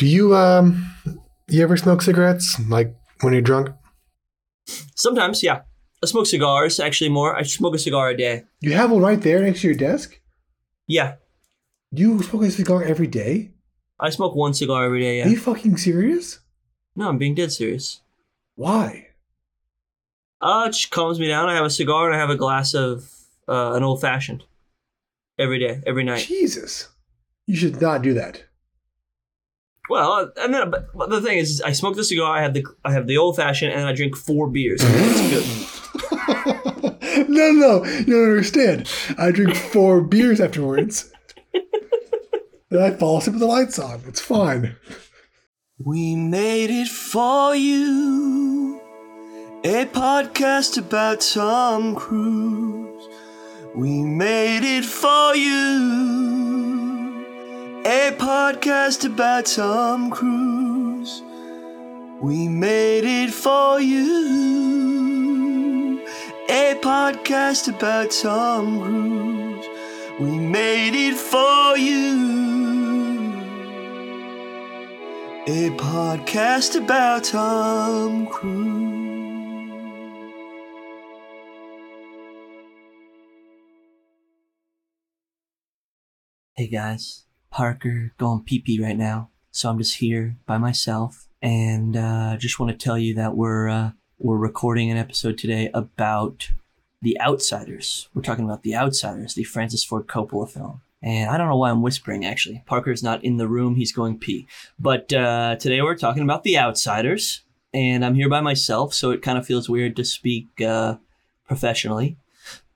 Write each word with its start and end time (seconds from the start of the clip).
Do 0.00 0.06
you 0.06 0.34
um 0.34 0.90
you 1.46 1.62
ever 1.62 1.76
smoke 1.76 2.00
cigarettes 2.00 2.58
like 2.70 2.96
when 3.20 3.34
you're 3.34 3.42
drunk? 3.42 3.68
Sometimes, 4.96 5.42
yeah. 5.42 5.60
I 6.02 6.06
smoke 6.06 6.24
cigars 6.24 6.80
actually 6.80 7.10
more. 7.10 7.36
I 7.36 7.42
smoke 7.42 7.74
a 7.74 7.78
cigar 7.78 8.08
a 8.08 8.16
day. 8.16 8.44
You 8.62 8.72
have 8.72 8.90
one 8.90 9.02
right 9.02 9.20
there 9.20 9.42
next 9.42 9.60
to 9.60 9.66
your 9.66 9.76
desk. 9.76 10.18
Yeah, 10.86 11.16
Do 11.92 12.00
You 12.00 12.22
smoke 12.22 12.44
a 12.44 12.50
cigar 12.50 12.82
every 12.82 13.08
day? 13.08 13.50
I 14.00 14.08
smoke 14.08 14.34
one 14.34 14.54
cigar 14.54 14.86
every 14.86 15.00
day. 15.00 15.18
Yeah. 15.18 15.26
Are 15.26 15.28
you 15.28 15.36
fucking 15.36 15.76
serious? 15.76 16.38
No, 16.96 17.10
I'm 17.10 17.18
being 17.18 17.34
dead 17.34 17.52
serious. 17.52 18.00
Why? 18.54 19.08
Uh, 20.40 20.64
it 20.68 20.72
just 20.72 20.90
calms 20.90 21.20
me 21.20 21.28
down. 21.28 21.50
I 21.50 21.56
have 21.56 21.66
a 21.66 21.70
cigar 21.70 22.06
and 22.06 22.16
I 22.16 22.18
have 22.18 22.30
a 22.30 22.36
glass 22.36 22.72
of 22.72 23.10
uh, 23.46 23.74
an 23.74 23.82
old 23.82 24.00
fashioned 24.00 24.44
every 25.38 25.58
day, 25.58 25.82
every 25.86 26.04
night. 26.04 26.24
Jesus. 26.26 26.88
You 27.46 27.54
should 27.54 27.82
not 27.82 28.00
do 28.00 28.14
that. 28.14 28.44
Well, 29.90 30.12
uh, 30.12 30.26
and 30.36 30.54
then 30.54 30.70
but, 30.70 30.86
but 30.94 31.10
the 31.10 31.20
thing 31.20 31.38
is, 31.38 31.50
is 31.50 31.60
I 31.60 31.72
smoke 31.72 31.96
the 31.96 32.04
cigar. 32.04 32.36
I 32.36 32.42
have 32.42 32.54
the 32.54 32.64
I 32.84 32.92
have 32.92 33.08
the 33.08 33.18
old 33.18 33.34
fashioned, 33.34 33.72
and 33.72 33.88
I 33.88 33.92
drink 33.92 34.16
four 34.16 34.46
beers. 34.46 34.80
It's 34.84 35.30
good. 35.30 37.28
no, 37.28 37.50
no, 37.50 37.84
you 37.84 38.04
don't 38.04 38.30
understand. 38.30 38.88
I 39.18 39.32
drink 39.32 39.56
four 39.56 40.00
beers 40.00 40.40
afterwards. 40.40 41.12
then 42.70 42.80
I 42.80 42.90
fall 42.96 43.18
asleep 43.18 43.34
with 43.34 43.40
the 43.40 43.46
lights 43.46 43.80
on. 43.80 44.02
It's 44.06 44.20
fine. 44.20 44.76
We 45.84 46.14
made 46.14 46.70
it 46.70 46.88
for 46.88 47.56
you. 47.56 48.80
A 49.64 49.86
podcast 49.86 50.78
about 50.78 51.20
Tom 51.20 51.96
Cruise. 51.96 53.08
We 53.74 54.02
made 54.02 54.62
it 54.62 54.84
for 54.84 55.34
you. 55.34 56.29
A 57.86 58.12
podcast 58.18 59.06
about 59.06 59.46
Tom 59.46 60.10
Cruise. 60.10 61.22
We 62.20 62.46
made 62.46 63.04
it 63.04 63.30
for 63.32 63.80
you. 63.80 65.10
A 66.50 66.74
podcast 66.82 67.68
about 67.74 68.10
Tom 68.10 68.80
Cruise. 68.82 69.66
We 70.20 70.38
made 70.38 70.94
it 70.94 71.16
for 71.16 71.78
you. 71.78 72.60
A 75.46 75.70
podcast 75.70 76.76
about 76.76 77.24
Tom 77.24 78.26
Cruise. 78.26 78.90
Hey 86.54 86.68
guys, 86.68 87.24
Parker 87.50 88.12
going 88.18 88.44
pee 88.44 88.60
pee 88.60 88.82
right 88.82 88.96
now, 88.96 89.30
so 89.50 89.68
I'm 89.68 89.78
just 89.78 89.96
here 89.96 90.36
by 90.46 90.58
myself, 90.58 91.28
and 91.42 91.96
uh, 91.96 92.36
just 92.38 92.60
want 92.60 92.70
to 92.72 92.84
tell 92.84 92.96
you 92.96 93.14
that 93.14 93.36
we're 93.36 93.68
uh, 93.68 93.90
we're 94.18 94.36
recording 94.36 94.90
an 94.90 94.96
episode 94.96 95.38
today 95.38 95.70
about 95.74 96.50
The 97.02 97.20
Outsiders. 97.20 98.08
We're 98.14 98.22
talking 98.22 98.44
about 98.44 98.62
The 98.62 98.76
Outsiders, 98.76 99.34
the 99.34 99.44
Francis 99.44 99.84
Ford 99.84 100.06
Coppola 100.06 100.48
film. 100.48 100.82
And 101.02 101.30
I 101.30 101.38
don't 101.38 101.48
know 101.48 101.56
why 101.56 101.70
I'm 101.70 101.80
whispering, 101.80 102.26
actually. 102.26 102.62
Parker's 102.66 103.02
not 103.02 103.24
in 103.24 103.38
the 103.38 103.48
room, 103.48 103.76
he's 103.76 103.92
going 103.92 104.18
pee. 104.18 104.46
But 104.78 105.12
uh, 105.12 105.56
today 105.56 105.80
we're 105.80 105.96
talking 105.96 106.22
about 106.22 106.44
The 106.44 106.58
Outsiders, 106.58 107.42
and 107.72 108.04
I'm 108.04 108.14
here 108.14 108.28
by 108.28 108.42
myself, 108.42 108.92
so 108.92 109.10
it 109.10 109.22
kind 109.22 109.38
of 109.38 109.46
feels 109.46 109.68
weird 109.68 109.96
to 109.96 110.04
speak 110.04 110.48
uh, 110.60 110.96
professionally. 111.48 112.18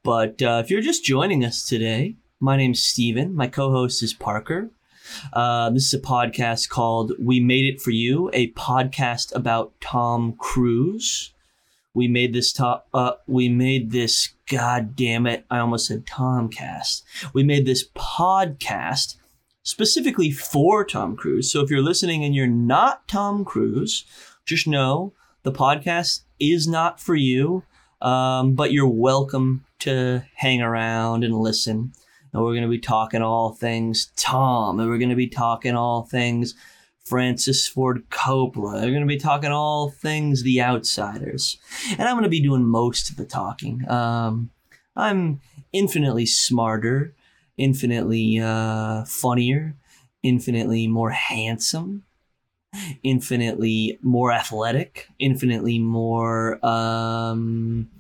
But 0.03 0.43
uh, 0.43 0.63
if 0.65 0.71
you're 0.71 0.81
just 0.81 1.05
joining 1.05 1.45
us 1.45 1.67
today, 1.67 2.17
my 2.41 2.57
name's 2.57 2.83
Stephen. 2.83 3.35
My 3.35 3.47
co 3.47 3.71
host 3.71 4.03
is 4.03 4.13
Parker. 4.13 4.71
Uh, 5.33 5.71
this 5.71 5.87
is 5.87 5.95
a 5.95 5.99
podcast 5.99 6.69
called 6.69 7.13
We 7.19 7.39
Made 7.41 7.67
It 7.67 7.81
For 7.81 7.91
You, 7.91 8.31
a 8.33 8.51
podcast 8.53 9.35
about 9.35 9.73
Tom 9.81 10.35
Cruise. 10.39 11.33
We 11.93 12.09
made 12.09 12.33
this 12.33 12.53
top. 12.53 12.89
Uh, 12.93 13.13
we 13.27 13.49
made 13.49 13.93
this. 13.93 14.35
God 14.51 14.97
damn 14.97 15.27
it! 15.27 15.45
I 15.51 15.59
almost 15.59 15.87
said 15.87 16.07
Tomcast. 16.07 17.03
We 17.33 17.45
made 17.45 17.67
this 17.67 17.89
podcast 17.97 19.17
specifically 19.63 20.31
for 20.31 20.85
Tom 20.85 21.17
Cruise. 21.17 21.53
So 21.53 21.61
if 21.61 21.71
you're 21.71 21.83
listening 21.83 22.25
and 22.25 22.35
you're 22.35 22.47
not 22.47 23.07
Tom 23.07 23.45
Cruise, 23.45 24.05
just 24.45 24.67
know 24.67 25.13
the 25.45 25.53
podcast 25.53 26.23
is 26.41 26.67
not 26.67 27.01
for 27.01 27.15
you. 27.15 27.63
Um, 28.03 28.55
but 28.55 28.73
you're 28.73 28.87
welcome 28.87 29.65
to 29.79 30.25
hang 30.35 30.61
around 30.61 31.25
and 31.25 31.35
listen. 31.35 31.93
And 32.35 32.43
we're 32.43 32.53
going 32.53 32.65
to 32.65 32.69
be 32.69 32.81
talking 32.81 33.23
all 33.23 33.53
things 33.53 34.11
Tom, 34.17 34.81
and 34.81 34.91
we're 34.91 34.99
going 34.99 35.09
to 35.09 35.17
be 35.17 35.29
talking 35.29 35.77
all 35.77 36.03
things 36.03 36.55
Francis 37.05 37.69
Ford 37.69 38.09
Coppola. 38.11 38.83
We're 38.83 38.91
going 38.91 39.01
to 39.01 39.07
be 39.07 39.19
talking 39.19 39.53
all 39.53 39.91
things 39.91 40.43
The 40.43 40.61
Outsiders. 40.61 41.59
And 41.93 42.03
I'm 42.03 42.15
going 42.15 42.25
to 42.25 42.29
be 42.29 42.43
doing 42.43 42.65
most 42.65 43.11
of 43.11 43.17
the 43.17 43.25
talking. 43.25 43.89
Um, 43.89 44.51
I'm 44.97 45.41
infinitely 45.73 46.27
smarter, 46.27 47.15
infinitely 47.57 48.41
uh, 48.41 49.05
funnier, 49.05 49.77
infinitely 50.23 50.89
more 50.89 51.11
handsome, 51.11 52.05
infinitely 53.03 53.99
more 54.03 54.33
athletic, 54.33 55.09
infinitely 55.19 55.79
more, 55.79 56.65
um, 56.67 57.91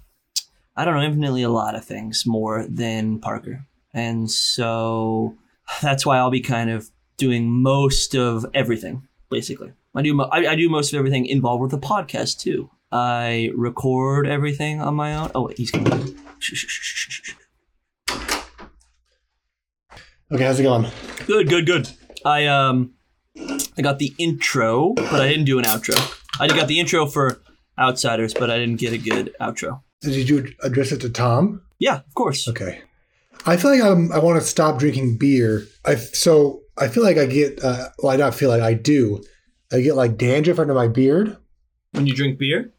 I 0.75 0.85
don't 0.85 0.95
know, 0.95 1.03
infinitely 1.03 1.43
a 1.43 1.51
lot 1.51 1.77
of 1.77 1.85
things 1.85 2.25
more 2.27 2.67
than 2.69 3.21
Parker. 3.21 3.67
And 3.95 4.31
so 4.31 5.37
that's 5.81 6.05
why 6.05 6.19
I'll 6.19 6.31
be 6.31 6.41
kind 6.41 6.71
of 6.71 6.91
doing 7.17 7.49
most 7.49 8.15
of 8.15 8.45
everything, 8.53 9.07
basically. 9.31 9.73
I 9.95 10.03
do 10.03 10.13
mo- 10.15 10.29
I, 10.33 10.49
I 10.49 10.57
do 10.57 10.69
most 10.69 10.93
of 10.93 10.99
everything 10.99 11.27
involved 11.27 11.63
with 11.63 11.71
the 11.71 11.79
podcast 11.79 12.41
too. 12.41 12.71
I 12.91 13.51
record 13.57 14.27
everything 14.27 14.81
on 14.81 14.95
my 14.97 15.15
own. 15.17 15.31
Oh 15.35 15.47
wait, 15.47 15.59
he's 15.59 15.71
coming. 15.71 16.19
Okay, 20.33 20.45
how's 20.45 20.59
it 20.59 20.65
going? 20.65 20.87
Good, 21.27 21.49
good, 21.49 21.67
good. 21.67 21.89
I 22.25 22.47
um, 22.47 22.95
I 23.77 23.83
got 23.83 23.99
the 23.99 24.13
intro, 24.19 24.95
but 24.95 25.21
I 25.21 25.29
didn't 25.29 25.45
do 25.45 25.59
an 25.59 25.65
outro. 25.65 25.97
I 26.41 26.49
got 26.49 26.67
the 26.67 26.81
intro 26.81 27.07
for 27.07 27.41
Outsiders, 27.79 28.35
but 28.35 28.51
I 28.51 28.59
didn't 28.59 28.77
get 28.77 28.93
a 28.93 28.99
good 28.99 29.35
outro. 29.41 29.83
Did 30.01 30.29
you 30.29 30.47
address 30.63 30.93
it 30.93 31.01
to 31.01 31.11
Tom? 31.11 31.63
Yeah, 31.79 31.97
of 31.97 32.15
course. 32.15 32.47
Okay. 32.47 32.83
I 33.47 33.57
feel 33.57 33.71
like 33.71 33.83
I'm, 33.83 34.11
I 34.13 34.19
want 34.19 34.41
to 34.41 34.47
stop 34.47 34.79
drinking 34.79 35.19
beer. 35.19 35.67
I 35.85 35.97
so 35.97 36.63
I 36.79 36.89
feel 36.89 37.03
like 37.03 37.19
I 37.19 37.27
get 37.27 37.63
uh, 37.63 37.89
well, 37.99 38.13
I 38.13 38.17
don't 38.17 38.35
feel 38.35 38.49
like 38.49 38.63
I 38.63 38.75
do. 38.75 39.23
I 39.73 39.81
get 39.81 39.97
like 39.97 40.17
dandruff 40.17 40.59
under 40.59 40.75
my 40.75 40.89
beard. 40.89 41.37
When 41.93 42.07
you 42.07 42.15
drink 42.15 42.39
beer, 42.39 42.73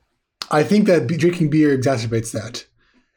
I 0.52 0.64
think 0.64 0.88
that 0.88 1.08
drinking 1.08 1.50
beer 1.50 1.78
exacerbates 1.78 2.32
that. 2.32 2.66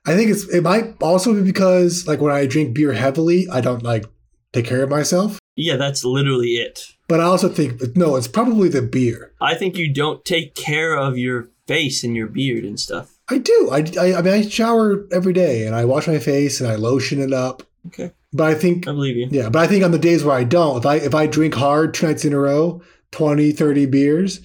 I 0.06 0.14
think 0.14 0.30
it's 0.30 0.48
it 0.48 0.62
might 0.62 0.94
also 1.02 1.34
be 1.34 1.42
because 1.42 2.06
like 2.06 2.20
when 2.20 2.32
I 2.32 2.46
drink 2.46 2.74
beer 2.74 2.92
heavily, 2.92 3.46
I 3.50 3.60
don't 3.60 3.82
like 3.82 4.04
take 4.52 4.64
care 4.64 4.82
of 4.82 4.90
myself. 4.90 5.38
yeah, 5.56 5.76
that's 5.76 6.04
literally 6.04 6.54
it. 6.54 6.86
But 7.08 7.20
I 7.20 7.24
also 7.24 7.48
think 7.48 7.96
no, 7.96 8.16
it's 8.16 8.28
probably 8.28 8.68
the 8.68 8.82
beer. 8.82 9.32
I 9.40 9.54
think 9.54 9.76
you 9.76 9.92
don't 9.92 10.24
take 10.24 10.54
care 10.54 10.96
of 10.96 11.18
your 11.18 11.48
face 11.66 12.04
and 12.04 12.14
your 12.16 12.28
beard 12.28 12.64
and 12.64 12.78
stuff. 12.78 13.17
I 13.30 13.38
do. 13.38 13.68
I, 13.70 13.84
I, 14.00 14.14
I 14.14 14.22
mean, 14.22 14.34
I 14.34 14.42
shower 14.42 15.06
every 15.12 15.32
day 15.32 15.66
and 15.66 15.74
I 15.74 15.84
wash 15.84 16.06
my 16.06 16.18
face 16.18 16.60
and 16.60 16.70
I 16.70 16.76
lotion 16.76 17.20
it 17.20 17.32
up. 17.32 17.62
Okay, 17.88 18.12
But 18.32 18.50
I 18.50 18.54
think 18.54 18.86
I 18.88 18.92
believe 18.92 19.16
you. 19.16 19.28
Yeah, 19.30 19.48
but 19.48 19.60
I 19.60 19.66
think 19.66 19.84
on 19.84 19.92
the 19.92 19.98
days 19.98 20.24
where 20.24 20.36
I 20.36 20.44
don't, 20.44 20.78
if 20.78 20.86
I 20.86 20.96
if 20.96 21.14
I 21.14 21.26
drink 21.26 21.54
hard 21.54 21.94
two 21.94 22.06
nights 22.06 22.24
in 22.24 22.32
a 22.32 22.38
row, 22.38 22.82
20, 23.12 23.52
30 23.52 23.86
beers, 23.86 24.40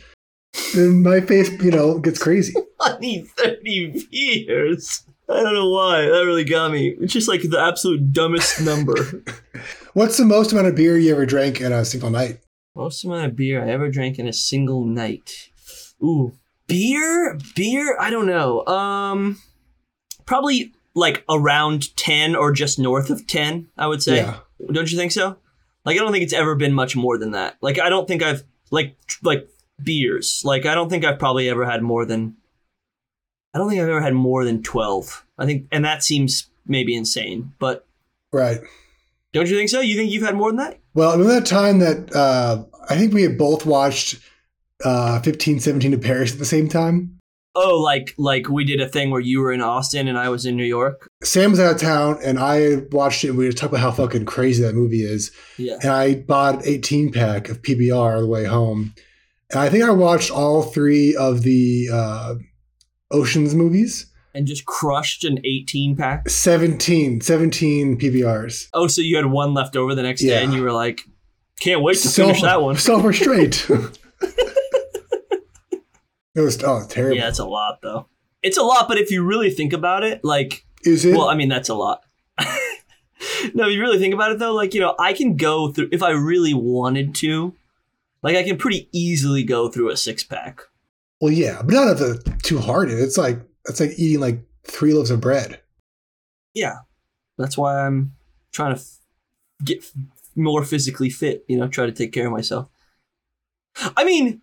then 0.75 1.01
my 1.01 1.19
face, 1.21 1.49
you 1.61 1.71
know, 1.71 1.99
gets 1.99 2.19
crazy. 2.19 2.53
20, 2.85 3.21
30 3.21 4.07
beers. 4.11 5.03
I 5.29 5.41
don't 5.41 5.53
know 5.53 5.69
why. 5.69 6.01
That 6.01 6.25
really 6.25 6.43
got 6.43 6.71
me. 6.71 6.95
It's 6.99 7.13
just 7.13 7.27
like 7.27 7.41
the 7.41 7.59
absolute 7.59 8.11
dumbest 8.11 8.61
number. 8.61 9.23
What's 9.93 10.17
the 10.17 10.25
most 10.25 10.51
amount 10.51 10.67
of 10.67 10.75
beer 10.75 10.97
you 10.97 11.11
ever 11.11 11.25
drank 11.25 11.61
in 11.61 11.71
a 11.71 11.85
single 11.85 12.09
night? 12.09 12.39
Most 12.75 13.03
amount 13.03 13.25
of 13.25 13.35
beer 13.35 13.63
I 13.63 13.69
ever 13.71 13.89
drank 13.89 14.19
in 14.19 14.27
a 14.27 14.33
single 14.33 14.85
night. 14.85 15.49
Ooh, 16.03 16.33
beer, 16.67 17.37
beer. 17.55 17.97
I 17.99 18.09
don't 18.09 18.27
know. 18.27 18.65
Um, 18.65 19.39
probably 20.25 20.73
like 20.95 21.23
around 21.29 21.95
ten 21.95 22.35
or 22.35 22.51
just 22.51 22.79
north 22.79 23.09
of 23.09 23.25
ten. 23.27 23.67
I 23.77 23.87
would 23.87 24.01
say. 24.03 24.17
Yeah. 24.17 24.37
Don't 24.71 24.91
you 24.91 24.97
think 24.97 25.11
so? 25.11 25.37
Like 25.85 25.97
I 25.97 25.99
don't 25.99 26.11
think 26.11 26.23
it's 26.23 26.33
ever 26.33 26.55
been 26.55 26.73
much 26.73 26.95
more 26.95 27.17
than 27.17 27.31
that. 27.31 27.57
Like 27.61 27.79
I 27.79 27.89
don't 27.89 28.07
think 28.07 28.23
I've 28.23 28.43
like 28.71 28.95
like 29.21 29.49
beers. 29.83 30.41
Like 30.45 30.65
I 30.65 30.75
don't 30.75 30.89
think 30.89 31.03
I've 31.03 31.19
probably 31.19 31.49
ever 31.49 31.65
had 31.65 31.81
more 31.81 32.05
than. 32.05 32.37
I 33.53 33.59
don't 33.59 33.69
think 33.69 33.81
I've 33.81 33.89
ever 33.89 34.01
had 34.01 34.13
more 34.13 34.45
than 34.45 34.63
twelve. 34.63 35.25
I 35.37 35.45
think, 35.45 35.67
and 35.71 35.83
that 35.85 36.03
seems 36.03 36.49
maybe 36.65 36.95
insane, 36.95 37.53
but 37.59 37.85
Right. 38.31 38.61
don't 39.33 39.47
you 39.49 39.55
think 39.57 39.69
so? 39.69 39.79
You 39.81 39.95
think 39.95 40.11
you've 40.11 40.23
had 40.23 40.35
more 40.35 40.49
than 40.49 40.57
that? 40.57 40.79
Well, 40.95 41.11
remember 41.11 41.33
that 41.33 41.45
time 41.45 41.79
that 41.79 42.15
uh, 42.15 42.63
I 42.89 42.97
think 42.97 43.13
we 43.13 43.21
had 43.23 43.37
both 43.37 43.65
watched 43.65 44.19
uh, 44.83 45.19
15, 45.21 45.59
17 45.59 45.91
to 45.91 45.97
Paris 45.97 46.33
at 46.33 46.39
the 46.39 46.45
same 46.45 46.67
time? 46.69 47.19
Oh, 47.55 47.79
like 47.79 48.15
like 48.17 48.49
we 48.49 48.63
did 48.65 48.81
a 48.81 48.87
thing 48.89 49.11
where 49.11 49.21
you 49.21 49.39
were 49.39 49.51
in 49.53 49.61
Austin 49.61 50.07
and 50.07 50.17
I 50.17 50.29
was 50.29 50.45
in 50.47 50.57
New 50.57 50.63
York. 50.65 51.07
Sam 51.23 51.51
was 51.51 51.59
out 51.59 51.75
of 51.75 51.79
town, 51.81 52.17
and 52.23 52.39
I 52.39 52.77
watched 52.91 53.23
it. 53.23 53.29
and 53.29 53.37
We 53.37 53.45
were 53.45 53.51
talking 53.51 53.75
about 53.77 53.81
how 53.81 53.91
fucking 53.91 54.25
crazy 54.25 54.63
that 54.63 54.73
movie 54.73 55.03
is, 55.03 55.31
Yeah. 55.59 55.77
and 55.83 55.91
I 55.91 56.15
bought 56.15 56.55
an 56.55 56.61
18 56.65 57.11
pack 57.11 57.49
of 57.49 57.61
PBR 57.61 58.15
on 58.15 58.21
the 58.23 58.27
way 58.27 58.45
home. 58.45 58.95
And 59.51 59.59
I 59.59 59.69
think 59.69 59.83
I 59.83 59.91
watched 59.91 60.31
all 60.31 60.63
three 60.63 61.15
of 61.15 61.43
the 61.43 61.89
uh, 61.93 62.35
Oceans 63.11 63.53
movies. 63.53 64.09
And 64.33 64.47
just 64.47 64.65
crushed 64.65 65.23
an 65.23 65.37
18 65.45 65.95
pack. 65.95 66.27
17, 66.27 67.21
17 67.21 67.99
PBRs. 67.99 68.69
Oh, 68.73 68.87
so 68.87 69.01
you 69.01 69.15
had 69.15 69.27
one 69.27 69.53
left 69.53 69.75
over 69.75 69.93
the 69.93 70.01
next 70.01 70.21
day 70.21 70.43
and 70.43 70.55
you 70.55 70.63
were 70.63 70.71
like, 70.71 71.01
can't 71.59 71.83
wait 71.83 71.97
to 71.99 72.09
finish 72.09 72.41
that 72.41 72.63
one. 72.63 72.77
Self 72.77 73.03
restraint. 73.03 73.67
it 76.35 76.41
was 76.41 76.61
oh 76.63 76.85
terrible. 76.87 77.17
Yeah, 77.17 77.27
it's 77.29 77.39
a 77.39 77.45
lot 77.45 77.79
though. 77.81 78.07
It's 78.41 78.57
a 78.57 78.63
lot, 78.63 78.87
but 78.87 78.97
if 78.97 79.09
you 79.11 79.23
really 79.23 79.49
think 79.51 79.71
about 79.73 80.03
it, 80.03 80.23
like, 80.23 80.65
Is 80.83 81.05
it? 81.05 81.15
well, 81.15 81.29
I 81.29 81.35
mean, 81.35 81.47
that's 81.49 81.69
a 81.69 81.75
lot. 81.75 82.03
no, 83.53 83.67
if 83.67 83.73
you 83.73 83.79
really 83.79 83.99
think 83.99 84.13
about 84.13 84.31
it 84.31 84.39
though, 84.39 84.53
like, 84.53 84.73
you 84.73 84.81
know, 84.81 84.95
I 84.99 85.13
can 85.13 85.37
go 85.37 85.71
through, 85.71 85.89
if 85.91 86.03
I 86.03 86.09
really 86.11 86.53
wanted 86.53 87.15
to, 87.15 87.53
like, 88.21 88.35
I 88.35 88.43
can 88.43 88.57
pretty 88.57 88.89
easily 88.91 89.43
go 89.43 89.69
through 89.69 89.91
a 89.91 89.97
six 89.97 90.23
pack. 90.23 90.61
well, 91.21 91.31
yeah, 91.31 91.61
but 91.63 91.73
not 91.73 91.87
at 91.87 91.97
the 91.97 92.37
too 92.43 92.59
hard. 92.59 92.89
It's 92.91 93.17
like 93.17 93.39
it's 93.69 93.79
like 93.79 93.91
eating 93.97 94.19
like 94.19 94.41
three 94.65 94.93
loaves 94.93 95.09
of 95.11 95.21
bread. 95.21 95.61
Yeah. 96.53 96.79
That's 97.37 97.57
why 97.57 97.85
I'm 97.85 98.13
trying 98.51 98.75
to 98.75 98.81
f- 98.81 98.97
get 99.63 99.79
f- 99.79 99.91
more 100.35 100.63
physically 100.63 101.09
fit, 101.09 101.45
you 101.47 101.57
know, 101.57 101.67
try 101.67 101.85
to 101.85 101.91
take 101.91 102.11
care 102.11 102.27
of 102.27 102.31
myself. 102.33 102.67
I 103.97 104.03
mean, 104.03 104.41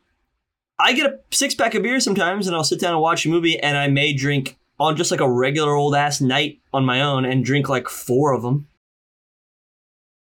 I 0.82 0.92
get 0.92 1.06
a 1.06 1.18
six 1.30 1.54
pack 1.54 1.74
of 1.74 1.82
beer 1.82 2.00
sometimes 2.00 2.46
and 2.46 2.56
I'll 2.56 2.64
sit 2.64 2.80
down 2.80 2.92
and 2.92 3.02
watch 3.02 3.26
a 3.26 3.28
movie 3.28 3.58
and 3.58 3.76
I 3.76 3.88
may 3.88 4.12
drink 4.12 4.58
on 4.78 4.96
just 4.96 5.10
like 5.10 5.20
a 5.20 5.30
regular 5.30 5.74
old 5.74 5.94
ass 5.94 6.20
night 6.20 6.60
on 6.72 6.84
my 6.84 7.02
own 7.02 7.24
and 7.24 7.44
drink 7.44 7.68
like 7.68 7.88
four 7.88 8.32
of 8.32 8.42
them. 8.42 8.66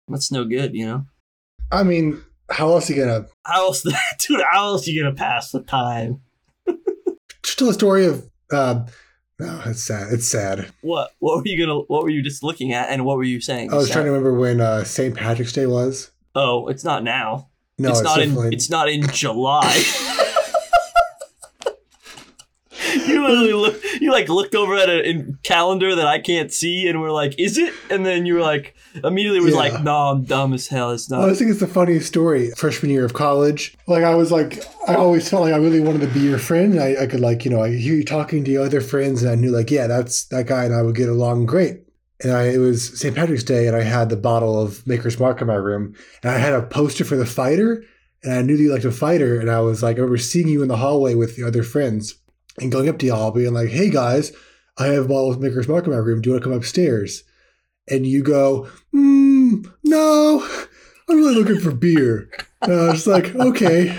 That's 0.08 0.30
no 0.30 0.44
good, 0.44 0.74
you 0.74 0.86
know? 0.86 1.06
I 1.72 1.82
mean, 1.82 2.22
how 2.50 2.70
else 2.70 2.88
are 2.88 2.94
you 2.94 3.04
gonna? 3.04 3.26
How 3.44 3.66
else, 3.66 3.82
dude, 4.18 4.42
how 4.50 4.66
else 4.66 4.86
are 4.86 4.90
you 4.90 5.02
gonna 5.02 5.14
pass 5.14 5.50
the 5.50 5.62
time? 5.62 6.20
Just 7.42 7.58
tell 7.58 7.68
a 7.68 7.74
story 7.74 8.06
of. 8.06 8.30
Uh, 8.50 8.84
no, 9.38 9.62
it's 9.66 9.82
sad. 9.82 10.12
It's 10.12 10.28
sad. 10.28 10.70
What? 10.82 11.10
What 11.18 11.38
were 11.38 11.42
you 11.46 11.58
gonna, 11.58 11.80
what 11.80 12.04
were 12.04 12.10
you 12.10 12.22
just 12.22 12.44
looking 12.44 12.72
at 12.72 12.90
and 12.90 13.04
what 13.04 13.16
were 13.16 13.24
you 13.24 13.40
saying? 13.40 13.72
I 13.72 13.76
was 13.76 13.90
trying 13.90 14.04
to 14.04 14.12
remember 14.12 14.38
when 14.38 14.60
uh, 14.60 14.84
St. 14.84 15.16
Patrick's 15.16 15.52
Day 15.52 15.66
was. 15.66 16.12
Oh, 16.36 16.68
it's 16.68 16.84
not 16.84 17.02
now. 17.02 17.48
No, 17.76 17.90
it's, 17.90 17.98
it's, 17.98 18.04
not 18.04 18.20
in. 18.20 18.52
It's 18.52 18.70
not 18.70 18.88
in 18.88 19.08
July. 19.08 19.74
you 22.94 23.08
literally 23.24 23.52
look. 23.52 23.82
You 24.00 24.10
like 24.12 24.28
looked 24.28 24.54
over 24.54 24.74
at 24.76 24.88
a 24.88 25.02
in 25.08 25.38
calendar 25.42 25.94
that 25.94 26.06
I 26.06 26.18
can't 26.18 26.52
see, 26.52 26.88
and 26.88 27.00
we're 27.00 27.10
like, 27.12 27.38
"Is 27.38 27.58
it?" 27.58 27.72
And 27.90 28.04
then 28.06 28.26
you 28.26 28.34
were 28.34 28.40
like, 28.40 28.74
immediately 29.02 29.40
was 29.40 29.52
Yeah. 29.54 29.58
like, 29.60 29.82
"No, 29.82 29.94
I'm 29.96 30.24
dumb 30.24 30.52
as 30.54 30.68
hell. 30.68 30.92
It's 30.92 31.10
not. 31.10 31.16
I 31.16 31.18
not." 31.20 31.24
always 31.24 31.38
think 31.38 31.50
it's 31.50 31.60
the 31.60 31.66
funniest 31.66 32.06
story. 32.06 32.50
Freshman 32.56 32.90
year 32.90 33.04
of 33.04 33.12
college, 33.14 33.76
like 33.86 34.04
I 34.04 34.14
was 34.14 34.30
like, 34.30 34.64
I 34.86 34.94
always 34.94 35.28
felt 35.28 35.42
like 35.42 35.52
I 35.54 35.58
really 35.58 35.80
wanted 35.80 36.00
to 36.02 36.08
be 36.14 36.20
your 36.20 36.38
friend. 36.38 36.78
I, 36.80 37.02
I 37.02 37.06
could 37.06 37.20
like, 37.20 37.44
you 37.44 37.50
know, 37.50 37.62
I 37.62 37.74
hear 37.74 37.94
you 37.94 38.04
talking 38.04 38.44
to 38.44 38.50
your 38.50 38.64
other 38.64 38.80
friends, 38.80 39.22
and 39.22 39.30
I 39.30 39.34
knew 39.34 39.50
like, 39.50 39.70
yeah, 39.70 39.86
that's 39.86 40.24
that 40.26 40.46
guy, 40.46 40.64
and 40.64 40.74
I 40.74 40.82
would 40.82 40.96
get 40.96 41.08
along 41.08 41.46
great. 41.46 41.80
And 42.22 42.32
I, 42.32 42.44
it 42.44 42.58
was 42.58 42.98
St. 42.98 43.14
Patrick's 43.14 43.42
Day, 43.42 43.66
and 43.66 43.76
I 43.76 43.82
had 43.82 44.08
the 44.08 44.16
bottle 44.16 44.58
of 44.60 44.86
Maker's 44.86 45.18
Mark 45.18 45.40
in 45.40 45.46
my 45.48 45.54
room, 45.56 45.94
and 46.22 46.30
I 46.32 46.38
had 46.38 46.52
a 46.52 46.62
poster 46.62 47.04
for 47.04 47.16
the 47.16 47.26
fighter, 47.26 47.84
and 48.22 48.32
I 48.32 48.40
knew 48.42 48.56
that 48.56 48.62
you 48.62 48.72
liked 48.72 48.84
a 48.86 48.92
fighter, 48.92 49.38
and 49.38 49.50
I 49.50 49.60
was 49.60 49.82
like, 49.82 49.96
I 49.96 50.00
remember 50.00 50.16
seeing 50.18 50.48
you 50.48 50.62
in 50.62 50.68
the 50.68 50.76
hallway 50.76 51.14
with 51.16 51.36
the 51.36 51.42
other 51.46 51.62
friends, 51.62 52.14
and 52.60 52.70
going 52.72 52.88
up 52.88 52.98
to 52.98 53.06
y'all, 53.06 53.30
being 53.30 53.52
like, 53.54 53.68
hey 53.70 53.90
guys, 53.90 54.32
I 54.78 54.86
have 54.86 55.04
a 55.06 55.08
bottle 55.08 55.30
of 55.30 55.40
Maker's 55.40 55.68
Mark 55.68 55.86
in 55.86 55.92
my 55.92 55.98
room. 55.98 56.20
Do 56.20 56.30
you 56.30 56.34
want 56.34 56.42
to 56.44 56.48
come 56.50 56.56
upstairs? 56.56 57.24
And 57.88 58.06
you 58.06 58.22
go, 58.22 58.68
mm, 58.94 59.70
no, 59.84 60.40
I'm 61.08 61.16
really 61.16 61.34
looking 61.34 61.60
for 61.60 61.70
beer. 61.72 62.30
And 62.62 62.72
I 62.72 62.88
was 62.90 63.06
like, 63.06 63.34
okay. 63.34 63.96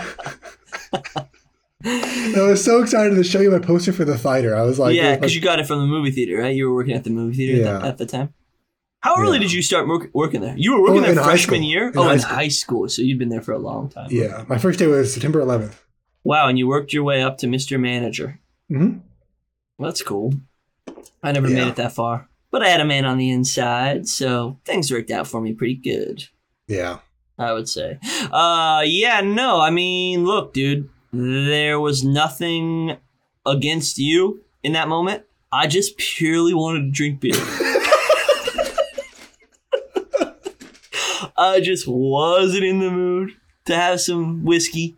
I 1.87 2.41
was 2.41 2.63
so 2.63 2.81
excited 2.81 3.15
to 3.15 3.23
show 3.23 3.39
you 3.41 3.51
my 3.51 3.59
poster 3.59 3.93
for 3.93 4.05
the 4.05 4.17
fighter. 4.17 4.55
I 4.55 4.63
was 4.63 4.79
like, 4.79 4.95
yeah, 4.95 5.11
like, 5.11 5.19
because 5.21 5.35
you 5.35 5.41
got 5.41 5.59
it 5.59 5.67
from 5.67 5.79
the 5.79 5.85
movie 5.85 6.09
theater, 6.11 6.37
right? 6.41 6.55
You 6.55 6.67
were 6.69 6.73
working 6.75 6.95
at 6.95 7.03
the 7.03 7.11
movie 7.11 7.35
theater 7.35 7.67
at, 7.69 7.81
the, 7.81 7.87
at 7.87 7.97
the 7.99 8.05
time. 8.07 8.33
How 9.01 9.15
early 9.21 9.33
Yeah. 9.37 9.43
did 9.43 9.53
you 9.53 9.61
start 9.61 9.87
work, 9.87 10.09
working 10.13 10.41
there? 10.41 10.55
You 10.57 10.73
were 10.73 10.81
working 10.81 11.03
Oh, 11.07 11.13
there 11.13 11.23
freshman 11.23 11.61
year. 11.61 11.89
In 11.89 11.97
oh, 11.97 12.03
high 12.03 12.13
in 12.13 12.19
school. 12.19 12.35
high 12.35 12.47
school, 12.47 12.89
so 12.89 13.01
you'd 13.03 13.19
been 13.19 13.29
there 13.29 13.41
for 13.41 13.51
a 13.51 13.59
long 13.59 13.89
time. 13.89 14.07
yeah, 14.09 14.45
my 14.47 14.57
first 14.57 14.79
day 14.79 14.87
was 14.87 15.13
September 15.13 15.39
11th. 15.41 15.75
Wow, 16.23 16.47
and 16.47 16.57
you 16.57 16.67
worked 16.67 16.91
your 16.91 17.03
way 17.03 17.21
up 17.21 17.37
to 17.39 17.45
Mr. 17.47 17.79
Manager. 17.79 18.39
Mhm. 18.71 19.01
Well, 19.77 19.89
that's 19.89 20.01
cool. 20.01 20.33
I 21.21 21.31
never 21.31 21.47
made 21.49 21.67
it 21.67 21.75
that 21.75 21.93
far. 21.93 22.27
But 22.51 22.63
I 22.63 22.69
had 22.69 22.79
a 22.81 22.85
man 22.85 23.05
on 23.05 23.17
the 23.17 23.29
inside, 23.31 24.07
so 24.07 24.57
things 24.65 24.89
worked 24.91 25.11
out 25.11 25.27
for 25.27 25.41
me 25.41 25.53
pretty 25.53 25.75
good, 25.75 26.23
Yeah. 26.67 26.99
I 27.37 27.51
would 27.51 27.67
say. 27.67 27.99
Uh 28.31 28.81
yeah, 28.85 29.19
no, 29.21 29.59
I 29.59 29.69
mean, 29.69 30.23
look, 30.25 30.53
dude, 30.53 30.89
there 31.11 31.79
was 31.81 32.03
nothing 32.03 32.95
against 33.45 33.97
you 33.97 34.41
in 34.63 34.71
that 34.73 34.87
moment. 34.87 35.23
I 35.51 35.67
just 35.67 35.97
purely 35.97 36.53
wanted 36.53 36.85
to 36.85 36.91
drink 36.91 37.19
beer. 37.19 37.33
I 41.37 41.59
just 41.61 41.85
wasn't 41.87 42.63
in 42.63 42.79
the 42.79 42.89
mood 42.89 43.31
to 43.65 43.75
have 43.75 43.99
some 43.99 44.43
whiskey. 44.45 44.95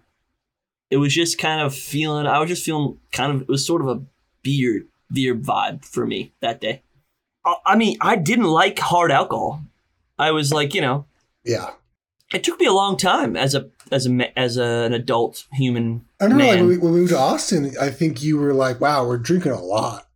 It 0.90 0.98
was 0.98 1.14
just 1.14 1.38
kind 1.38 1.62
of 1.62 1.76
feeling. 1.76 2.26
I 2.28 2.40
was 2.40 2.50
just 2.50 2.64
feeling 2.64 2.98
kind 3.12 3.32
of. 3.34 3.42
It 3.42 3.48
was 3.50 3.66
sort 3.66 3.82
of 3.82 3.88
a 3.88 4.02
beer 4.44 4.86
beer 5.12 5.36
vibe 5.36 5.84
for 5.86 6.06
me 6.06 6.34
that 6.42 6.62
day. 6.62 6.82
I, 7.46 7.56
I 7.66 7.76
mean, 7.76 7.98
I 8.02 8.16
didn't 8.16 8.46
like 8.46 8.80
hard 8.80 9.12
alcohol. 9.12 9.62
I 10.20 10.32
was 10.32 10.52
like, 10.52 10.74
you 10.74 10.82
know, 10.82 11.06
Yeah. 11.44 11.72
it 12.34 12.44
took 12.44 12.60
me 12.60 12.66
a 12.66 12.74
long 12.74 12.98
time 12.98 13.36
as 13.38 13.54
a 13.56 13.70
as 13.92 14.06
a 14.06 14.10
ma- 14.10 14.26
as 14.36 14.58
a, 14.58 14.64
an 14.66 14.94
adult 14.94 15.46
human. 15.54 16.06
I 16.20 16.26
remember 16.26 16.44
like 16.46 16.54
Man. 16.56 16.60
when 16.62 16.70
we, 16.70 16.78
when 16.78 16.94
we 16.94 17.00
moved 17.02 17.12
to 17.12 17.18
Austin, 17.20 17.72
I 17.80 17.90
think 17.90 18.24
you 18.24 18.38
were 18.38 18.54
like, 18.54 18.82
wow, 18.82 19.06
we're 19.08 19.18
drinking 19.18 19.52
a 19.54 19.62
lot. 19.62 20.08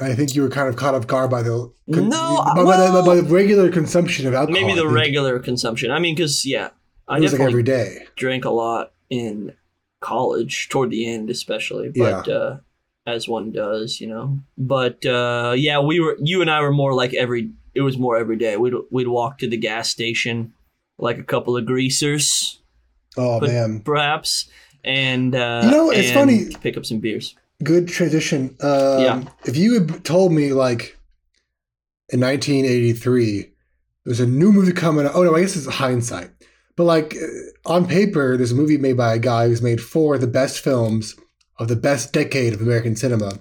I 0.00 0.14
think 0.14 0.34
you 0.36 0.42
were 0.42 0.48
kind 0.50 0.68
of 0.68 0.76
caught 0.76 0.94
off 0.94 1.06
guard 1.08 1.30
by 1.30 1.42
the 1.42 1.70
No, 1.88 2.42
by, 2.54 2.62
by 2.64 2.76
the, 2.90 3.02
by 3.04 3.16
the 3.16 3.22
regular 3.24 3.70
consumption 3.72 4.26
of 4.28 4.34
alcohol. 4.34 4.60
Maybe 4.60 4.74
the 4.74 4.86
regular 4.88 5.40
consumption. 5.40 5.90
I 5.90 5.98
mean, 5.98 6.14
because 6.14 6.46
yeah, 6.46 6.70
I 7.08 7.16
It 7.18 7.22
was 7.22 7.32
like 7.32 7.42
every 7.42 7.64
day. 7.64 8.06
drank 8.16 8.44
a 8.44 8.50
lot 8.50 8.92
in 9.10 9.52
college 10.00 10.68
toward 10.68 10.90
the 10.90 11.06
end 11.10 11.28
especially 11.30 11.90
but 11.94 12.28
uh 12.28 12.56
as 13.06 13.28
one 13.28 13.52
does 13.52 14.00
you 14.00 14.06
know 14.06 14.38
but 14.56 15.04
uh 15.06 15.54
yeah 15.56 15.78
we 15.80 16.00
were 16.00 16.16
you 16.22 16.40
and 16.40 16.50
i 16.50 16.60
were 16.60 16.72
more 16.72 16.94
like 16.94 17.12
every 17.14 17.50
it 17.74 17.82
was 17.82 17.98
more 17.98 18.16
every 18.16 18.36
day 18.36 18.56
we'd 18.56 18.74
we'd 18.90 19.08
walk 19.08 19.38
to 19.38 19.48
the 19.48 19.56
gas 19.56 19.90
station 19.90 20.52
like 20.98 21.18
a 21.18 21.22
couple 21.24 21.56
of 21.56 21.66
greasers 21.66 22.56
Oh 23.16 23.40
man, 23.40 23.80
perhaps 23.80 24.48
and 24.84 25.34
uh 25.34 25.62
You 25.64 25.70
know, 25.70 25.90
it's 25.90 26.08
and 26.10 26.14
funny- 26.14 26.54
pick 26.62 26.76
up 26.76 26.86
some 26.86 27.00
beers 27.00 27.34
good 27.62 27.88
transition. 27.88 28.56
Um, 28.60 29.00
Yeah. 29.02 29.22
If 29.44 29.56
you 29.56 29.74
had 29.74 30.04
told 30.04 30.32
me 30.32 30.52
like 30.52 30.96
in 32.12 32.20
1983 32.20 33.50
there's 34.04 34.20
a 34.20 34.26
new 34.26 34.50
movie 34.52 34.72
coming 34.72 35.04
out. 35.06 35.12
Oh 35.14 35.22
no, 35.24 35.34
I 35.36 35.40
guess 35.40 35.56
it's 35.56 35.66
hindsight. 35.66 36.30
But 36.76 36.84
like 36.84 37.14
on 37.66 37.86
paper, 37.86 38.36
there's 38.36 38.52
a 38.52 38.56
movie 38.56 38.78
made 38.78 38.96
by 38.96 39.14
a 39.14 39.18
guy 39.18 39.48
who's 39.48 39.62
made 39.62 39.80
four 39.80 40.14
of 40.14 40.20
the 40.20 40.26
best 40.26 40.60
films 40.60 41.14
of 41.58 41.68
the 41.68 41.76
best 41.76 42.12
decade 42.12 42.52
of 42.54 42.60
American 42.62 42.96
cinema, 42.96 43.38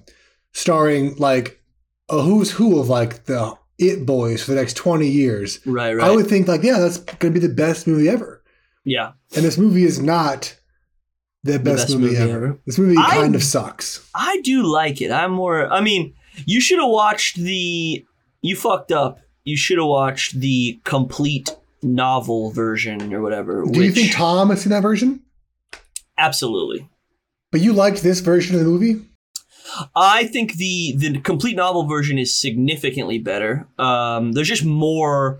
starring 0.54 1.16
like 1.18 1.62
a 2.10 2.22
who's 2.22 2.52
who 2.52 2.80
of 2.80 2.90
like 2.90 3.26
the 3.26 3.56
it 3.78 4.06
boys 4.06 4.44
for 4.44 4.52
the 4.52 4.58
next 4.60 4.74
20 4.76 5.08
years. 5.08 5.60
right 5.66 5.94
right 5.94 6.06
I 6.06 6.14
would 6.14 6.28
think 6.28 6.48
like, 6.48 6.64
yeah, 6.64 6.80
that's 6.80 6.98
gonna 6.98 7.34
be 7.34 7.40
the 7.40 7.48
best 7.48 7.88
movie 7.88 8.10
ever. 8.10 8.44
yeah 8.84 9.14
And 9.36 9.46
this 9.46 9.58
movie 9.58 9.84
is 9.86 10.02
not 10.02 10.56
the 11.44 11.60
best, 11.60 11.88
best 11.88 11.90
movie, 11.92 12.04
movie 12.08 12.18
ever. 12.18 12.46
ever. 12.48 12.60
This 12.66 12.78
movie 12.78 12.98
I- 12.98 13.10
kind 13.12 13.36
of 13.36 13.44
sucks. 13.44 14.06
i 14.14 14.42
do 14.44 14.64
like 14.64 15.02
it 15.02 15.12
i'm 15.12 15.32
more 15.32 15.72
i 15.72 15.80
mean 15.80 16.14
you 16.46 16.60
should 16.60 16.80
have 16.80 16.90
watched 16.90 17.38
the 17.38 18.06
you 18.42 18.56
fucked 18.58 18.92
up 18.92 19.20
you 19.46 19.56
should 19.56 19.78
have 19.78 19.88
watched 19.88 20.38
the 20.42 20.82
complete 20.84 21.56
novel 21.82 22.52
version 22.52 23.14
or 23.14 23.22
whatever 23.22 23.66
Do 23.66 23.84
you 23.84 23.92
think 23.92 24.14
Tom 24.14 24.50
has 24.50 24.62
seen 24.62 24.72
that 24.72 24.82
version? 24.82 25.22
absolutely 26.18 26.90
But 27.52 27.62
you 27.62 27.74
liked 27.74 28.04
this 28.04 28.20
version 28.20 28.56
of 28.56 28.62
the 28.62 28.68
movie? 28.68 29.02
I 29.96 30.26
think 30.26 30.54
the 30.54 30.96
the 30.98 31.20
complete 31.20 31.56
novel 31.56 31.86
version 31.86 32.18
is 32.18 32.40
significantly 32.40 33.20
better. 33.20 33.68
Um, 33.78 34.32
there's 34.32 34.48
just 34.48 34.66
more. 34.66 35.40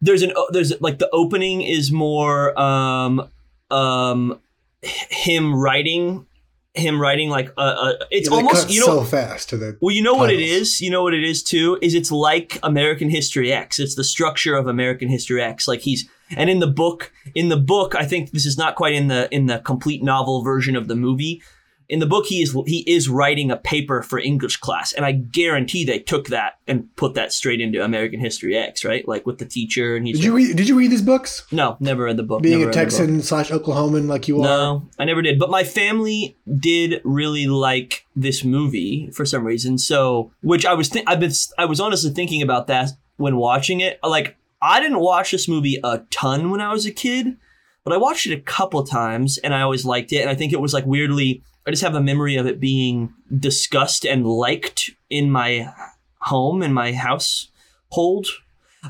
There's 0.00 0.22
an 0.22 0.32
there's 0.50 0.80
like 0.80 0.98
the 0.98 1.10
opening 1.12 1.62
is 1.62 1.90
more 1.90 2.58
um 2.58 3.28
um 3.70 4.40
him 4.82 5.54
writing 5.54 6.26
him 6.74 7.00
writing 7.00 7.30
like 7.30 7.52
uh, 7.56 7.60
uh 7.60 7.92
it's 8.10 8.28
Yeah, 8.28 8.36
almost 8.36 8.68
you 8.68 8.80
know 8.80 8.86
so 8.86 9.04
fast 9.04 9.48
to 9.50 9.56
the. 9.56 9.76
well 9.80 9.94
you 9.94 10.02
know 10.02 10.14
what 10.14 10.30
it 10.30 10.40
is? 10.40 10.80
You 10.80 10.90
know 10.90 11.02
what 11.02 11.14
it 11.14 11.22
is 11.22 11.42
too? 11.42 11.78
Is 11.80 11.94
it's 11.94 12.10
like 12.10 12.58
American 12.62 13.10
History 13.10 13.52
X. 13.52 13.78
It's 13.78 13.94
the 13.94 14.04
structure 14.04 14.56
of 14.56 14.66
American 14.66 15.08
History 15.08 15.40
X. 15.40 15.68
Like 15.68 15.80
he's 15.80 16.08
and 16.36 16.50
in 16.50 16.58
the 16.58 16.66
book 16.66 17.12
in 17.34 17.48
the 17.48 17.56
book 17.56 17.94
I 17.94 18.04
think 18.04 18.32
this 18.32 18.44
is 18.44 18.58
not 18.58 18.74
quite 18.74 18.94
in 18.94 19.08
the 19.08 19.28
in 19.32 19.46
the 19.46 19.58
complete 19.60 20.02
novel 20.02 20.42
version 20.42 20.74
of 20.74 20.88
the 20.88 20.96
movie 20.96 21.42
in 21.88 21.98
the 21.98 22.06
book 22.06 22.26
he 22.26 22.42
is 22.42 22.56
he 22.66 22.84
is 22.86 23.08
writing 23.08 23.50
a 23.50 23.56
paper 23.56 24.02
for 24.02 24.18
English 24.18 24.56
class, 24.58 24.92
and 24.92 25.04
I 25.04 25.12
guarantee 25.12 25.84
they 25.84 25.98
took 25.98 26.28
that 26.28 26.58
and 26.66 26.94
put 26.96 27.14
that 27.14 27.32
straight 27.32 27.60
into 27.60 27.84
American 27.84 28.20
History 28.20 28.56
X, 28.56 28.84
right? 28.84 29.06
Like 29.06 29.26
with 29.26 29.38
the 29.38 29.44
teacher 29.44 29.96
and 29.96 30.06
he's 30.06 30.16
Did 30.16 30.24
you 30.24 30.34
read? 30.36 30.56
Did 30.56 30.68
you 30.68 30.76
read 30.78 30.90
these 30.90 31.02
books? 31.02 31.46
no, 31.52 31.76
never 31.80 32.04
read 32.04 32.16
the 32.16 32.22
book. 32.22 32.42
Being 32.42 32.62
a 32.62 32.66
read 32.66 32.74
the 32.74 32.78
book. 32.78 32.90
Texan 32.90 33.22
slash 33.22 33.50
Oklahoman 33.50 34.06
like 34.08 34.28
you 34.28 34.40
are. 34.40 34.44
No, 34.44 34.88
I 34.98 35.04
never 35.04 35.22
did. 35.22 35.38
But 35.38 35.50
my 35.50 35.64
family 35.64 36.36
did 36.58 37.00
really 37.04 37.46
like 37.46 38.06
this 38.16 38.44
movie 38.44 39.10
for 39.10 39.24
some 39.26 39.44
reason. 39.44 39.78
So, 39.78 40.32
which 40.42 40.64
I 40.64 40.74
was, 40.74 40.88
th- 40.88 41.04
I've 41.06 41.20
been, 41.20 41.32
I 41.58 41.64
was 41.64 41.80
honestly 41.80 42.10
thinking 42.10 42.42
about 42.42 42.66
that 42.68 42.90
when 43.16 43.36
watching 43.36 43.80
it. 43.80 43.98
Like, 44.02 44.36
I 44.62 44.80
didn't 44.80 45.00
watch 45.00 45.32
this 45.32 45.48
movie 45.48 45.78
a 45.82 45.98
ton 46.10 46.50
when 46.50 46.60
I 46.60 46.72
was 46.72 46.86
a 46.86 46.92
kid, 46.92 47.36
but 47.82 47.92
I 47.92 47.96
watched 47.96 48.26
it 48.26 48.32
a 48.32 48.40
couple 48.40 48.82
times, 48.84 49.38
and 49.38 49.54
I 49.54 49.60
always 49.60 49.84
liked 49.84 50.12
it. 50.12 50.20
And 50.20 50.30
I 50.30 50.34
think 50.34 50.52
it 50.52 50.60
was 50.60 50.72
like 50.72 50.86
weirdly, 50.86 51.42
I 51.66 51.70
just 51.70 51.82
have 51.82 51.94
a 51.94 52.00
memory 52.02 52.36
of 52.36 52.46
it 52.46 52.60
being 52.60 53.12
discussed 53.38 54.04
and 54.04 54.26
liked 54.26 54.90
in 55.08 55.30
my 55.30 55.72
home 56.20 56.62
in 56.62 56.72
my 56.72 56.92
household. 56.92 58.26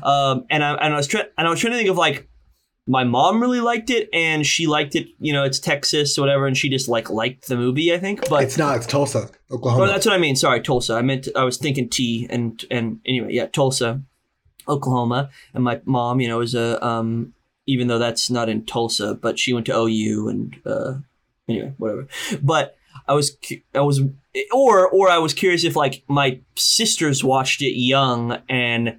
Um, 0.03 0.45
and 0.49 0.63
I 0.63 0.73
and 0.75 0.93
I 0.93 0.97
was 0.97 1.07
trying 1.07 1.25
and 1.37 1.47
I 1.47 1.49
was 1.49 1.59
trying 1.59 1.71
to 1.71 1.77
think 1.77 1.89
of 1.89 1.97
like 1.97 2.27
my 2.87 3.03
mom 3.03 3.41
really 3.41 3.61
liked 3.61 3.89
it 3.89 4.09
and 4.13 4.45
she 4.45 4.67
liked 4.67 4.93
it 4.95 5.07
you 5.19 5.33
know 5.33 5.43
it's 5.43 5.57
texas 5.57 6.17
or 6.19 6.21
whatever 6.21 6.45
and 6.45 6.55
she 6.55 6.69
just 6.69 6.87
like 6.87 7.09
liked 7.09 7.47
the 7.47 7.57
movie 7.57 7.91
i 7.91 7.97
think 7.97 8.29
but 8.29 8.43
It's 8.43 8.59
not. 8.59 8.77
It's 8.77 8.85
Tulsa, 8.85 9.31
Oklahoma. 9.49 9.81
well, 9.81 9.91
that's 9.91 10.05
what 10.05 10.13
i 10.13 10.19
mean 10.19 10.35
sorry 10.35 10.61
tulsa 10.61 10.93
i 10.93 11.01
meant 11.01 11.27
i 11.35 11.43
was 11.43 11.57
thinking 11.57 11.89
t 11.89 12.27
and 12.29 12.63
and 12.69 12.99
anyway 13.03 13.29
yeah 13.31 13.47
tulsa 13.47 14.01
oklahoma 14.67 15.31
and 15.55 15.63
my 15.63 15.81
mom 15.85 16.19
you 16.21 16.27
know 16.27 16.41
is 16.41 16.53
a 16.53 16.83
um 16.85 17.33
even 17.65 17.87
though 17.87 17.97
that's 17.97 18.29
not 18.29 18.49
in 18.49 18.63
tulsa 18.63 19.15
but 19.15 19.39
she 19.39 19.51
went 19.51 19.65
to 19.65 19.73
ou 19.75 20.27
and 20.29 20.61
uh 20.67 20.93
anyway 21.47 21.73
whatever. 21.77 22.07
But 22.41 22.75
i 23.07 23.13
was 23.13 23.37
i 23.73 23.81
was 23.81 24.01
or 24.53 24.87
or 24.87 25.09
i 25.09 25.17
was 25.17 25.33
curious 25.33 25.65
if 25.65 25.75
like 25.75 26.03
my 26.07 26.39
sisters 26.55 27.23
watched 27.23 27.61
it 27.61 27.77
young 27.77 28.41
and 28.47 28.97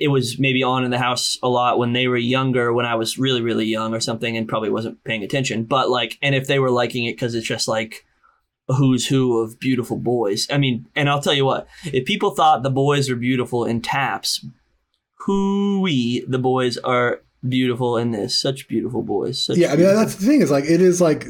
it 0.00 0.08
was 0.08 0.38
maybe 0.38 0.62
on 0.62 0.84
in 0.84 0.90
the 0.90 0.98
house 0.98 1.36
a 1.42 1.48
lot 1.48 1.76
when 1.76 1.92
they 1.92 2.06
were 2.06 2.16
younger 2.16 2.72
when 2.72 2.86
i 2.86 2.94
was 2.94 3.18
really 3.18 3.42
really 3.42 3.66
young 3.66 3.92
or 3.92 4.00
something 4.00 4.36
and 4.36 4.48
probably 4.48 4.70
wasn't 4.70 5.02
paying 5.04 5.22
attention. 5.22 5.64
But 5.64 5.90
like 5.90 6.18
and 6.22 6.34
if 6.34 6.46
they 6.46 6.58
were 6.58 6.70
liking 6.70 7.04
it 7.04 7.12
because 7.14 7.34
it's 7.34 7.46
just 7.46 7.68
like 7.68 8.04
a 8.68 8.74
who's 8.74 9.06
who 9.06 9.38
of 9.38 9.58
beautiful 9.60 9.96
boys. 9.96 10.46
I 10.50 10.58
mean 10.58 10.86
and 10.94 11.08
i'll 11.08 11.20
tell 11.20 11.34
you 11.34 11.44
what 11.44 11.68
if 11.84 12.04
people 12.04 12.30
thought 12.30 12.62
the 12.62 12.70
boys 12.70 13.10
were 13.10 13.16
beautiful 13.16 13.64
in 13.64 13.82
taps 13.82 14.44
who-wee 15.26 16.24
the 16.28 16.38
boys 16.38 16.78
are 16.78 17.22
beautiful 17.48 17.96
in 17.96 18.10
this. 18.10 18.40
Such 18.40 18.68
beautiful 18.68 19.02
boys. 19.02 19.44
Such 19.44 19.56
yeah, 19.56 19.72
I 19.72 19.76
mean 19.76 19.86
that's 19.86 20.14
the 20.14 20.26
thing 20.26 20.42
is 20.42 20.50
like 20.50 20.64
it 20.64 20.80
is 20.80 21.00
like 21.00 21.26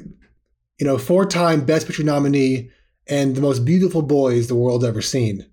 you 0.79 0.87
know 0.87 0.99
four 0.99 1.27
time 1.27 1.65
Best 1.65 1.87
Picture 1.87 2.05
nominee 2.05 2.71
and 3.09 3.35
the 3.37 3.41
most 3.41 3.65
beautiful 3.65 4.03
boys 4.03 4.49
the 4.49 4.55
world's 4.57 4.85
ever 4.85 5.01
seen, 5.03 5.47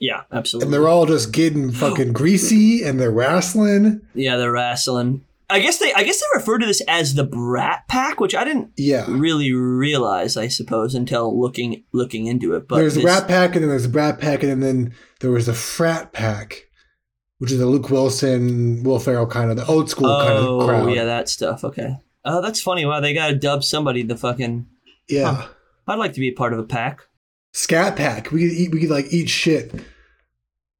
yeah 0.00 0.22
absolutely 0.32 0.66
and 0.66 0.74
they're 0.74 0.88
all 0.88 1.06
just 1.06 1.32
getting 1.32 1.70
fucking 1.70 2.12
greasy 2.12 2.82
and 2.82 2.98
they're 3.00 3.10
wrestling. 3.10 4.00
yeah 4.14 4.36
they're 4.36 4.52
wrestling 4.52 5.24
i 5.50 5.60
guess 5.60 5.78
they 5.78 5.92
i 5.94 6.02
guess 6.02 6.18
they 6.20 6.26
refer 6.34 6.58
to 6.58 6.66
this 6.66 6.80
as 6.88 7.14
the 7.14 7.24
brat 7.24 7.86
pack 7.88 8.18
which 8.20 8.34
i 8.34 8.42
didn't 8.42 8.70
Yeah, 8.76 9.04
really 9.08 9.52
realize, 9.52 10.36
I 10.36 10.48
suppose, 10.48 10.94
until 10.94 11.38
looking 11.38 11.84
looking 11.92 12.26
into 12.26 12.54
it. 12.54 12.66
But 12.68 12.76
there's 12.78 12.94
the 12.94 13.00
this- 13.02 13.06
Rat 13.06 13.28
Pack 13.28 13.54
and 13.54 13.62
then 13.62 13.68
there's 13.70 13.82
the 13.84 13.88
Brat 13.90 14.18
Pack 14.18 14.42
and 14.42 14.62
then 14.62 14.94
there 15.20 15.30
was 15.30 15.46
the 15.46 15.52
Frat 15.54 16.12
Pack, 16.12 16.68
which 17.38 17.52
is 17.52 17.58
the 17.58 17.66
Luke 17.66 17.90
Wilson, 17.90 18.82
Will 18.82 18.98
Ferrell 18.98 19.26
kind 19.26 19.50
of 19.50 19.56
the 19.56 19.66
old 19.66 19.90
school 19.90 20.08
kind 20.20 20.32
oh 20.32 20.60
of 20.60 20.68
crowd. 20.68 20.94
yeah, 20.94 21.04
that 21.04 21.28
stuff. 21.28 21.62
Okay. 21.64 21.96
Oh, 22.24 22.40
that's 22.40 22.60
funny. 22.60 22.84
Wow, 22.84 23.00
they 23.00 23.14
got 23.14 23.28
to 23.28 23.34
dub 23.36 23.64
somebody 23.64 24.02
the 24.02 24.16
fucking. 24.16 24.66
yeah. 25.08 25.34
Huh. 25.34 25.48
I'd 25.88 25.98
like 25.98 26.12
to 26.12 26.20
be 26.20 26.28
a 26.28 26.32
part 26.32 26.52
of 26.52 26.60
a 26.60 26.64
pack. 26.64 27.00
Scat 27.52 27.96
Pack. 27.96 28.30
We 28.30 28.48
could 28.48 28.56
eat. 28.56 28.72
We 28.72 28.80
could 28.80 28.90
like 28.90 29.06
eat 29.12 29.28
shit 29.28 29.72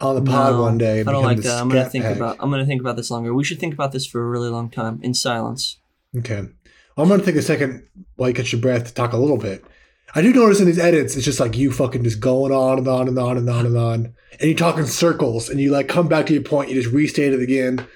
on 0.00 0.14
the 0.14 0.22
pod 0.22 0.52
No, 0.52 0.62
one 0.62 0.78
day. 0.78 1.00
I 1.00 1.02
don't 1.02 1.24
like 1.24 1.38
that. 1.38 1.60
I'm 1.60 1.68
gonna 1.68 1.84
think 1.88 2.04
Pack. 2.04 2.16
about. 2.16 2.36
I'm 2.40 2.50
gonna 2.50 2.64
think 2.64 2.80
about 2.80 2.96
this 2.96 3.10
longer. 3.10 3.34
We 3.34 3.44
should 3.44 3.58
think 3.58 3.74
about 3.74 3.92
this 3.92 4.06
for 4.06 4.22
a 4.22 4.28
really 4.28 4.48
long 4.48 4.70
time 4.70 5.00
in 5.02 5.12
silence. 5.12 5.78
Okay. 6.16 6.38
I'm 6.96 7.08
gonna 7.08 7.22
take 7.24 7.34
a 7.34 7.42
second 7.42 7.86
while 8.16 8.28
you 8.28 8.34
catch 8.34 8.52
your 8.52 8.60
breath 8.60 8.86
to 8.86 8.94
talk 8.94 9.12
a 9.12 9.16
little 9.16 9.36
bit. 9.38 9.64
I 10.14 10.22
do 10.22 10.32
notice 10.32 10.60
in 10.60 10.66
these 10.66 10.78
edits, 10.78 11.16
it's 11.16 11.24
just 11.24 11.40
like 11.40 11.56
you 11.56 11.72
fucking 11.72 12.04
just 12.04 12.20
going 12.20 12.52
on 12.52 12.78
and 12.78 12.86
on 12.86 13.08
and 13.08 13.18
on 13.18 13.36
and 13.38 13.48
on 13.48 13.66
and 13.66 13.76
on, 13.76 14.14
and 14.38 14.42
you 14.48 14.54
talk 14.54 14.76
in 14.78 14.86
circles, 14.86 15.48
and 15.48 15.58
you 15.60 15.70
like 15.72 15.88
come 15.88 16.06
back 16.06 16.26
to 16.26 16.32
your 16.34 16.42
point, 16.42 16.68
you 16.70 16.80
just 16.80 16.94
restate 16.94 17.32
it 17.32 17.40
again. 17.40 17.86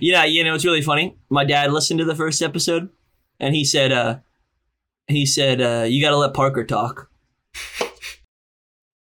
Yeah, 0.00 0.24
you 0.24 0.44
know, 0.44 0.54
it's 0.54 0.64
really 0.64 0.82
funny. 0.82 1.16
My 1.30 1.44
dad 1.44 1.72
listened 1.72 1.98
to 2.00 2.04
the 2.04 2.14
first 2.14 2.42
episode, 2.42 2.90
and 3.40 3.54
he 3.54 3.64
said, 3.64 3.90
uh, 3.92 4.18
he 5.08 5.24
said, 5.26 5.60
uh, 5.60 5.84
you 5.88 6.02
got 6.02 6.10
to 6.10 6.16
let 6.18 6.34
Parker 6.34 6.64
talk. 6.64 7.10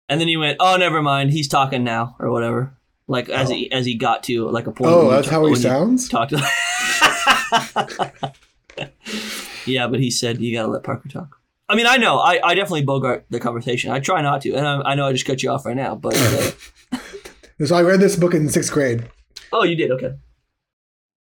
And 0.08 0.20
then 0.20 0.28
he 0.28 0.36
went, 0.36 0.58
"Oh, 0.60 0.76
never 0.76 1.02
mind. 1.02 1.32
He's 1.32 1.48
talking 1.48 1.82
now, 1.82 2.14
or 2.20 2.30
whatever." 2.30 2.78
Like 3.08 3.28
as 3.28 3.50
Oh. 3.50 3.54
he 3.54 3.72
as 3.72 3.84
he 3.84 3.96
got 3.96 4.22
to 4.24 4.48
like 4.48 4.68
a 4.68 4.70
point. 4.70 4.88
Oh, 4.92 5.10
that's 5.10 5.28
how 5.28 5.44
he 5.46 5.56
sounds. 5.56 6.08
Talked. 6.08 6.30
yeah, 9.66 9.88
but 9.88 9.98
he 10.00 10.10
said 10.12 10.40
you 10.40 10.54
got 10.56 10.62
to 10.62 10.68
let 10.68 10.84
Parker 10.84 11.08
talk. 11.08 11.40
I 11.68 11.74
mean, 11.74 11.86
I 11.88 11.96
know. 11.96 12.18
I, 12.20 12.38
I 12.40 12.54
definitely 12.54 12.84
bogart 12.84 13.26
the 13.30 13.40
conversation. 13.40 13.90
I 13.90 13.98
try 13.98 14.22
not 14.22 14.42
to, 14.42 14.54
and 14.54 14.64
I, 14.66 14.92
I 14.92 14.94
know 14.94 15.06
I 15.08 15.12
just 15.12 15.26
cut 15.26 15.42
you 15.42 15.50
off 15.50 15.66
right 15.66 15.74
now. 15.76 15.96
But 15.96 16.14
uh, 16.16 16.50
So 17.66 17.74
I 17.74 17.82
read 17.82 17.98
this 17.98 18.14
book 18.14 18.32
in 18.34 18.48
sixth 18.48 18.70
grade, 18.72 19.10
oh, 19.52 19.64
you 19.64 19.74
did 19.74 19.90
okay. 19.90 20.12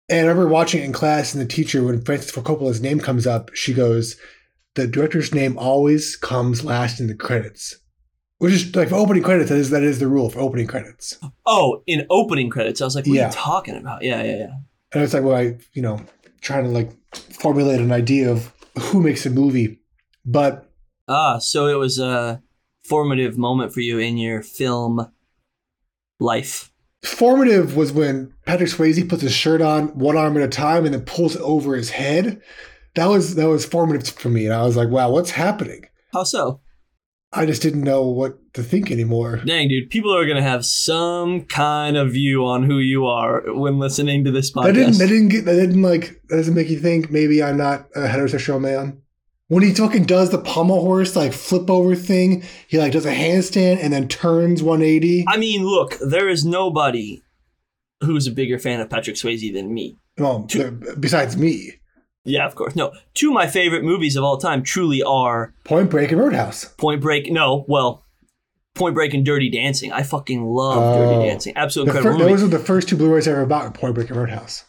And 0.08 0.26
I 0.26 0.30
remember 0.30 0.48
watching 0.48 0.82
it 0.82 0.84
in 0.84 0.92
class, 0.92 1.34
and 1.34 1.42
the 1.42 1.46
teacher, 1.46 1.82
when 1.84 2.04
Francis 2.04 2.30
Ford 2.30 2.46
Coppola's 2.46 2.80
name 2.80 3.00
comes 3.00 3.26
up, 3.26 3.50
she 3.54 3.72
goes, 3.72 4.16
"The 4.74 4.86
director's 4.86 5.34
name 5.34 5.58
always 5.58 6.16
comes 6.16 6.64
last 6.64 7.00
in 7.00 7.06
the 7.06 7.14
credits." 7.14 7.76
Which 8.38 8.52
is 8.52 8.74
like 8.76 8.88
for 8.88 8.96
opening 8.96 9.22
credits, 9.22 9.48
that 9.50 9.58
is 9.58 9.70
that 9.70 9.82
is 9.82 10.00
the 10.00 10.08
rule 10.08 10.28
for 10.28 10.40
opening 10.40 10.66
credits. 10.66 11.18
Oh, 11.46 11.82
in 11.86 12.06
opening 12.10 12.50
credits, 12.50 12.80
I 12.80 12.84
was 12.84 12.94
like, 12.94 13.06
"What 13.06 13.18
are 13.18 13.26
you 13.26 13.32
talking 13.32 13.76
about?" 13.76 14.02
Yeah, 14.02 14.22
yeah, 14.22 14.36
yeah. 14.36 14.52
And 14.92 15.02
it's 15.02 15.14
like, 15.14 15.24
well, 15.24 15.36
I, 15.36 15.58
you 15.72 15.82
know, 15.82 16.00
trying 16.40 16.64
to 16.64 16.70
like 16.70 16.90
formulate 17.14 17.80
an 17.80 17.92
idea 17.92 18.30
of 18.30 18.52
who 18.78 19.00
makes 19.02 19.24
a 19.26 19.30
movie. 19.30 19.80
But 20.24 20.70
Ah, 21.08 21.38
so 21.38 21.66
it 21.66 21.78
was 21.78 21.98
a 21.98 22.42
formative 22.84 23.36
moment 23.38 23.72
for 23.72 23.80
you 23.80 23.98
in 23.98 24.16
your 24.18 24.42
film 24.42 25.06
life. 26.20 26.70
Formative 27.04 27.76
was 27.76 27.92
when 27.92 28.32
Patrick 28.46 28.70
Swayze 28.70 29.08
puts 29.08 29.22
his 29.22 29.32
shirt 29.32 29.60
on 29.60 29.88
one 29.98 30.16
arm 30.16 30.36
at 30.36 30.42
a 30.42 30.48
time 30.48 30.84
and 30.84 30.94
then 30.94 31.02
pulls 31.02 31.36
it 31.36 31.42
over 31.42 31.74
his 31.74 31.90
head. 31.90 32.40
That 32.94 33.06
was 33.06 33.34
that 33.34 33.48
was 33.48 33.66
formative 33.66 34.08
for 34.08 34.28
me. 34.28 34.46
And 34.46 34.54
I 34.54 34.62
was 34.62 34.76
like, 34.76 34.88
wow, 34.88 35.10
what's 35.10 35.32
happening? 35.32 35.86
How 36.12 36.24
so? 36.24 36.60
I 37.32 37.46
just 37.46 37.62
didn't 37.62 37.82
know 37.82 38.06
what 38.06 38.38
to 38.54 38.62
think 38.62 38.92
anymore. 38.92 39.38
Dang, 39.44 39.68
dude, 39.68 39.90
people 39.90 40.16
are 40.16 40.26
gonna 40.26 40.42
have 40.42 40.64
some 40.64 41.42
kind 41.46 41.96
of 41.96 42.12
view 42.12 42.46
on 42.46 42.62
who 42.62 42.78
you 42.78 43.06
are 43.06 43.42
when 43.46 43.80
listening 43.80 44.24
to 44.24 44.30
this 44.30 44.52
podcast. 44.52 44.64
That 44.64 44.72
didn't 44.74 44.98
that 44.98 45.08
didn't 45.08 45.28
get 45.28 45.44
that 45.46 45.56
didn't 45.56 45.82
like 45.82 46.22
that 46.28 46.36
doesn't 46.36 46.54
make 46.54 46.70
you 46.70 46.78
think 46.78 47.10
maybe 47.10 47.42
I'm 47.42 47.56
not 47.56 47.86
a 47.96 48.06
heterosexual 48.06 48.60
man. 48.60 49.02
When 49.48 49.62
he 49.62 49.74
fucking 49.74 50.04
does 50.04 50.30
the 50.30 50.38
pommel 50.38 50.80
horse 50.80 51.14
like 51.14 51.32
flip 51.32 51.68
over 51.68 51.94
thing, 51.94 52.42
he 52.66 52.78
like 52.78 52.92
does 52.92 53.04
a 53.06 53.14
handstand 53.14 53.78
and 53.82 53.92
then 53.92 54.08
turns 54.08 54.62
180. 54.62 55.24
I 55.28 55.36
mean, 55.36 55.64
look, 55.66 55.98
there 56.00 56.28
is 56.28 56.44
nobody 56.44 57.22
who's 58.02 58.26
a 58.26 58.30
bigger 58.32 58.58
fan 58.58 58.80
of 58.80 58.88
Patrick 58.88 59.16
Swayze 59.16 59.52
than 59.52 59.72
me. 59.72 59.98
Well, 60.18 60.48
besides 60.98 61.36
me, 61.36 61.72
Yeah, 62.24 62.46
of 62.46 62.54
course. 62.54 62.74
No, 62.74 62.92
two 63.12 63.28
of 63.28 63.34
my 63.34 63.46
favorite 63.46 63.84
movies 63.84 64.16
of 64.16 64.24
all 64.24 64.38
time 64.38 64.62
truly 64.62 65.02
are 65.02 65.52
Point 65.64 65.90
Break 65.90 66.10
and 66.12 66.20
Roadhouse. 66.20 66.64
Point 66.78 67.02
Break. 67.02 67.30
No, 67.30 67.64
well, 67.68 68.02
Point 68.74 68.94
Break 68.94 69.12
and 69.12 69.24
Dirty 69.26 69.50
Dancing. 69.50 69.92
I 69.92 70.02
fucking 70.04 70.42
love 70.44 70.78
Oh. 70.78 70.98
Dirty 71.14 71.28
Dancing. 71.28 71.52
Absolutely 71.56 71.96
incredible 71.98 72.24
fir- 72.24 72.30
those 72.30 72.42
are 72.42 72.48
the 72.48 72.58
first 72.58 72.88
two 72.88 72.96
Blu-rays 72.96 73.28
I 73.28 73.32
ever 73.32 73.44
bought. 73.46 73.74
Point 73.74 73.94
Break 73.94 74.08
and 74.08 74.18
Roadhouse. 74.18 74.64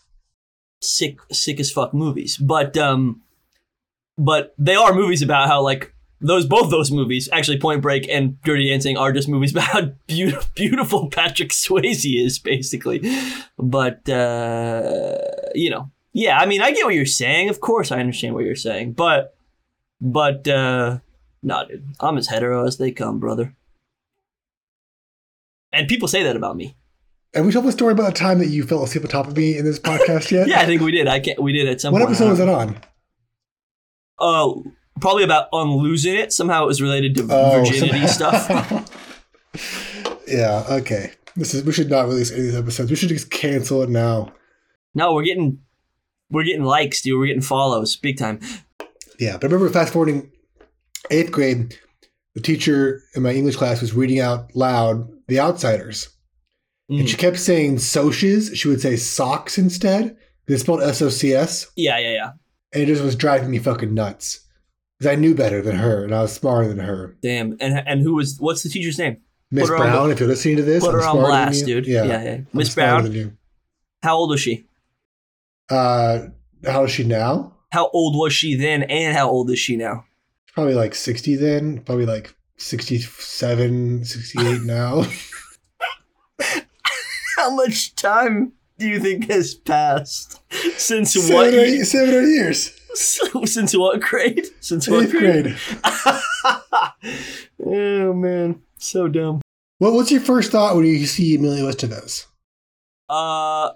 sick 0.81 1.17
sick 1.31 1.59
as 1.59 1.71
fuck 1.71 1.93
movies 1.93 2.37
but 2.37 2.75
um 2.77 3.21
but 4.17 4.53
they 4.57 4.75
are 4.75 4.93
movies 4.93 5.21
about 5.21 5.47
how 5.47 5.61
like 5.61 5.91
those 6.21 6.45
both 6.45 6.71
those 6.71 6.91
movies 6.91 7.27
actually 7.33 7.59
point 7.59 7.81
break 7.81 8.07
and 8.09 8.41
dirty 8.43 8.69
dancing 8.69 8.97
are 8.97 9.11
just 9.11 9.27
movies 9.27 9.51
about 9.55 9.65
how 9.65 9.81
beautiful, 10.07 10.49
beautiful 10.55 11.09
patrick 11.09 11.49
swayze 11.49 12.05
is 12.25 12.39
basically. 12.39 13.01
But 13.57 14.07
uh 14.09 15.17
you 15.53 15.69
know 15.69 15.91
yeah 16.13 16.37
i 16.39 16.45
mean 16.45 16.61
i 16.61 16.71
get 16.71 16.85
what 16.85 16.95
you're 16.95 17.05
saying. 17.05 17.49
Of 17.49 17.59
course 17.59 17.91
i 17.91 17.99
understand 17.99 18.33
what 18.33 18.45
you're 18.45 18.55
saying. 18.55 18.93
But 18.93 19.35
but 19.99 20.47
uh 20.47 20.99
nah 21.43 21.65
dude. 21.65 21.85
I'm 21.99 22.17
as 22.17 22.27
hetero 22.27 22.65
as 22.65 22.77
they 22.77 22.91
come 22.91 23.19
brother. 23.19 23.53
And 25.73 25.87
people 25.89 26.07
say 26.07 26.23
that 26.23 26.37
about 26.37 26.55
me. 26.55 26.77
And 27.33 27.45
we 27.45 27.51
told 27.51 27.65
the 27.65 27.71
story 27.73 27.91
about 27.91 28.13
the 28.13 28.17
time 28.17 28.39
that 28.39 28.47
you 28.47 28.63
fell 28.63 28.83
asleep 28.83 29.03
on 29.03 29.09
top 29.09 29.27
of 29.27 29.35
me 29.35 29.57
in 29.57 29.65
this 29.65 29.77
podcast 29.77 30.31
yet? 30.31 30.47
yeah 30.47 30.61
i 30.61 30.65
think 30.65 30.81
we 30.81 30.91
did. 30.91 31.07
I 31.07 31.19
can't 31.19 31.41
we 31.41 31.51
did 31.51 31.67
at 31.67 31.81
some 31.81 31.91
What 31.93 31.99
point. 31.99 32.11
episode 32.11 32.29
was 32.29 32.39
that 32.39 32.47
on? 32.49 32.77
Uh 34.19 34.51
probably 35.01 35.23
about 35.23 35.47
on 35.51 35.69
losing 35.83 36.15
it 36.15 36.31
somehow 36.31 36.63
it 36.63 36.67
was 36.67 36.81
related 36.81 37.15
to 37.15 37.27
Oh, 37.29 37.63
virginity 37.63 38.07
stuff 38.19 38.49
yeah. 40.27 40.63
Okay. 40.69 41.11
This 41.35 41.53
is. 41.53 41.63
We 41.63 41.71
should 41.71 41.89
not 41.89 42.07
release 42.07 42.31
any 42.31 42.39
of 42.41 42.45
these 42.47 42.55
episodes. 42.55 42.89
We 42.89 42.95
should 42.95 43.09
just 43.09 43.29
cancel 43.29 43.81
it 43.83 43.89
now. 43.89 44.33
no 44.93 45.13
we're 45.13 45.23
getting 45.23 45.59
we're 46.29 46.43
getting 46.43 46.63
likes 46.63 47.01
dude 47.01 47.19
we're 47.19 47.27
getting 47.27 47.41
follows 47.41 47.95
big 47.95 48.17
time 48.17 48.39
Yeah. 49.19 49.33
But 49.37 49.43
I 49.43 49.53
remember 49.53 49.69
fast 49.71 49.93
forwarding 49.93 50.31
eighth 51.11 51.31
grade, 51.31 51.77
the 52.33 52.41
teacher 52.41 53.01
in 53.15 53.23
my 53.23 53.31
English 53.31 53.55
class 53.57 53.81
was 53.81 53.93
reading 53.93 54.19
out 54.19 54.55
loud 54.55 55.07
The 55.27 55.39
Outsiders. 55.39 56.09
And 56.89 56.99
Mm. 57.01 57.07
she 57.07 57.17
kept 57.17 57.39
saying 57.39 57.77
socias. 57.77 58.55
She 58.55 58.67
would 58.67 58.79
say 58.81 58.95
socks 58.95 59.57
instead. 59.57 60.17
They 60.47 60.57
spelled 60.57 60.81
S 60.83 61.01
O 61.01 61.09
C 61.09 61.33
S. 61.33 61.67
Yeah, 61.75 61.97
yeah, 61.99 62.11
yeah. 62.13 62.31
And 62.75 62.83
it 62.83 62.87
just 62.87 63.03
was 63.03 63.15
driving 63.15 63.49
me 63.49 63.57
fucking 63.57 63.93
nuts. 63.93 64.41
Because 64.99 65.11
I 65.11 65.15
knew 65.15 65.33
better 65.33 65.61
than 65.61 65.77
her 65.77 66.03
and 66.03 66.13
I 66.13 66.21
was 66.21 66.33
smarter 66.33 66.67
than 66.67 66.79
her. 66.79 67.17
Damn. 67.21 67.57
And 67.59 67.81
and 67.87 68.01
who 68.01 68.15
was? 68.15 68.37
What's 68.39 68.63
the 68.63 68.69
teacher's 68.69 68.99
name? 68.99 69.17
Miss 69.51 69.69
on 69.69 69.77
Brown, 69.77 70.11
if 70.11 70.19
you're 70.19 70.29
listening 70.29 70.57
to 70.57 70.63
this, 70.63 70.83
Put 70.83 70.95
I'm 70.95 71.01
her 71.01 71.07
on 71.07 71.17
blast, 71.17 71.65
dude. 71.65 71.87
Yeah. 71.87 72.03
yeah. 72.03 72.23
yeah. 72.23 72.37
Miss 72.53 72.73
Brown. 72.75 73.37
How 74.03 74.17
old 74.17 74.29
was 74.29 74.41
she? 74.41 74.67
Uh, 75.69 76.27
how 76.65 76.83
is 76.83 76.91
she 76.91 77.03
now? 77.03 77.53
How 77.71 77.89
old 77.89 78.15
was 78.15 78.33
she 78.33 78.55
then, 78.55 78.83
and 78.83 79.15
how 79.15 79.29
old 79.29 79.49
is 79.49 79.59
she 79.59 79.75
now? 79.75 80.05
Probably 80.53 80.73
like 80.73 80.95
60 80.95 81.35
then. 81.35 81.79
Probably 81.79 82.05
like 82.05 82.35
67, 82.57 84.05
68 84.05 84.61
now. 84.61 85.05
How 87.37 87.53
much 87.53 87.95
time 87.95 88.53
do 88.77 88.87
you 88.87 88.99
think 88.99 89.29
has 89.29 89.55
passed 89.55 90.41
since 90.77 91.13
seven, 91.13 91.35
what? 91.35 91.53
or 91.53 91.59
eight, 91.59 91.83
seven 91.83 92.13
or 92.13 92.21
years. 92.21 92.79
since 93.45 93.75
what 93.75 94.01
grade? 94.01 94.45
Since 94.59 94.87
what 94.87 95.03
Eighth 95.05 95.11
grade. 95.11 95.57
oh 97.65 98.13
man, 98.13 98.61
so 98.77 99.07
dumb. 99.07 99.41
What, 99.79 99.93
what's 99.93 100.11
your 100.11 100.21
first 100.21 100.51
thought 100.51 100.75
when 100.75 100.85
you 100.85 101.05
see 101.05 101.35
Emilio 101.35 101.69
Estevez? 101.69 102.25
Uh, 103.09 103.71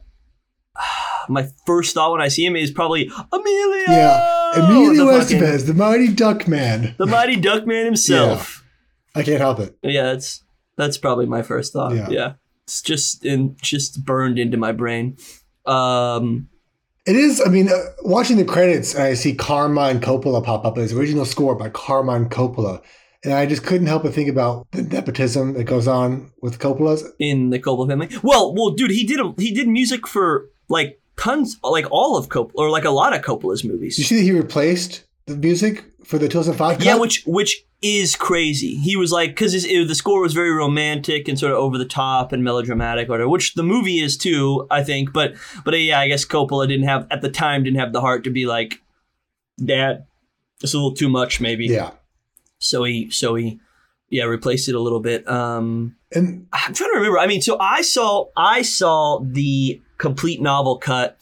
my 1.29 1.49
first 1.65 1.93
thought 1.93 2.11
when 2.11 2.21
I 2.21 2.29
see 2.29 2.45
him 2.45 2.55
is 2.55 2.71
probably 2.71 3.11
Emilio. 3.31 3.83
Yeah, 3.87 4.51
Emilio 4.55 5.05
the 5.05 5.19
fucking- 5.19 5.39
Estevez, 5.39 5.65
the 5.67 5.73
mighty 5.73 6.07
duck 6.07 6.47
man. 6.47 6.95
the 6.97 7.05
mighty 7.05 7.35
duck 7.35 7.65
man 7.65 7.85
himself. 7.85 8.65
I 9.15 9.23
can't 9.23 9.39
help 9.39 9.59
it. 9.59 9.77
Yeah, 9.81 10.03
that's 10.03 10.43
that's 10.77 10.97
probably 10.97 11.25
my 11.25 11.41
first 11.41 11.73
thought. 11.73 11.93
Yeah. 11.95 12.07
Yeah, 12.09 12.33
it's 12.69 12.83
just 12.83 13.25
in 13.25 13.55
just 13.61 14.05
burned 14.05 14.37
into 14.37 14.57
my 14.57 14.71
brain. 14.71 15.17
Um, 15.65 16.49
It 17.07 17.15
is, 17.15 17.41
I 17.43 17.49
mean, 17.49 17.69
uh, 17.69 17.73
watching 18.03 18.37
the 18.37 18.45
credits, 18.45 18.93
and 18.93 19.03
I 19.03 19.15
see 19.15 19.33
Carmine 19.33 19.99
Coppola 19.99 20.43
pop 20.43 20.65
up 20.65 20.77
as 20.77 20.93
original 20.93 21.25
score 21.25 21.55
by 21.55 21.69
Carmine 21.69 22.29
Coppola. 22.29 22.81
And 23.23 23.33
I 23.33 23.47
just 23.47 23.63
couldn't 23.63 23.87
help 23.87 24.03
but 24.03 24.13
think 24.13 24.29
about 24.29 24.67
the 24.71 24.83
nepotism 24.83 25.53
that 25.55 25.63
goes 25.63 25.87
on 25.87 26.31
with 26.41 26.59
Coppola's. 26.59 27.03
in 27.17 27.49
the 27.49 27.59
Coppola 27.59 27.87
family. 27.87 28.09
Well, 28.21 28.53
well, 28.53 28.69
dude, 28.71 28.91
he 28.91 29.03
did 29.05 29.19
a, 29.19 29.33
he 29.37 29.51
did 29.51 29.67
music 29.67 30.07
for 30.07 30.45
like 30.69 31.01
tons, 31.17 31.57
like 31.63 31.87
all 31.91 32.15
of 32.15 32.29
Coppola, 32.29 32.51
or 32.55 32.69
like 32.69 32.85
a 32.85 32.91
lot 32.91 33.13
of 33.15 33.21
Coppola's 33.23 33.63
movies. 33.63 33.97
you 33.97 34.03
see 34.03 34.17
that 34.17 34.21
he 34.23 34.31
replaced 34.31 35.03
the 35.25 35.35
music 35.35 35.83
for 36.05 36.17
the 36.19 36.27
2005 36.29 36.77
cut? 36.77 36.85
Yeah, 36.85 36.95
which 36.95 37.23
which 37.25 37.65
is 37.81 38.15
crazy. 38.15 38.75
He 38.75 38.97
was 38.97 39.11
like, 39.11 39.29
because 39.29 39.53
the 39.53 39.95
score 39.95 40.21
was 40.21 40.33
very 40.33 40.51
romantic 40.51 41.27
and 41.27 41.39
sort 41.39 41.53
of 41.53 41.59
over 41.59 41.77
the 41.77 41.85
top 41.85 42.33
and 42.33 42.43
melodramatic, 42.43 43.07
or 43.07 43.11
whatever, 43.11 43.29
which 43.29 43.53
the 43.53 43.63
movie 43.63 43.99
is 43.99 44.17
too, 44.17 44.67
I 44.69 44.83
think. 44.83 45.13
But 45.13 45.35
but 45.63 45.79
yeah, 45.79 45.99
I 45.99 46.07
guess 46.07 46.25
Coppola 46.25 46.67
didn't 46.67 46.87
have 46.87 47.07
at 47.09 47.21
the 47.21 47.29
time 47.29 47.63
didn't 47.63 47.79
have 47.79 47.93
the 47.93 48.01
heart 48.01 48.25
to 48.25 48.29
be 48.29 48.45
like, 48.45 48.81
Dad, 49.63 50.05
it's 50.61 50.73
a 50.73 50.77
little 50.77 50.93
too 50.93 51.09
much, 51.09 51.39
maybe. 51.39 51.67
Yeah. 51.67 51.91
So 52.59 52.83
he 52.83 53.09
so 53.09 53.35
he 53.35 53.59
yeah 54.09 54.25
replaced 54.25 54.67
it 54.67 54.75
a 54.75 54.81
little 54.81 54.99
bit. 54.99 55.25
Um, 55.29 55.95
And 56.11 56.47
I'm 56.51 56.73
trying 56.73 56.91
to 56.91 56.97
remember. 56.97 57.19
I 57.19 57.27
mean, 57.27 57.41
so 57.41 57.57
I 57.59 57.81
saw 57.81 58.25
I 58.35 58.61
saw 58.63 59.19
the 59.23 59.81
complete 59.97 60.41
novel 60.41 60.77
cut, 60.77 61.17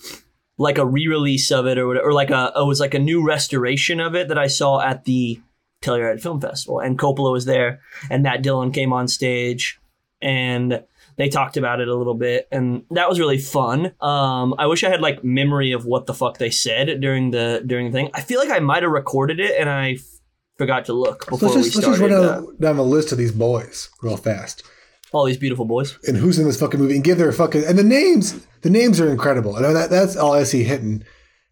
like 0.58 0.78
a 0.78 0.86
re-release 0.86 1.52
of 1.52 1.68
it, 1.68 1.78
or 1.78 1.88
whatever, 1.88 2.08
or 2.08 2.14
like 2.14 2.32
a 2.32 2.52
it 2.56 2.66
was 2.66 2.80
like 2.80 2.94
a 2.94 3.00
new 3.00 3.24
restoration 3.24 4.00
of 4.00 4.16
it 4.16 4.30
that 4.30 4.38
I 4.40 4.48
saw 4.48 4.82
at 4.82 5.06
the 5.06 5.40
Telluride 5.82 6.22
Film 6.22 6.42
Festival, 6.42 6.80
and 6.80 6.98
Coppola 6.98 7.32
was 7.32 7.46
there, 7.46 7.82
and 8.10 8.24
Matt 8.24 8.42
Dillon 8.42 8.72
came 8.72 8.94
on 8.94 9.08
stage, 9.08 9.80
and 10.22 10.84
they 11.18 11.30
talked 11.30 11.58
about 11.58 11.80
it 11.82 11.88
a 11.88 11.96
little 11.96 12.14
bit, 12.14 12.48
and 12.52 12.84
that 12.92 13.10
was 13.10 13.20
really 13.20 13.38
fun. 13.38 13.94
Um, 14.02 14.54
I 14.58 14.66
wish 14.68 14.84
I 14.84 14.90
had 14.90 15.02
like 15.02 15.24
memory 15.24 15.72
of 15.72 15.86
what 15.86 16.06
the 16.06 16.14
fuck 16.14 16.38
they 16.38 16.50
said 16.50 17.00
during 17.02 17.32
the 17.32 17.64
during 17.66 17.88
the 17.88 17.92
thing. 17.92 18.10
I 18.14 18.22
feel 18.22 18.40
like 18.40 18.52
I 18.52 18.60
might 18.60 18.84
have 18.84 18.92
recorded 18.92 19.40
it, 19.40 19.60
and 19.60 19.70
I 19.70 19.92
f- 19.94 20.02
forgot 20.58 20.86
to 20.86 20.94
look 20.94 21.30
before 21.30 21.50
let's 21.50 21.56
we 21.56 21.64
just, 21.64 21.76
let's 21.76 21.88
just 21.88 21.98
started. 21.98 22.16
run 22.16 22.24
uh, 22.26 22.34
down, 22.42 22.58
down 22.60 22.78
the 22.78 22.84
list 22.84 23.12
of 23.12 23.18
these 23.18 23.32
boys 23.32 23.90
real 24.02 24.18
fast. 24.18 24.64
all 25.12 25.26
these 25.26 25.38
beautiful 25.38 25.66
boys. 25.66 25.98
And 26.08 26.18
who's 26.18 26.38
in 26.40 26.46
this 26.46 26.60
fucking 26.60 26.80
movie 26.80 26.96
and 26.96 27.04
give 27.04 27.18
their 27.18 27.32
fucking. 27.32 27.64
And 27.66 27.78
the 27.78 27.84
names, 27.84 28.46
the 28.62 28.70
names 28.70 29.00
are 29.00 29.10
incredible. 29.10 29.56
I 29.56 29.62
know 29.62 29.74
that 29.74 29.90
that's 29.90 30.16
all 30.16 30.34
S.E. 30.36 30.64
Hinton. 30.64 31.06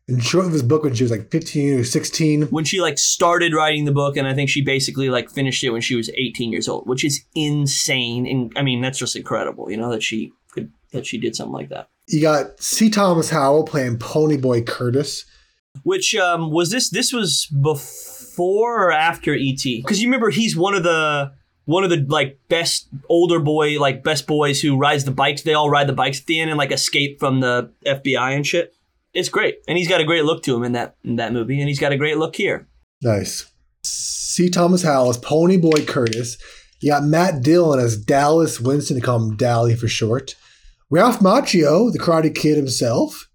And 0.07 0.23
she 0.23 0.37
wrote 0.37 0.49
this 0.51 0.61
book 0.61 0.83
when 0.83 0.93
she 0.93 1.03
was 1.03 1.09
like 1.11 1.31
15 1.31 1.79
or 1.79 1.83
16. 1.83 2.43
when 2.43 2.63
she 2.63 2.79
like 2.79 2.97
started 2.99 3.53
writing 3.55 3.85
the 3.85 3.91
book 3.91 4.17
and 4.17 4.27
i 4.27 4.33
think 4.35 4.49
she 4.51 4.61
basically 4.61 5.09
like 5.09 5.31
finished 5.31 5.63
it 5.63 5.71
when 5.71 5.81
she 5.81 5.95
was 5.95 6.09
18 6.11 6.51
years 6.51 6.67
old 6.67 6.87
which 6.87 7.03
is 7.03 7.23
insane 7.33 8.27
and 8.27 8.53
i 8.55 8.61
mean 8.61 8.81
that's 8.81 8.99
just 8.99 9.15
incredible 9.15 9.71
you 9.71 9.77
know 9.77 9.89
that 9.91 10.03
she 10.03 10.31
could 10.51 10.71
that 10.91 11.05
she 11.07 11.17
did 11.17 11.35
something 11.35 11.53
like 11.53 11.69
that 11.69 11.89
You 12.07 12.21
got 12.21 12.61
C. 12.61 12.89
Thomas 12.91 13.31
Howell 13.31 13.63
playing 13.65 13.97
Ponyboy 13.97 14.67
Curtis. 14.67 15.25
which 15.83 16.13
um 16.15 16.51
was 16.51 16.69
this 16.69 16.89
this 16.91 17.11
was 17.11 17.47
before 17.61 18.85
or 18.87 18.91
after 18.91 19.33
et 19.33 19.63
because 19.63 20.01
you 20.01 20.07
remember 20.07 20.29
he's 20.29 20.55
one 20.55 20.75
of 20.75 20.83
the 20.83 21.31
one 21.65 21.83
of 21.83 21.89
the 21.89 22.05
like 22.07 22.37
best 22.47 22.87
older 23.09 23.39
boy 23.39 23.79
like 23.79 24.03
best 24.03 24.27
boys 24.27 24.61
who 24.61 24.77
rides 24.77 25.03
the 25.05 25.11
bikes 25.11 25.41
they 25.41 25.53
all 25.55 25.69
ride 25.69 25.87
the 25.87 25.93
bikes 25.93 26.19
at 26.19 26.25
the 26.27 26.39
end 26.39 26.49
and 26.51 26.57
like 26.59 26.71
escape 26.71 27.19
from 27.19 27.39
the 27.39 27.71
fbi 27.85 28.35
and 28.35 28.45
shit 28.45 28.73
it's 29.15 29.29
great 29.29 29.57
and 29.67 29.77
he's 29.77 29.87
got 29.87 30.01
a 30.01 30.05
great 30.05 30.23
look 30.25 30.43
to 30.43 30.55
him 30.55 30.63
in 30.63 30.73
that 30.73 30.95
in 31.03 31.15
that 31.15 31.33
movie 31.33 31.59
and 31.59 31.67
he's 31.67 31.79
got 31.79 31.91
a 31.91 31.97
great 31.97 32.17
look 32.17 32.35
here 32.35 32.67
Nice. 33.01 33.51
C. 33.83 34.49
Thomas 34.49 34.81
Howell 34.83 35.11
as 35.11 35.17
Ponyboy 35.19 35.87
Curtis. 35.87 36.37
You 36.81 36.91
got 36.91 37.03
Matt 37.03 37.43
Dillon 37.43 37.79
as 37.79 37.97
Dallas 37.97 38.59
Winston, 38.59 38.95
they 38.95 39.01
call 39.01 39.21
him 39.21 39.37
Dally 39.37 39.75
for 39.75 39.87
short. 39.87 40.35
Ralph 40.89 41.19
Macchio, 41.19 41.91
the 41.91 41.99
Karate 41.99 42.33
Kid 42.33 42.57
himself. 42.57 43.29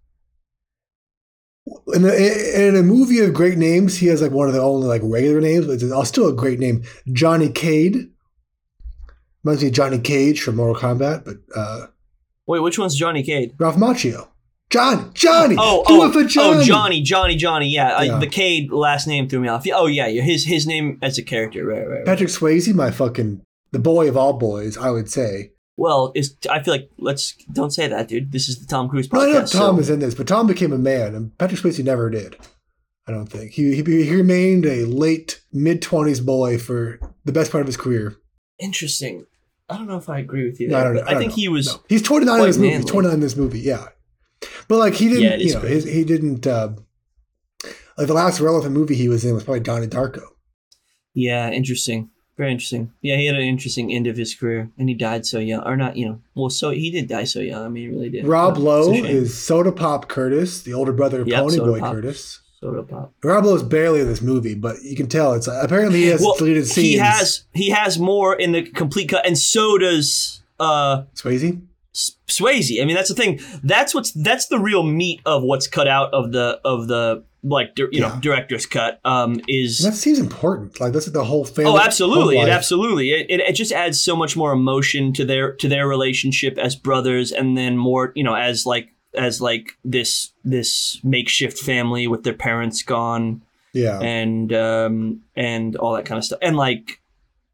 In 1.94 2.04
a, 2.04 2.68
in 2.68 2.76
a 2.76 2.82
movie 2.82 3.20
of 3.20 3.32
great 3.32 3.58
names, 3.58 3.98
he 3.98 4.06
has 4.06 4.20
like 4.22 4.32
one 4.32 4.48
of 4.48 4.54
the 4.54 4.60
only 4.60 4.88
like 4.88 5.02
regular 5.04 5.40
names, 5.40 5.66
but 5.66 5.80
it's 5.80 6.08
still 6.08 6.28
a 6.28 6.32
great 6.32 6.58
name. 6.58 6.82
Johnny 7.12 7.48
Cade. 7.48 8.10
Reminds 9.44 9.62
me 9.62 9.68
of 9.68 9.74
Johnny 9.74 9.98
Cage 9.98 10.42
from 10.42 10.56
Mortal 10.56 10.74
Kombat, 10.80 11.24
but 11.24 11.36
uh, 11.56 11.86
wait 12.46 12.60
which 12.60 12.78
one's 12.78 12.94
johnny 12.94 13.22
cade 13.22 13.54
Ralph 13.58 13.76
Macchio. 13.76 14.28
John, 14.70 15.11
Johnny, 15.14 15.56
Oh, 15.59 15.83
do 15.88 16.00
oh, 16.02 16.06
it 16.09 16.12
for 16.12 16.20
oh, 16.20 16.26
Johnny. 16.26 16.59
oh, 16.59 16.62
Johnny, 16.62 17.02
Johnny, 17.02 17.37
Johnny. 17.37 17.68
Yeah, 17.70 17.96
I- 17.96 18.18
the 18.20 18.26
Cade 18.28 18.70
last 18.72 19.06
name 19.09 19.28
threw 19.28 19.40
me 19.40 19.48
off. 19.48 19.66
Yeah, 19.66 19.74
Oh, 19.76 19.87
yeah, 19.87 20.06
yeah, 20.06 20.22
his 20.22 20.44
his 20.46 20.66
name 20.66 20.98
as 21.02 21.18
a 21.18 21.22
character. 21.22 21.64
Right, 21.66 21.80
right. 21.87 21.96
right. 21.98 22.04
Patrick 22.06 22.28
Swayze, 22.30 22.72
my 22.74 22.90
fucking 22.90 23.42
the 23.72 23.78
boy 23.80 24.09
of 24.09 24.16
all 24.16 24.33
boys, 24.35 24.76
I 24.78 24.90
would 24.90 25.11
say. 25.11 25.52
Well, 25.76 26.12
is 26.14 26.37
I 26.48 26.62
feel 26.62 26.74
like 26.74 26.90
let's 26.98 27.35
don't 27.52 27.70
say 27.72 27.88
that, 27.88 28.06
dude. 28.09 28.30
This 28.33 28.48
is 28.48 28.61
the 28.61 28.66
Tom 28.66 28.88
Cruise 28.88 29.09
Well, 29.11 29.22
I 29.22 29.33
know. 29.33 29.38
Tom 29.40 29.46
so- 29.76 29.78
is 29.78 29.90
in 29.90 29.98
this, 29.98 30.14
but 30.14 30.28
Tom 30.28 30.46
became 30.46 30.72
a 30.72 30.78
man, 30.78 31.14
and 31.14 31.37
Patrick 31.38 31.61
Swayze 31.61 31.83
never 31.85 32.09
did. 32.11 32.37
I 33.09 33.12
don't 33.12 33.26
think 33.26 33.52
he 33.52 33.74
he, 33.74 33.83
he 33.83 34.14
remained 34.14 34.66
a 34.66 34.85
late 34.85 35.40
mid 35.52 35.83
twenties 35.83 36.20
boy 36.20 36.59
for 36.59 37.00
the 37.24 37.33
best 37.33 37.50
part 37.50 37.62
of 37.62 37.66
his 37.66 37.76
career. 37.76 38.14
interesting. 38.61 39.26
I 39.68 39.76
don't 39.76 39.87
know 39.87 39.96
if 39.96 40.09
I 40.09 40.18
agree 40.18 40.44
with 40.46 40.61
you. 40.61 40.68
No, 40.68 40.78
I 40.78 40.83
don't. 40.85 40.94
but 40.96 41.09
I, 41.09 41.11
don't 41.12 41.20
think 41.20 41.30
know. 41.33 41.37
he 41.37 41.48
was. 41.48 41.66
No. 41.68 41.80
He's 41.88 42.02
twenty 42.02 42.26
nine 42.26 42.40
in 42.40 42.46
this 42.46 42.56
movie. 42.59 42.74
He's 42.76 42.85
twenty 42.85 43.06
nine 43.09 43.14
in 43.14 43.20
this 43.20 43.37
movie. 43.37 43.61
Yeah, 43.61 43.87
but 44.70 44.78
like 44.78 44.94
he 44.94 45.09
didn't. 45.09 45.22
Yeah, 45.24 45.37
you 45.37 45.52
know, 45.54 45.61
his, 45.61 45.85
he 45.85 46.02
didn't. 46.04 46.46
Uh, 46.46 46.70
like 47.98 48.06
the 48.06 48.14
last 48.14 48.40
relevant 48.40 48.72
movie 48.72 48.94
he 48.94 49.09
was 49.11 49.24
in 49.26 49.35
was 49.35 49.44
probably 49.44 49.61
Donnie 49.61 49.87
Darko. 49.87 50.22
Yeah, 51.12 51.50
interesting. 51.50 52.09
Very 52.38 52.52
interesting. 52.52 52.92
Yeah, 53.02 53.16
he 53.16 53.26
had 53.26 53.35
an 53.37 53.42
interesting 53.42 53.92
end 53.92 54.06
of 54.06 54.16
his 54.16 54.35
career, 54.35 54.70
and 54.78 54.88
he 54.88 54.94
died 54.94 55.26
so 55.26 55.38
young, 55.38 55.62
or 55.64 55.76
not? 55.76 55.96
You 55.98 56.06
know, 56.09 56.20
well, 56.35 56.48
so 56.48 56.70
he 56.70 56.90
did 56.90 57.09
die 57.09 57.24
so 57.24 57.40
young. 57.40 57.62
I 57.66 57.68
mean, 57.68 57.90
he 57.90 57.94
really 57.94 58.09
did. 58.09 58.24
Rob 58.26 58.56
Lowe 58.56 58.94
is 58.94 59.37
Soda 59.37 59.72
Pop 59.72 60.09
Curtis, 60.09 60.62
the 60.62 60.72
older 60.72 60.92
brother 60.92 61.20
of 61.20 61.28
Yep, 61.28 61.42
Ponyboy. 61.44 61.80
Curtis. 61.92 62.40
soda 62.61 62.83
pop. 62.83 63.12
Rob 63.22 63.44
Lowe's 63.44 63.62
barely 63.62 64.00
in 64.00 64.06
this 64.06 64.22
movie, 64.22 64.54
but 64.54 64.76
you 64.83 64.96
can 64.96 65.09
tell 65.09 65.35
it's 65.35 65.48
apparently 65.48 66.00
he 66.02 66.06
has 66.06 66.22
Well, 66.22 66.37
deleted 66.38 66.66
scenes. 66.66 66.87
he 66.88 66.96
has 66.96 67.44
he 67.52 67.70
has 67.70 67.98
more 67.98 68.35
in 68.35 68.52
the 68.52 68.62
complete 68.62 69.09
cut, 69.11 69.26
and 69.26 69.37
so 69.37 69.76
does 69.76 70.42
uh 70.59 71.02
Swayze. 71.14 71.61
Swayze. 71.94 72.81
I 72.81 72.85
mean, 72.85 72.94
that's 72.94 73.09
the 73.09 73.14
thing. 73.14 73.40
That's 73.62 73.94
what's 73.94 74.12
that's 74.12 74.46
the 74.46 74.59
real 74.59 74.83
meat 74.83 75.20
of 75.26 75.42
what's 75.42 75.66
cut 75.66 75.88
out 75.88 76.12
of 76.14 76.33
the 76.33 76.61
of 76.64 76.88
the 76.88 77.24
like 77.42 77.79
you 77.79 78.00
know 78.00 78.16
director's 78.20 78.66
cut. 78.66 79.00
Um, 79.05 79.40
is 79.48 79.81
That 79.81 79.94
seems 79.94 80.18
important. 80.18 80.81
Like 80.81 80.92
that's 80.92 81.07
the 81.07 81.24
whole 81.24 81.44
family. 81.44 81.72
oh, 81.72 81.79
absolutely, 81.79 82.38
it 82.38 82.48
absolutely 82.48 83.11
it, 83.11 83.26
it 83.29 83.40
it 83.40 83.53
just 83.55 83.72
adds 83.72 84.00
so 84.00 84.14
much 84.14 84.37
more 84.37 84.53
emotion 84.53 85.12
to 85.14 85.24
their 85.24 85.55
to 85.57 85.68
their 85.68 85.88
relationship 85.88 86.59
as 86.59 86.76
brothers, 86.76 87.33
and 87.33 87.57
then 87.57 87.76
more 87.76 88.12
you 88.14 88.24
know 88.24 88.35
as 88.35 88.66
like 88.66 88.90
as 89.14 89.40
like 89.40 89.76
this 89.85 90.33
this 90.44 91.00
makeshift 91.03 91.59
family 91.59 92.07
with 92.07 92.22
their 92.22 92.35
parents 92.35 92.83
gone 92.83 93.42
Yeah, 93.72 93.98
and 94.00 94.53
um 94.53 95.22
and 95.35 95.76
all 95.76 95.94
that 95.94 96.05
kind 96.05 96.18
of 96.18 96.24
stuff 96.24 96.38
and 96.42 96.57
like 96.57 96.99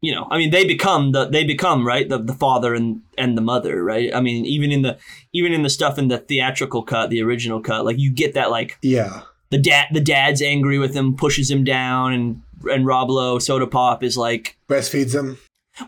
you 0.01 0.13
know 0.13 0.27
i 0.29 0.37
mean 0.37 0.51
they 0.51 0.65
become 0.65 1.11
the 1.11 1.25
they 1.25 1.43
become 1.43 1.85
right 1.85 2.09
the, 2.09 2.17
the 2.19 2.33
father 2.33 2.73
and 2.75 3.01
and 3.17 3.37
the 3.37 3.41
mother 3.41 3.83
right 3.83 4.13
i 4.13 4.21
mean 4.21 4.45
even 4.45 4.71
in 4.71 4.81
the 4.81 4.97
even 5.33 5.53
in 5.53 5.63
the 5.63 5.69
stuff 5.69 5.97
in 5.97 6.07
the 6.07 6.17
theatrical 6.17 6.83
cut 6.83 7.09
the 7.09 7.21
original 7.21 7.61
cut 7.61 7.83
like 7.85 7.97
you 7.97 8.11
get 8.11 8.33
that 8.33 8.51
like 8.51 8.77
yeah. 8.81 9.21
the 9.49 9.57
dad 9.57 9.87
the 9.91 10.01
dad's 10.01 10.41
angry 10.41 10.77
with 10.77 10.93
him, 10.93 11.15
pushes 11.15 11.49
him 11.49 11.63
down, 11.63 12.13
and 12.13 12.41
and 12.69 12.85
Rob 12.85 13.09
Lowe, 13.09 13.39
Soda 13.39 13.67
Pop, 13.67 14.03
is 14.03 14.17
like, 14.17 14.57
Breastfeeds 14.67 15.13
him. 15.13 15.37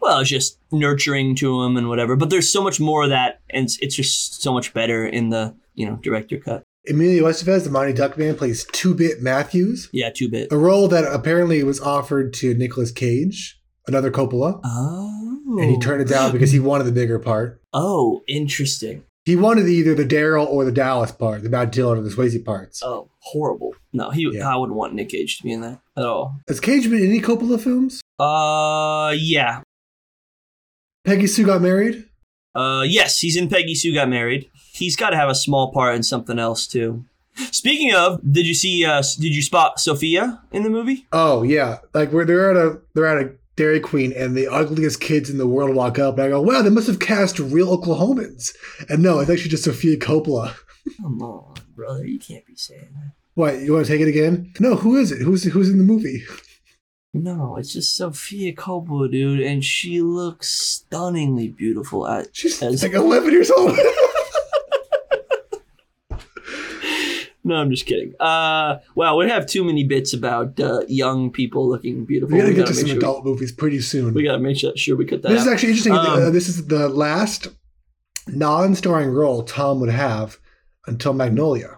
well, 0.02 0.20
it's 0.20 0.30
just 0.30 0.60
nurturing 0.72 1.36
to 1.36 1.62
him 1.64 1.78
and 1.78 1.90
whatever. 1.90 2.16
But 2.16 2.30
there's 2.30 2.52
so 2.52 2.64
much 2.64 2.80
more 2.80 3.04
of 3.04 3.10
that, 3.10 3.42
and 3.50 3.66
it's, 3.66 3.78
it's 3.80 3.96
just 3.96 4.42
so 4.42 4.54
much 4.54 4.74
better 4.74 5.06
in 5.06 5.30
the 5.30 5.56
you 5.76 5.86
know 5.86 5.98
director 5.98 6.38
cut. 6.38 6.64
Emilio 6.88 7.26
Estevez, 7.26 7.66
the 7.66 7.70
Monty 7.70 7.94
Duckman, 7.94 8.38
plays 8.38 8.66
Two 8.72 8.94
Bit 8.94 9.22
Matthews, 9.22 9.90
Yeah, 9.92 10.10
two 10.10 10.30
bit. 10.30 10.52
a 10.52 10.58
role 10.58 10.88
that 10.88 11.04
apparently 11.04 11.62
was 11.64 11.82
offered 11.82 12.34
to 12.36 12.54
Nicolas 12.54 12.92
Cage, 12.92 13.59
another 13.90 14.12
Coppola, 14.12 14.62
Oh, 14.64 15.58
and 15.60 15.70
he 15.70 15.78
turned 15.80 16.02
it 16.02 16.08
down 16.08 16.32
because 16.32 16.52
he 16.52 16.60
wanted 16.60 16.86
the 16.86 16.92
bigger 16.92 17.20
part. 17.20 17.62
Oh, 17.74 18.22
interesting. 18.28 19.04
He 19.26 19.36
wanted 19.36 19.68
either 19.68 19.94
the 19.94 20.06
Daryl 20.06 20.48
or 20.48 20.64
the 20.66 20.72
Dallas 20.72 21.12
part, 21.12 21.44
the 21.44 21.50
Matt 21.50 21.72
Dillon 21.72 21.98
or 22.00 22.02
the 22.02 22.10
Swayze 22.10 22.44
parts. 22.44 22.82
Oh, 22.84 23.10
horrible. 23.20 23.76
No, 23.94 24.10
he. 24.12 24.28
Yeah. 24.32 24.52
I 24.52 24.56
wouldn't 24.56 24.78
want 24.78 24.94
Nick 24.94 25.10
Cage 25.10 25.38
to 25.38 25.44
be 25.44 25.52
in 25.52 25.62
that 25.62 25.82
at 25.98 26.06
all. 26.06 26.38
Has 26.48 26.60
Cage 26.60 26.90
been 26.90 27.00
in 27.00 27.10
any 27.10 27.20
Coppola 27.22 27.60
films? 27.60 28.02
Uh, 28.18 29.14
yeah. 29.18 29.62
Peggy 31.06 31.28
Sue 31.28 31.46
got 31.46 31.62
married? 31.62 32.06
Uh, 32.56 32.84
yes, 32.88 33.20
he's 33.20 33.36
in 33.38 33.50
Peggy 33.50 33.76
Sue 33.76 33.94
Got 33.94 34.10
Married. 34.10 34.50
He's 34.74 34.96
got 34.96 35.12
to 35.12 35.16
have 35.18 35.30
a 35.30 35.36
small 35.36 35.72
part 35.72 35.96
in 35.96 36.04
something 36.04 36.40
else 36.40 36.66
too. 36.68 37.06
Speaking 37.52 37.94
of, 37.94 38.20
did 38.30 38.46
you 38.46 38.54
see? 38.54 38.84
Uh, 38.84 39.02
did 39.20 39.34
you 39.36 39.42
spot 39.42 39.80
Sofia 39.80 40.42
in 40.52 40.64
the 40.64 40.70
movie? 40.70 41.06
Oh 41.14 41.44
yeah, 41.44 41.78
like 41.94 42.12
where 42.12 42.26
they're 42.26 42.50
at 42.52 42.58
a 42.58 42.82
they're 42.96 43.06
at 43.06 43.24
a 43.26 43.32
Dairy 43.60 43.82
Queen 43.82 44.14
and 44.14 44.38
the 44.38 44.48
ugliest 44.48 45.02
kids 45.02 45.30
in 45.30 45.38
the 45.38 45.46
world 45.46 45.76
walk 45.76 46.00
up 46.00 46.14
and 46.18 46.24
I 46.24 46.30
go, 46.30 46.40
wow, 46.42 46.62
they 46.62 46.70
must 46.70 46.88
have 46.88 47.02
cast 47.02 47.40
real 47.40 47.78
Oklahomans. 47.78 48.56
And 48.88 49.04
no, 49.04 49.20
it's 49.20 49.30
actually 49.30 49.50
just 49.50 49.66
Sofia 49.66 49.98
Coppola. 49.98 50.56
Come 51.02 51.22
on, 51.22 51.56
brother, 51.76 52.08
you 52.08 52.20
can't 52.20 52.46
be 52.46 52.56
saying 52.56 52.88
that. 52.94 53.12
What 53.34 53.60
you 53.60 53.74
want 53.74 53.86
to 53.86 53.92
take 53.92 54.00
it 54.00 54.08
again? 54.08 54.54
No, 54.62 54.76
who 54.76 54.96
is 54.96 55.12
it? 55.12 55.22
Who's 55.22 55.44
who's 55.44 55.70
in 55.70 55.78
the 55.78 55.84
movie? 55.84 56.24
No, 57.14 57.58
it's 57.58 57.74
just 57.74 57.98
Sofia 57.98 58.54
Coppola, 58.56 59.12
dude, 59.12 59.42
and 59.42 59.62
she 59.62 60.02
looks 60.02 60.48
stunningly 60.50 61.50
beautiful. 61.50 62.08
At 62.08 62.30
She's 62.32 62.64
As- 62.64 62.82
like 62.82 62.94
eleven 62.94 63.34
years 63.34 63.52
old. 63.52 63.78
no, 67.50 67.56
I'm 67.56 67.70
just 67.70 67.86
kidding. 67.86 68.14
Uh, 68.20 68.80
wow, 68.96 69.18
we 69.18 69.28
have 69.30 69.46
too 69.46 69.64
many 69.64 69.84
bits 69.84 70.14
about 70.14 70.60
uh, 70.60 70.82
young 70.88 71.32
people 71.32 71.68
looking 71.68 72.06
beautiful. 72.06 72.36
we 72.36 72.42
gotta 72.42 72.54
get 72.54 72.68
to 72.68 72.74
some 72.74 72.88
sure 72.88 72.98
adult 72.98 73.26
movies 73.26 73.52
pretty 73.52 73.82
soon. 73.82 74.14
We, 74.14 74.22
we 74.22 74.24
gotta 74.24 74.40
make 74.40 74.58
sure, 74.58 74.72
sure 74.78 74.96
we 74.96 75.06
cut 75.06 75.22
that. 75.24 75.30
This 75.30 75.42
is 75.42 75.48
actually 75.48 75.70
interesting. 75.70 75.94
Um, 75.94 76.06
Uh, 76.08 76.30
this 76.30 76.48
is 76.48 76.68
the 76.68 76.88
last 76.88 77.48
non-starring 78.28 79.10
role 79.10 79.44
Tom 79.44 79.80
would 79.82 79.90
have 79.90 80.38
until 80.88 81.14
Magnolia. 81.14 81.78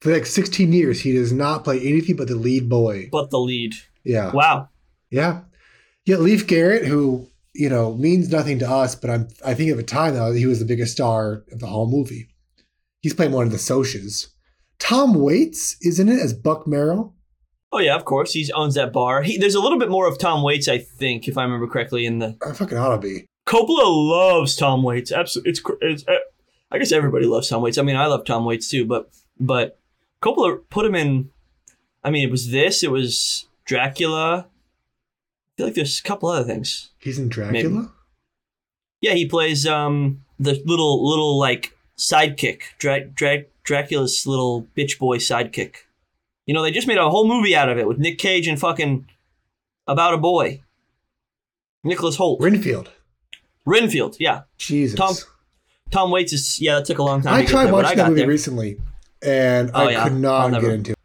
For 0.00 0.12
like 0.12 0.26
16 0.26 0.72
years, 0.72 1.00
he 1.00 1.12
does 1.12 1.32
not 1.32 1.64
play 1.64 1.80
anything 1.80 2.16
but 2.16 2.28
the 2.28 2.36
lead 2.36 2.68
boy. 2.68 3.08
but 3.10 3.30
the 3.30 3.38
lead. 3.38 3.72
Yeah, 4.04 4.32
Wow. 4.32 4.68
yeah, 5.10 5.42
yeah. 6.06 6.16
Leif 6.16 6.46
Garrett, 6.46 6.86
who 6.86 7.28
you 7.54 7.68
know 7.68 7.94
means 7.94 8.30
nothing 8.30 8.58
to 8.60 8.70
us, 8.70 8.94
but 8.94 9.10
I'm 9.10 9.28
I 9.44 9.54
think 9.54 9.70
at 9.70 9.76
the 9.76 9.82
time 9.82 10.14
though 10.14 10.32
he 10.32 10.46
was 10.46 10.60
the 10.60 10.64
biggest 10.64 10.92
star 10.92 11.42
of 11.52 11.58
the 11.58 11.66
whole 11.66 11.90
movie. 11.90 12.28
He's 13.00 13.14
playing 13.14 13.32
one 13.32 13.46
of 13.46 13.52
the 13.52 13.58
Socias. 13.58 14.28
Tom 14.78 15.14
Waits 15.14 15.76
isn't 15.82 16.08
it 16.08 16.20
as 16.20 16.32
Buck 16.32 16.66
Merrill. 16.66 17.14
Oh 17.70 17.78
yeah, 17.78 17.96
of 17.96 18.04
course. 18.04 18.32
He 18.32 18.50
owns 18.52 18.74
that 18.76 18.92
bar. 18.92 19.22
He, 19.22 19.36
there's 19.36 19.54
a 19.54 19.60
little 19.60 19.78
bit 19.78 19.90
more 19.90 20.08
of 20.08 20.18
Tom 20.18 20.42
Waits, 20.42 20.68
I 20.68 20.78
think, 20.78 21.28
if 21.28 21.36
I 21.36 21.42
remember 21.42 21.66
correctly. 21.66 22.06
In 22.06 22.18
the 22.18 22.36
I 22.46 22.52
fucking 22.52 22.78
ought 22.78 22.96
to 22.96 22.98
be. 22.98 23.26
Coppola 23.46 24.08
loves 24.08 24.56
Tom 24.56 24.82
Waits. 24.82 25.12
Absolutely, 25.12 25.50
it's, 25.50 25.62
it's 25.80 26.08
uh, 26.08 26.18
I 26.70 26.78
guess 26.78 26.92
everybody 26.92 27.26
loves 27.26 27.48
Tom 27.48 27.62
Waits. 27.62 27.78
I 27.78 27.82
mean, 27.82 27.96
I 27.96 28.06
love 28.06 28.24
Tom 28.24 28.44
Waits 28.44 28.68
too, 28.68 28.86
but 28.86 29.10
but 29.38 29.78
Coppola 30.22 30.60
put 30.70 30.86
him 30.86 30.94
in. 30.94 31.30
I 32.02 32.10
mean, 32.10 32.26
it 32.26 32.30
was 32.30 32.50
this. 32.50 32.82
It 32.82 32.90
was 32.90 33.46
Dracula. 33.64 34.46
I 34.46 35.50
feel 35.56 35.66
like 35.66 35.74
there's 35.74 35.98
a 35.98 36.02
couple 36.02 36.28
other 36.28 36.44
things. 36.44 36.90
He's 36.98 37.18
in 37.18 37.28
Dracula. 37.28 37.92
Yeah, 39.00 39.12
he 39.12 39.26
plays 39.26 39.66
um 39.66 40.22
the 40.38 40.62
little 40.64 41.06
little 41.08 41.38
like 41.38 41.76
sidekick, 41.96 42.62
Drag 42.78 43.14
Dra- 43.14 43.44
Dracula's 43.68 44.26
little 44.26 44.66
bitch 44.76 44.98
boy 44.98 45.18
sidekick. 45.18 45.74
You 46.46 46.54
know, 46.54 46.62
they 46.62 46.70
just 46.70 46.88
made 46.88 46.96
a 46.96 47.10
whole 47.10 47.28
movie 47.28 47.54
out 47.54 47.68
of 47.68 47.76
it 47.76 47.86
with 47.86 47.98
Nick 47.98 48.16
Cage 48.16 48.48
and 48.48 48.58
fucking 48.58 49.06
about 49.86 50.14
a 50.14 50.16
boy. 50.18 50.62
Nicholas 51.84 52.16
Hoult. 52.16 52.40
Renfield. 52.40 52.90
Renfield, 53.66 54.16
yeah. 54.18 54.42
Jesus. 54.56 54.98
Tom- 54.98 55.14
Tom 55.90 56.10
Waits 56.10 56.32
is 56.32 56.58
yeah, 56.60 56.76
that 56.76 56.86
took 56.86 56.98
a 56.98 57.02
long 57.02 57.20
time 57.20 57.34
I 57.34 57.44
tried 57.44 57.66
there, 57.66 57.72
watching 57.74 57.98
that 57.98 58.08
movie 58.08 58.20
there. 58.22 58.28
recently, 58.28 58.80
and 59.22 59.70
Oh, 59.74 59.86
I 59.86 59.90
yeah. 59.90 60.04
could 60.04 60.14
not 60.18 60.50
never- 60.50 60.66
get 60.66 60.74
into. 60.74 60.92
it. 60.92 60.98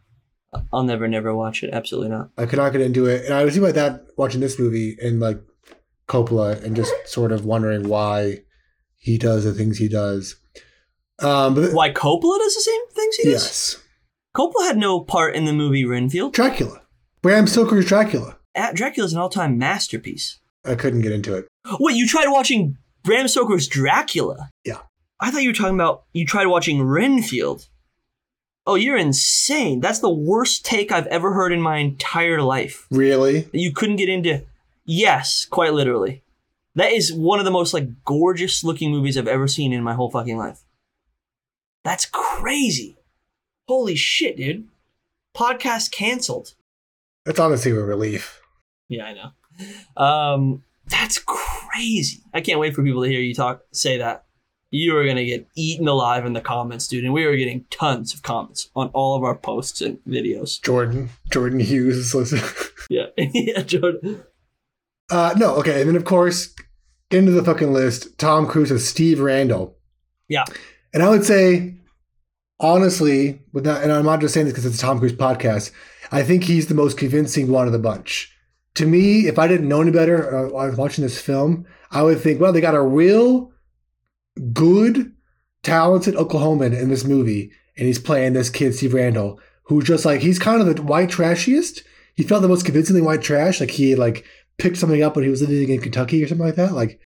I'll 0.71 0.83
never, 0.83 1.07
never 1.07 1.35
watch 1.35 1.63
it. 1.63 1.71
Absolutely 1.73 2.09
not. 2.11 2.29
I 2.37 2.45
could 2.45 2.57
not 2.59 2.71
get 2.71 2.81
into 2.81 3.05
it, 3.07 3.25
and 3.25 3.33
I 3.33 3.43
was 3.43 3.57
about 3.57 3.73
that 3.75 4.05
watching 4.17 4.39
this 4.39 4.57
movie 4.57 4.95
and 5.01 5.19
like 5.19 5.41
Coppola, 6.07 6.63
and 6.63 6.75
just 6.77 6.93
sort 7.05 7.31
of 7.33 7.43
wondering 7.43 7.89
why 7.89 8.43
he 8.97 9.17
does 9.17 9.43
the 9.43 9.53
things 9.53 9.77
he 9.79 9.87
does. 9.89 10.35
Um, 11.23 11.55
but 11.55 11.73
Why 11.73 11.91
Coppola 11.91 12.37
does 12.39 12.55
the 12.55 12.61
same 12.61 12.87
things 12.89 13.15
he 13.15 13.23
does? 13.31 13.43
yes, 13.43 13.83
Coppola 14.35 14.67
had 14.67 14.77
no 14.77 14.99
part 14.99 15.35
in 15.35 15.45
the 15.45 15.53
movie 15.53 15.85
Renfield. 15.85 16.33
Dracula, 16.33 16.81
Bram 17.21 17.47
Stoker's 17.47 17.85
Dracula. 17.85 18.37
Ah, 18.55 18.71
Dracula's 18.73 19.13
an 19.13 19.19
all-time 19.19 19.57
masterpiece. 19.57 20.39
I 20.65 20.75
couldn't 20.75 21.01
get 21.01 21.11
into 21.11 21.35
it. 21.35 21.47
Wait, 21.79 21.95
you 21.95 22.07
tried 22.07 22.27
watching 22.29 22.77
Bram 23.03 23.27
Stoker's 23.27 23.67
Dracula? 23.67 24.49
Yeah. 24.63 24.79
I 25.19 25.31
thought 25.31 25.41
you 25.43 25.49
were 25.49 25.53
talking 25.55 25.75
about 25.75 26.03
you 26.13 26.25
tried 26.25 26.47
watching 26.47 26.81
Renfield. 26.83 27.67
Oh, 28.65 28.75
you're 28.75 28.97
insane. 28.97 29.81
That's 29.81 29.99
the 29.99 30.09
worst 30.09 30.65
take 30.65 30.91
I've 30.91 31.07
ever 31.07 31.33
heard 31.33 31.51
in 31.51 31.61
my 31.61 31.77
entire 31.77 32.41
life. 32.41 32.87
Really? 32.91 33.47
You 33.51 33.73
couldn't 33.73 33.97
get 33.97 34.07
into. 34.09 34.43
Yes, 34.85 35.45
quite 35.45 35.73
literally. 35.73 36.23
That 36.75 36.91
is 36.91 37.13
one 37.13 37.39
of 37.39 37.45
the 37.45 37.51
most 37.51 37.73
like 37.73 38.03
gorgeous 38.05 38.63
looking 38.63 38.91
movies 38.91 39.17
I've 39.17 39.27
ever 39.27 39.47
seen 39.47 39.73
in 39.73 39.83
my 39.83 39.93
whole 39.93 40.09
fucking 40.09 40.37
life. 40.37 40.61
That's 41.83 42.05
crazy. 42.05 42.97
Holy 43.67 43.95
shit, 43.95 44.37
dude. 44.37 44.67
Podcast 45.35 45.91
canceled. 45.91 46.53
That's 47.25 47.39
honestly 47.39 47.71
a 47.71 47.75
relief. 47.75 48.41
Yeah, 48.89 49.05
I 49.05 49.13
know. 49.13 50.03
Um, 50.03 50.63
that's 50.87 51.17
crazy. 51.19 52.21
I 52.33 52.41
can't 52.41 52.59
wait 52.59 52.75
for 52.75 52.83
people 52.83 53.03
to 53.03 53.09
hear 53.09 53.21
you 53.21 53.33
talk 53.33 53.63
say 53.71 53.97
that. 53.97 54.25
You 54.69 54.97
are 54.97 55.05
gonna 55.05 55.23
get 55.23 55.47
eaten 55.55 55.87
alive 55.87 56.25
in 56.25 56.33
the 56.33 56.41
comments, 56.41 56.87
dude, 56.87 57.03
and 57.03 57.13
we 57.13 57.25
are 57.25 57.37
getting 57.37 57.65
tons 57.69 58.13
of 58.13 58.23
comments 58.23 58.69
on 58.75 58.89
all 58.89 59.15
of 59.15 59.23
our 59.23 59.35
posts 59.35 59.81
and 59.81 59.99
videos. 60.07 60.59
Jordan, 60.61 61.09
Jordan 61.31 61.59
Hughes 61.59 61.95
is 61.97 62.15
listening. 62.15 62.43
Yeah, 62.89 63.05
yeah, 63.17 63.61
Jordan. 63.61 64.23
Uh, 65.11 65.35
no, 65.37 65.55
okay, 65.57 65.81
and 65.81 65.89
then 65.89 65.95
of 65.95 66.05
course, 66.05 66.55
into 67.11 67.31
the 67.31 67.43
fucking 67.43 67.71
list, 67.71 68.17
Tom 68.17 68.47
Cruise 68.47 68.71
as 68.71 68.87
Steve 68.87 69.19
Randall. 69.19 69.77
Yeah. 70.27 70.45
And 70.93 71.01
I 71.01 71.09
would 71.09 71.25
say, 71.25 71.75
honestly, 72.59 73.41
and 73.53 73.67
I'm 73.67 74.05
not 74.05 74.21
just 74.21 74.33
saying 74.33 74.45
this 74.45 74.53
because 74.53 74.65
it's 74.65 74.77
a 74.77 74.81
Tom 74.81 74.99
Cruise 74.99 75.13
podcast, 75.13 75.71
I 76.11 76.23
think 76.23 76.43
he's 76.43 76.67
the 76.67 76.75
most 76.75 76.97
convincing 76.97 77.51
one 77.51 77.65
of 77.65 77.73
the 77.73 77.79
bunch. 77.79 78.31
To 78.75 78.85
me, 78.85 79.27
if 79.27 79.37
I 79.39 79.47
didn't 79.47 79.67
know 79.67 79.81
any 79.81 79.91
better, 79.91 80.35
uh, 80.35 80.57
I 80.57 80.67
was 80.67 80.77
watching 80.77 81.03
this 81.03 81.19
film, 81.19 81.65
I 81.91 82.03
would 82.03 82.21
think, 82.21 82.39
well, 82.39 82.53
they 82.53 82.61
got 82.61 82.75
a 82.75 82.81
real 82.81 83.51
good, 84.53 85.11
talented 85.63 86.15
Oklahoman 86.15 86.79
in 86.79 86.89
this 86.89 87.03
movie, 87.03 87.51
and 87.77 87.87
he's 87.87 87.99
playing 87.99 88.33
this 88.33 88.49
kid, 88.49 88.75
Steve 88.75 88.93
Randall, 88.93 89.39
who's 89.63 89.85
just 89.85 90.05
like, 90.05 90.21
he's 90.21 90.39
kind 90.39 90.61
of 90.61 90.75
the 90.75 90.81
white 90.81 91.09
trashiest. 91.09 91.83
He 92.15 92.23
felt 92.23 92.41
the 92.41 92.47
most 92.47 92.65
convincingly 92.65 93.01
white 93.01 93.21
trash, 93.21 93.59
like 93.59 93.71
he 93.71 93.95
like 93.95 94.25
picked 94.57 94.77
something 94.77 95.01
up 95.01 95.15
when 95.15 95.23
he 95.23 95.31
was 95.31 95.41
living 95.41 95.69
in 95.69 95.81
Kentucky 95.81 96.23
or 96.23 96.27
something 96.27 96.45
like 96.45 96.55
that. 96.55 96.73
Like, 96.73 96.99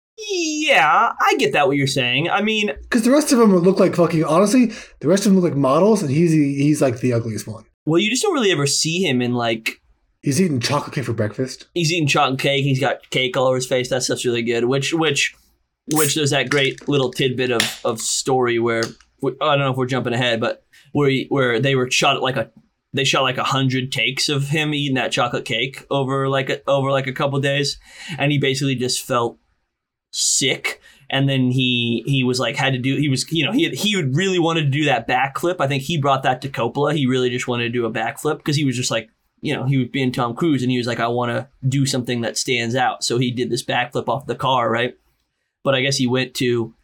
Yeah, 0.66 1.12
I 1.20 1.37
get 1.38 1.52
that 1.52 1.68
what 1.68 1.76
you're 1.76 1.87
saying. 1.87 2.29
I 2.29 2.42
mean, 2.42 2.72
because 2.83 3.05
the 3.05 3.11
rest 3.12 3.33
of 3.33 3.38
them 3.38 3.55
look 3.57 3.79
like 3.79 3.94
fucking. 3.94 4.24
Honestly, 4.24 4.72
the 5.00 5.09
rest 5.09 5.24
of 5.24 5.33
them 5.33 5.40
look 5.40 5.50
like 5.50 5.59
models, 5.59 6.02
and 6.02 6.11
he's 6.11 6.33
he's 6.33 6.83
like 6.83 6.98
the 7.00 7.12
ugliest 7.12 7.46
one. 7.46 7.64
well, 7.85 8.00
you 8.00 8.11
just 8.11 8.22
don't 8.22 8.35
really 8.35 8.50
ever 8.50 8.66
see 8.66 9.02
him 9.02 9.22
in 9.22 9.33
like 9.35 9.81
He's 10.22 10.40
eating 10.40 10.59
chocolate 10.59 10.92
cake 10.92 11.05
for 11.05 11.12
breakfast. 11.12 11.68
he's 11.72 11.92
eating 11.92 12.09
chocolate 12.09 12.40
cake. 12.40 12.64
He's 12.64 12.81
got 12.81 13.09
cake 13.11 13.37
all 13.37 13.46
over 13.46 13.55
his 13.55 13.66
face. 13.66 13.90
That 13.90 14.02
stuff's 14.02 14.24
really 14.24 14.42
good. 14.42 14.64
Which 14.64 14.92
which 14.92 15.37
which 15.92 16.16
there's 16.16 16.31
that 16.31 16.50
great 16.50 16.88
little 16.88 17.12
tidbit 17.12 17.52
of 17.52 17.81
of 17.85 18.00
story 18.00 18.59
where 18.59 18.83
I 19.24 19.31
don't 19.38 19.61
know 19.61 19.70
if 19.70 19.76
we're 19.76 19.87
jumping 19.87 20.14
ahead, 20.14 20.40
but 20.40 20.64
where 20.90 21.09
he, 21.09 21.26
where 21.29 21.61
they 21.61 21.76
were 21.76 21.88
shot 21.92 22.20
like 22.20 22.37
a 22.37 22.50
they 22.92 23.05
shot 23.05 23.22
like 23.22 23.38
a 23.38 23.44
hundred 23.44 23.92
takes 23.92 24.29
of 24.29 24.48
him 24.48 24.74
eating 24.74 24.96
that 24.96 25.12
chocolate 25.12 25.44
cake 25.44 25.87
over 25.90 26.29
like 26.29 26.50
a, 26.50 26.68
over 26.68 26.90
like 26.90 27.07
a 27.07 27.12
couple 27.12 27.38
days, 27.38 27.79
and 28.18 28.33
he 28.33 28.38
basically 28.38 28.74
just 28.74 29.05
felt 29.05 29.38
sick. 30.16 30.81
And 31.09 31.29
then 31.29 31.50
he 31.52 32.02
he 32.07 32.24
was 32.24 32.40
like 32.40 32.57
had 32.57 32.72
to 32.72 32.79
do 32.81 32.96
he 32.96 33.09
was 33.09 33.31
you 33.31 33.44
know 33.44 33.52
he 33.52 33.62
had, 33.64 33.74
he 33.74 33.94
would 33.94 34.16
really 34.16 34.40
wanted 34.40 34.62
to 34.62 34.70
do 34.70 34.85
that 34.87 35.07
backflip. 35.07 35.57
I 35.61 35.68
think 35.68 35.85
he 35.85 35.98
brought 35.98 36.24
that 36.24 36.42
to 36.42 36.48
Coppola. 36.48 36.94
He 36.96 37.07
really 37.07 37.31
just 37.31 37.46
wanted 37.46 37.64
to 37.64 37.70
do 37.70 37.87
a 37.87 37.90
backflip 37.92 38.38
because 38.38 38.57
he 38.57 38.64
was 38.64 38.76
just 38.76 38.90
like 38.90 39.09
you 39.42 39.55
know, 39.55 39.64
he 39.66 39.76
was 39.76 39.88
being 39.88 40.11
Tom 40.11 40.35
Cruise 40.35 40.62
and 40.62 40.72
he 40.72 40.79
was 40.79 40.87
like, 40.87 40.98
I 40.98 41.07
want 41.09 41.31
to 41.31 41.46
do 41.68 41.85
something 41.87 42.22
that 42.22 42.38
stands 42.38 42.74
out. 42.74 43.05
So 43.05 43.18
he 43.18 43.31
did 43.31 43.50
this 43.50 43.62
backflip 43.62 44.09
off 44.09 44.26
the 44.26 44.35
car, 44.35 44.68
right? 44.70 44.96
But 45.62 45.74
I 45.74 45.83
guess 45.83 45.98
he 45.98 46.07
went 46.07 46.35
to, 46.37 46.74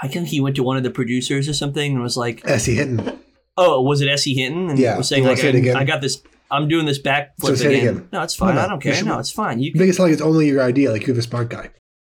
I 0.00 0.06
think 0.06 0.28
he 0.28 0.40
went 0.40 0.54
to 0.56 0.62
one 0.62 0.76
of 0.76 0.84
the 0.84 0.90
producers 0.90 1.48
or 1.48 1.52
something 1.52 1.92
and 1.94 2.00
was 2.02 2.16
like, 2.16 2.42
S.E. 2.46 2.76
Hinton. 2.76 3.18
Oh, 3.56 3.82
was 3.82 4.00
it 4.00 4.08
S.E. 4.08 4.34
Hinton? 4.34 4.70
And 4.70 4.78
Yeah, 4.78 4.96
was 4.96 5.08
saying 5.08 5.24
like, 5.24 5.42
I, 5.42 5.48
again? 5.48 5.76
I 5.76 5.84
got 5.84 6.00
this. 6.00 6.22
I'm 6.50 6.68
doing 6.68 6.86
this 6.86 7.02
backflip 7.02 7.56
So 7.58 7.68
again. 7.68 7.72
again. 7.88 8.08
No, 8.12 8.22
it's 8.22 8.36
fine. 8.36 8.54
No, 8.54 8.60
no, 8.60 8.66
I 8.66 8.68
don't 8.68 8.80
care. 8.80 8.94
should- 8.94 9.06
No, 9.06 9.18
it's 9.18 9.32
fine. 9.32 9.58
You 9.58 9.72
You 9.74 9.80
make 9.80 9.88
it 9.90 9.94
sound 9.94 10.06
like 10.10 10.12
it's 10.14 10.22
only 10.22 10.46
your 10.46 10.62
idea, 10.62 10.92
like 10.92 11.06
you're 11.06 11.16
the 11.16 11.22
smart 11.22 11.50
guy. 11.50 11.70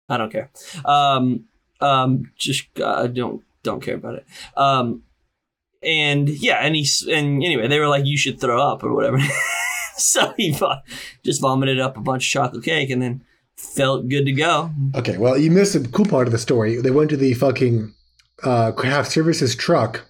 I 0.09 0.17
don't 0.17 0.31
care. 0.31 0.51
Um, 0.85 1.45
um, 1.81 2.31
just 2.37 2.67
uh, 2.81 3.07
don't 3.07 3.43
don't 3.63 3.83
care 3.83 3.97
about 3.97 4.17
it. 4.17 4.27
Um, 4.57 5.03
and 5.83 6.29
yeah, 6.29 6.57
and 6.57 6.75
he's 6.75 7.03
and 7.03 7.43
anyway, 7.43 7.69
they 7.69 7.79
were 7.79 7.89
like, 7.89 8.07
you 8.07 8.17
should 8.17 8.41
throw 8.41 8.61
up 8.61 8.83
or 8.85 8.95
whatever. 8.95 9.19
so 9.97 10.33
he 10.37 10.57
just 11.25 11.41
vomited 11.41 11.81
up 11.81 11.97
a 11.97 12.01
bunch 12.01 12.25
of 12.27 12.31
chocolate 12.31 12.65
cake 12.65 12.91
and 12.91 13.03
then 13.03 13.25
felt 13.57 14.09
good 14.09 14.27
to 14.27 14.33
go. 14.33 14.71
Okay, 14.95 15.17
well, 15.17 15.39
you 15.39 15.51
missed 15.51 15.75
a 15.75 15.81
cool 15.81 16.07
part 16.07 16.27
of 16.27 16.33
the 16.33 16.39
story. 16.39 16.81
They 16.81 16.91
went 16.91 17.11
to 17.11 17.17
the 17.17 17.35
fucking 17.35 17.95
uh, 18.43 18.73
craft 18.73 19.13
services 19.13 19.55
truck, 19.55 20.07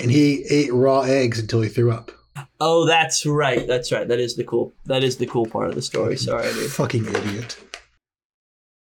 and 0.00 0.10
he 0.10 0.44
ate 0.50 0.72
raw 0.72 1.02
eggs 1.02 1.38
until 1.38 1.62
he 1.62 1.68
threw 1.68 1.90
up. 1.92 2.12
Oh, 2.60 2.86
that's 2.86 3.26
right. 3.26 3.66
That's 3.66 3.90
right. 3.90 4.06
That 4.06 4.20
is 4.20 4.36
the 4.36 4.44
cool. 4.44 4.72
That 4.86 5.02
is 5.02 5.16
the 5.16 5.26
cool 5.26 5.46
part 5.46 5.68
of 5.68 5.74
the 5.74 5.82
story. 5.82 6.16
Sorry, 6.16 6.52
dude. 6.52 6.70
Fucking 6.70 7.06
idiot. 7.06 7.58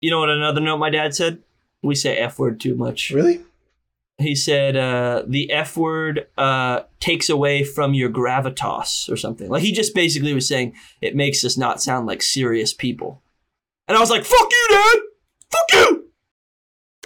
You 0.01 0.12
know 0.12 0.19
what? 0.19 0.29
Another 0.29 0.62
note 0.62 0.77
my 0.77 0.89
dad 0.89 1.15
said. 1.15 1.43
We 1.81 1.95
say 1.95 2.17
f 2.17 2.38
word 2.38 2.59
too 2.59 2.75
much. 2.75 3.12
Really? 3.12 3.41
He 4.17 4.35
said 4.35 4.75
uh, 4.75 5.23
the 5.25 5.49
F 5.49 5.77
word 5.77 6.27
uh, 6.38 6.81
takes 6.99 7.29
away 7.29 7.63
from 7.63 7.93
your 7.93 8.09
gravitas 8.09 9.09
or 9.09 9.15
something. 9.15 9.49
Like 9.49 9.63
he 9.63 9.71
just 9.71 9.95
basically 9.95 10.33
was 10.33 10.45
saying 10.45 10.75
it 10.99 11.15
makes 11.15 11.45
us 11.45 11.57
not 11.57 11.81
sound 11.81 12.05
like 12.05 12.21
serious 12.21 12.73
people. 12.73 13.23
And 13.88 13.95
I 13.95 14.01
was 14.01 14.09
like, 14.09 14.25
fuck 14.25 14.51
you, 14.51 14.67
Dad! 14.69 14.99
Fuck 15.51 15.71
you! 15.73 16.09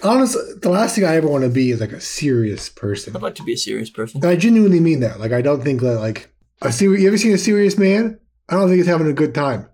Honestly, 0.02 0.42
the 0.60 0.70
last 0.70 0.96
thing 0.96 1.04
I 1.04 1.14
ever 1.14 1.28
want 1.28 1.44
to 1.44 1.50
be 1.50 1.70
is 1.70 1.80
like 1.80 1.92
a 1.92 2.00
serious 2.00 2.68
person. 2.68 3.14
I'd 3.14 3.22
like 3.22 3.36
to 3.36 3.44
be 3.44 3.54
a 3.54 3.56
serious 3.56 3.90
person. 3.90 4.20
And 4.20 4.30
I 4.30 4.36
genuinely 4.36 4.80
mean 4.80 5.00
that. 5.00 5.20
Like, 5.20 5.32
I 5.32 5.40
don't 5.40 5.62
think 5.62 5.80
that, 5.82 6.00
like, 6.00 6.34
a 6.62 6.72
serious, 6.72 7.00
you 7.00 7.08
ever 7.08 7.16
seen 7.16 7.32
a 7.32 7.38
serious 7.38 7.78
man? 7.78 8.18
I 8.48 8.56
don't 8.56 8.66
think 8.66 8.78
he's 8.78 8.86
having 8.86 9.06
a 9.06 9.14
good 9.14 9.34
time. 9.34 9.68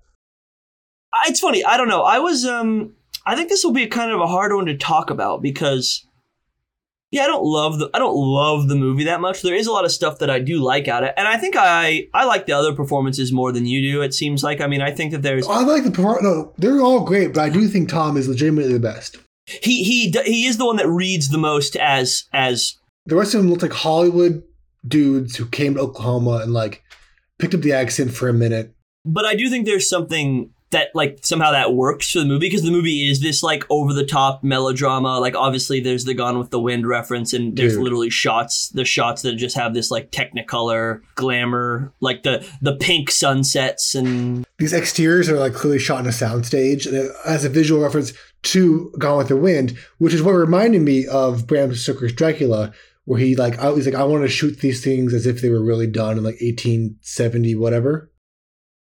It's 1.26 1.40
funny. 1.40 1.64
I 1.64 1.76
don't 1.76 1.88
know. 1.88 2.02
I 2.02 2.18
was, 2.20 2.44
um, 2.44 2.94
I 3.26 3.36
think 3.36 3.48
this 3.48 3.64
will 3.64 3.72
be 3.72 3.86
kind 3.86 4.10
of 4.10 4.20
a 4.20 4.26
hard 4.26 4.52
one 4.52 4.66
to 4.66 4.76
talk 4.76 5.10
about 5.10 5.42
because, 5.42 6.06
yeah, 7.10 7.24
I 7.24 7.26
don't 7.26 7.44
love 7.44 7.78
the, 7.78 7.90
I 7.92 7.98
don't 7.98 8.14
love 8.16 8.68
the 8.68 8.74
movie 8.76 9.04
that 9.04 9.20
much. 9.20 9.42
There 9.42 9.54
is 9.54 9.66
a 9.66 9.72
lot 9.72 9.84
of 9.84 9.92
stuff 9.92 10.18
that 10.20 10.30
I 10.30 10.38
do 10.38 10.58
like 10.58 10.88
out 10.88 11.02
of 11.02 11.08
it, 11.10 11.14
and 11.16 11.26
I 11.28 11.36
think 11.36 11.54
I, 11.58 12.06
I 12.14 12.24
like 12.24 12.46
the 12.46 12.52
other 12.52 12.74
performances 12.74 13.32
more 13.32 13.52
than 13.52 13.66
you 13.66 13.80
do. 13.92 14.02
It 14.02 14.14
seems 14.14 14.42
like. 14.42 14.60
I 14.60 14.66
mean, 14.66 14.80
I 14.80 14.90
think 14.90 15.12
that 15.12 15.22
there's 15.22 15.46
I 15.46 15.62
like 15.62 15.84
the 15.84 15.90
perform- 15.90 16.22
No, 16.24 16.52
they're 16.58 16.80
all 16.80 17.04
great, 17.04 17.34
but 17.34 17.40
I 17.42 17.48
do 17.50 17.66
think 17.68 17.88
Tom 17.88 18.16
is 18.16 18.28
legitimately 18.28 18.72
the 18.72 18.80
best. 18.80 19.16
he 19.46 19.82
he 19.84 20.10
he 20.24 20.46
is 20.46 20.56
the 20.58 20.66
one 20.66 20.76
that 20.76 20.88
reads 20.88 21.28
the 21.28 21.38
most 21.38 21.76
as 21.76 22.24
as 22.32 22.76
The 23.06 23.16
rest 23.16 23.34
of 23.34 23.42
them 23.42 23.50
look 23.50 23.62
like 23.62 23.72
Hollywood 23.72 24.42
dudes 24.86 25.36
who 25.36 25.46
came 25.46 25.74
to 25.74 25.80
Oklahoma 25.80 26.38
and, 26.42 26.52
like, 26.54 26.82
picked 27.38 27.54
up 27.54 27.60
the 27.60 27.72
accent 27.72 28.12
for 28.12 28.28
a 28.28 28.32
minute. 28.32 28.72
but 29.04 29.24
I 29.26 29.34
do 29.34 29.50
think 29.50 29.66
there's 29.66 29.88
something 29.88 30.50
that 30.70 30.88
like 30.94 31.18
somehow 31.22 31.50
that 31.50 31.74
works 31.74 32.10
for 32.10 32.20
the 32.20 32.24
movie 32.24 32.46
because 32.46 32.62
the 32.62 32.70
movie 32.70 33.10
is 33.10 33.20
this 33.20 33.42
like 33.42 33.64
over 33.70 33.92
the 33.92 34.04
top 34.04 34.44
melodrama 34.44 35.18
like 35.18 35.34
obviously 35.34 35.80
there's 35.80 36.04
the 36.04 36.14
Gone 36.14 36.38
with 36.38 36.50
the 36.50 36.60
Wind 36.60 36.86
reference 36.86 37.32
and 37.32 37.56
there's 37.56 37.74
Dude. 37.74 37.82
literally 37.82 38.10
shots 38.10 38.68
the 38.68 38.84
shots 38.84 39.22
that 39.22 39.34
just 39.34 39.56
have 39.56 39.74
this 39.74 39.90
like 39.90 40.10
technicolor 40.12 41.00
glamour 41.14 41.92
like 42.00 42.22
the 42.22 42.46
the 42.62 42.76
pink 42.76 43.10
sunsets 43.10 43.94
and 43.94 44.46
These 44.58 44.72
exteriors 44.72 45.28
are, 45.28 45.38
like, 45.38 45.54
clearly 45.54 45.78
shot 45.78 46.00
in 46.00 46.06
a 46.06 46.10
soundstage 46.10 46.86
as 47.24 47.44
a 47.44 47.48
visual 47.48 47.82
reference 47.82 48.12
to 48.42 48.92
Gone 48.98 49.18
with 49.18 49.28
the 49.28 49.36
Wind, 49.36 49.76
which 49.98 50.14
is 50.14 50.22
what 50.22 50.32
reminded 50.32 50.82
me 50.82 51.06
of 51.06 51.46
Bram 51.46 51.74
Stoker's 51.74 52.12
Dracula, 52.12 52.72
where 53.04 53.18
he, 53.18 53.36
like, 53.36 53.58
I 53.58 53.70
was 53.70 53.86
like, 53.86 53.94
I 53.94 54.04
want 54.04 54.22
to 54.22 54.28
shoot 54.28 54.60
these 54.60 54.84
things 54.84 55.14
as 55.14 55.26
if 55.26 55.40
they 55.40 55.48
were 55.48 55.64
really 55.64 55.86
done 55.86 56.18
in, 56.18 56.24
like, 56.24 56.40
1870, 56.40 57.54
whatever. 57.56 58.09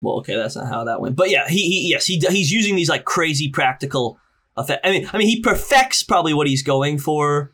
Well 0.01 0.15
okay 0.15 0.35
that's 0.35 0.55
not 0.55 0.67
how 0.67 0.83
that 0.83 1.01
went 1.01 1.15
but 1.15 1.29
yeah 1.29 1.47
he, 1.47 1.57
he 1.57 1.89
yes 1.91 2.05
he 2.05 2.21
he's 2.29 2.51
using 2.51 2.75
these 2.75 2.89
like 2.89 3.05
crazy 3.05 3.49
practical 3.49 4.19
effect 4.57 4.85
I 4.85 4.91
mean 4.91 5.09
I 5.11 5.17
mean 5.17 5.27
he 5.27 5.41
perfects 5.41 6.03
probably 6.03 6.33
what 6.33 6.47
he's 6.47 6.63
going 6.63 6.97
for 6.97 7.53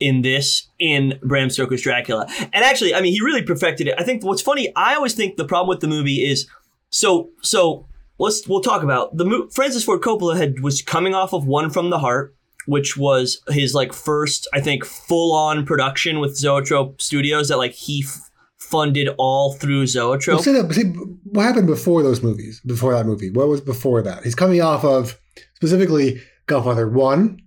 in 0.00 0.22
this 0.22 0.68
in 0.78 1.18
Bram 1.22 1.50
Stoker's 1.50 1.82
Dracula. 1.82 2.26
And 2.52 2.64
actually, 2.64 2.94
I 2.94 3.00
mean, 3.00 3.12
he 3.12 3.20
really 3.20 3.42
perfected 3.42 3.88
it. 3.88 3.94
I 3.98 4.02
think 4.02 4.24
what's 4.24 4.42
funny, 4.42 4.72
I 4.76 4.94
always 4.94 5.14
think 5.14 5.36
the 5.36 5.46
problem 5.46 5.68
with 5.68 5.80
the 5.80 5.88
movie 5.88 6.24
is 6.24 6.48
so 6.90 7.30
so 7.42 7.86
let's 8.18 8.46
we'll 8.46 8.60
talk 8.60 8.82
about 8.82 9.16
the 9.16 9.24
mo- 9.24 9.48
Francis 9.52 9.84
Ford 9.84 10.02
Coppola 10.02 10.36
had 10.36 10.60
was 10.60 10.82
coming 10.82 11.14
off 11.14 11.32
of 11.32 11.46
One 11.46 11.70
from 11.70 11.90
the 11.90 11.98
Heart, 11.98 12.34
which 12.66 12.96
was 12.96 13.40
his 13.48 13.74
like 13.74 13.92
first 13.92 14.46
I 14.52 14.60
think 14.60 14.84
full 14.84 15.34
on 15.34 15.64
production 15.64 16.20
with 16.20 16.36
Zoetrope 16.36 17.00
Studios 17.00 17.48
that 17.48 17.58
like 17.58 17.72
he 17.72 18.04
f- 18.06 18.30
funded 18.70 19.08
all 19.18 19.54
through 19.54 19.78
Well, 19.80 19.86
Zoetrope. 19.86 20.40
say 20.40 20.52
that, 20.52 20.72
see, 20.72 20.84
what 21.24 21.44
happened 21.44 21.66
before 21.66 22.02
those 22.02 22.22
movies? 22.22 22.60
Before 22.66 22.92
that 22.94 23.06
movie, 23.06 23.30
what 23.30 23.48
was 23.48 23.60
before 23.60 24.02
that? 24.02 24.24
He's 24.24 24.34
coming 24.34 24.60
off 24.60 24.84
of 24.84 25.18
specifically 25.54 26.20
Godfather 26.46 26.88
One, 26.88 27.40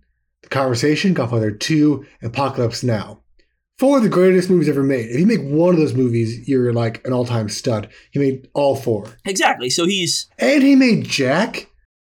The 0.43 0.49
Conversation, 0.49 1.13
Godfather 1.13 1.51
Two, 1.51 2.05
Apocalypse 2.21 2.84
Now. 2.84 3.21
Four 3.77 3.97
of 3.97 4.03
the 4.03 4.10
greatest 4.10 4.49
movies 4.49 4.67
ever 4.67 4.84
made. 4.84 5.10
If 5.10 5.19
you 5.21 5.25
make 5.25 5.41
one 5.41 5.73
of 5.73 5.79
those 5.79 5.93
movies, 5.93 6.49
you're 6.49 6.73
like 6.73 7.05
an 7.05 7.13
all-time 7.13 7.47
stud. 7.47 7.88
He 8.12 8.19
made 8.19 8.49
all 8.53 8.75
four, 8.75 9.05
Exactly. 9.25 9.69
So 9.69 9.86
he's 9.86 10.27
and 10.38 10.62
he 10.62 10.75
made 10.75 11.05
Jack. 11.05 11.69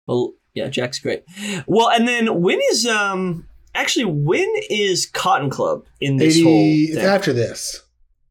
Well, 0.08 0.32
yeah, 0.54 0.68
Jack's 0.68 0.98
great. 0.98 1.22
Well, 1.68 1.88
and 1.88 2.08
then 2.08 2.40
when 2.42 2.58
is 2.72 2.84
um 2.86 3.46
actually 3.76 4.06
when 4.06 4.52
is 4.70 5.06
Cotton 5.06 5.50
Club 5.50 5.84
in 6.00 6.16
this 6.16 6.42
whole 6.42 6.52
Eighty. 6.52 6.92
It's 6.92 7.04
after 7.04 7.32
this. 7.32 7.81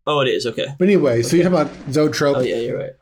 Oh, 0.07 0.19
it 0.21 0.27
is 0.27 0.45
okay. 0.47 0.67
But 0.79 0.87
anyway, 0.87 1.21
so 1.21 1.35
you're 1.35 1.49
talking 1.49 1.61
about 1.61 1.91
Zoetrope. 1.91 2.37
Oh 2.37 2.41
yeah, 2.41 2.57
you're 2.57 2.77
right. 2.77 2.93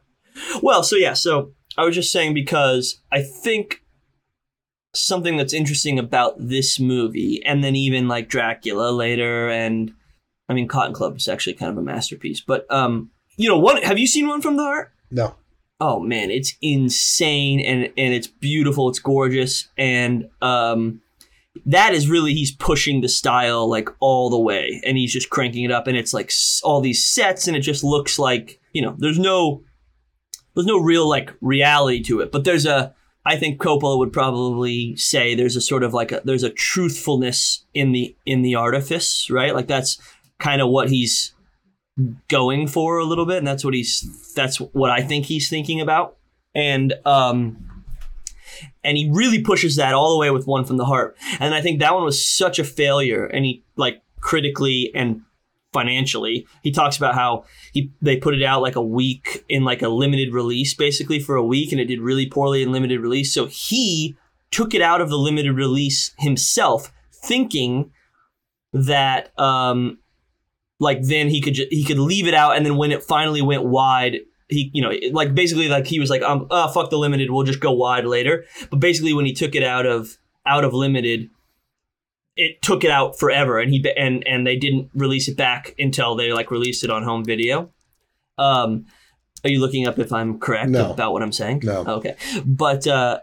Well, 0.62 0.84
so 0.84 0.96
yeah, 0.96 1.14
so 1.14 1.54
I 1.78 1.84
was 1.84 1.96
just 1.96 2.12
saying 2.12 2.34
because 2.34 3.02
I 3.12 3.22
think 3.22 3.82
something 4.94 5.38
that's 5.38 5.54
interesting 5.54 6.00
about 6.00 6.36
this 6.38 6.80
movie, 6.80 7.42
and 7.46 7.64
then 7.64 7.76
even 7.76 8.08
like 8.08 8.30
Dracula 8.30 8.92
later, 8.92 9.50
and 9.50 9.94
I 10.50 10.54
mean 10.54 10.68
Cotton 10.68 10.94
Club 10.94 11.16
is 11.18 11.28
actually 11.28 11.54
kind 11.54 11.72
of 11.72 11.78
a 11.78 11.82
masterpiece. 11.82 12.42
But 12.42 12.70
um, 12.72 13.12
you 13.38 13.48
know, 13.48 13.58
one 13.58 13.82
have 13.84 14.00
you 14.00 14.08
seen 14.08 14.28
one 14.28 14.42
from 14.42 14.58
the 14.58 14.64
heart? 14.64 14.92
No. 15.12 15.36
oh 15.80 16.00
man, 16.02 16.30
it's 16.32 16.56
insane 16.62 17.60
and 17.62 17.86
and 17.98 18.14
it's 18.14 18.28
beautiful, 18.28 18.90
it's 18.90 19.00
gorgeous, 19.00 19.70
and 19.78 20.30
um, 20.42 21.02
that 21.66 21.94
is 21.94 22.10
really 22.10 22.34
he's 22.34 22.52
pushing 22.52 23.02
the 23.02 23.10
style 23.10 23.70
like 23.70 23.90
all 24.00 24.30
the 24.30 24.40
way, 24.40 24.82
and 24.86 24.98
he's 24.98 25.14
just 25.14 25.30
cranking 25.30 25.64
it 25.64 25.72
up, 25.72 25.88
and 25.88 25.98
it's 25.98 26.14
like 26.14 26.32
all 26.64 26.82
these 26.82 27.08
sets, 27.08 27.48
and 27.48 27.56
it 27.56 27.62
just 27.62 27.84
looks 27.84 28.20
like 28.20 28.60
you 28.74 28.82
know, 28.82 28.96
there's 28.98 29.20
no 29.20 29.64
there's 30.56 30.68
no 30.68 30.80
real 30.80 31.08
like 31.08 31.34
reality 31.42 32.04
to 32.04 32.20
it, 32.22 32.32
but 32.32 32.44
there's 32.44 32.66
a 32.66 32.94
I 33.26 33.36
think 33.36 33.62
Coppola 33.62 33.98
would 33.98 34.14
probably 34.14 34.96
say 34.96 35.36
there's 35.36 35.56
a 35.56 35.62
sort 35.62 35.84
of 35.84 35.94
like 35.94 36.12
a, 36.12 36.22
there's 36.24 36.44
a 36.44 36.50
truthfulness 36.50 37.66
in 37.74 37.92
the 37.92 38.16
in 38.26 38.42
the 38.42 38.56
artifice, 38.56 39.30
right? 39.30 39.54
Like 39.54 39.68
that's 39.68 40.00
kind 40.40 40.62
of 40.62 40.70
what 40.70 40.90
he's 40.90 41.34
going 42.30 42.66
for 42.66 42.98
a 42.98 43.04
little 43.04 43.26
bit 43.26 43.38
and 43.38 43.48
that's 43.48 43.66
what 43.66 43.74
he's 43.74 44.34
that's 44.34 44.58
what 44.58 44.90
I 44.90 45.02
think 45.02 45.26
he's 45.26 45.50
thinking 45.50 45.82
about. 45.82 46.18
And 46.56 46.94
um 47.06 47.69
and 48.84 48.98
he 48.98 49.10
really 49.12 49.42
pushes 49.42 49.76
that 49.76 49.94
all 49.94 50.14
the 50.14 50.20
way 50.20 50.32
with 50.32 50.48
one 50.48 50.66
from 50.66 50.78
the 50.78 50.86
heart. 50.86 51.18
And 51.40 51.54
I 51.54 51.62
think 51.62 51.80
that 51.80 51.94
one 51.94 52.04
was 52.04 52.26
such 52.26 52.60
a 52.60 52.64
failure 52.64 53.26
and 53.26 53.46
he 53.46 53.64
like 53.76 54.02
critically 54.22 54.92
and 54.96 55.22
financially 55.72 56.48
he 56.64 56.72
talks 56.72 56.98
about 56.98 57.14
how 57.14 57.46
he 57.74 57.92
they 58.02 58.18
put 58.18 58.34
it 58.34 58.44
out 58.44 58.62
like 58.62 58.76
a 58.76 58.82
week 58.82 59.46
in 59.48 59.64
like 59.64 59.84
a 59.84 59.90
limited 59.90 60.34
release 60.34 60.74
basically 60.74 61.20
for 61.20 61.36
a 61.36 61.46
week 61.46 61.72
and 61.72 61.80
it 61.80 61.86
did 61.86 62.02
really 62.02 62.26
poorly 62.26 62.64
in 62.64 62.72
limited 62.72 63.00
release. 63.00 63.34
So 63.34 63.46
he 63.46 64.16
took 64.52 64.74
it 64.74 64.82
out 64.82 65.02
of 65.02 65.10
the 65.10 65.18
limited 65.18 65.54
release 65.54 66.14
himself 66.18 66.92
thinking 67.14 67.92
that 68.74 69.38
um 69.40 70.00
like 70.80 71.02
then 71.04 71.30
he 71.30 71.42
could 71.42 71.54
ju- 71.54 71.68
he 71.70 71.84
could 71.84 72.00
leave 72.00 72.28
it 72.28 72.34
out 72.34 72.56
and 72.56 72.66
then 72.66 72.78
when 72.78 72.92
it 72.92 73.04
finally 73.04 73.42
went 73.42 73.64
wide 73.64 74.20
he 74.50 74.72
you 74.74 74.82
know 74.82 74.92
like 75.12 75.34
basically 75.36 75.68
like 75.68 75.86
he 75.88 76.00
was 76.00 76.10
like 76.10 76.22
um 76.24 76.48
uh, 76.50 76.68
fuck 76.68 76.90
the 76.90 76.98
limited 76.98 77.30
we'll 77.32 77.44
just 77.46 77.60
go 77.60 77.72
wide 77.72 78.06
later 78.06 78.46
but 78.70 78.80
basically 78.80 79.14
when 79.14 79.26
he 79.26 79.34
took 79.34 79.56
it 79.56 79.64
out 79.64 79.86
of 79.86 80.18
out 80.46 80.64
of 80.66 80.74
limited 80.74 81.30
it 82.36 82.62
took 82.62 82.84
it 82.84 82.90
out 82.92 83.18
forever 83.20 83.60
and 83.60 83.70
he 83.72 83.86
and 83.98 84.26
and 84.28 84.48
they 84.48 84.56
didn't 84.56 84.90
release 84.94 85.28
it 85.28 85.38
back 85.38 85.76
until 85.78 86.16
they 86.16 86.32
like 86.34 86.50
released 86.52 86.84
it 86.84 86.90
on 86.90 87.04
home 87.04 87.24
video 87.24 87.70
um 88.38 88.86
are 89.44 89.50
you 89.50 89.60
looking 89.60 89.88
up 89.88 90.00
if 90.00 90.12
i'm 90.12 90.40
correct 90.40 90.70
No. 90.70 90.92
about 90.92 91.14
what 91.14 91.22
i'm 91.22 91.32
saying 91.32 91.62
No. 91.64 91.86
okay 91.86 92.16
but 92.46 92.88
uh 92.88 93.20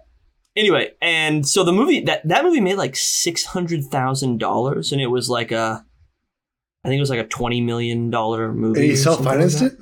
anyway 0.54 0.92
and 1.02 1.46
so 1.46 1.64
the 1.64 1.72
movie 1.72 2.00
that 2.04 2.26
that 2.28 2.44
movie 2.44 2.60
made 2.60 2.76
like 2.76 2.94
$600000 2.94 4.92
and 4.92 5.00
it 5.00 5.06
was 5.08 5.28
like 5.28 5.52
a 5.52 5.84
I 6.84 6.88
think 6.88 6.98
it 6.98 7.02
was 7.02 7.10
like 7.10 7.18
a 7.18 7.26
twenty 7.26 7.60
million 7.60 8.10
dollar 8.10 8.52
movie. 8.52 8.78
And 8.78 8.84
he 8.84 8.92
like 8.92 9.02
self-financed 9.02 9.58
that. 9.58 9.72
it. 9.72 9.78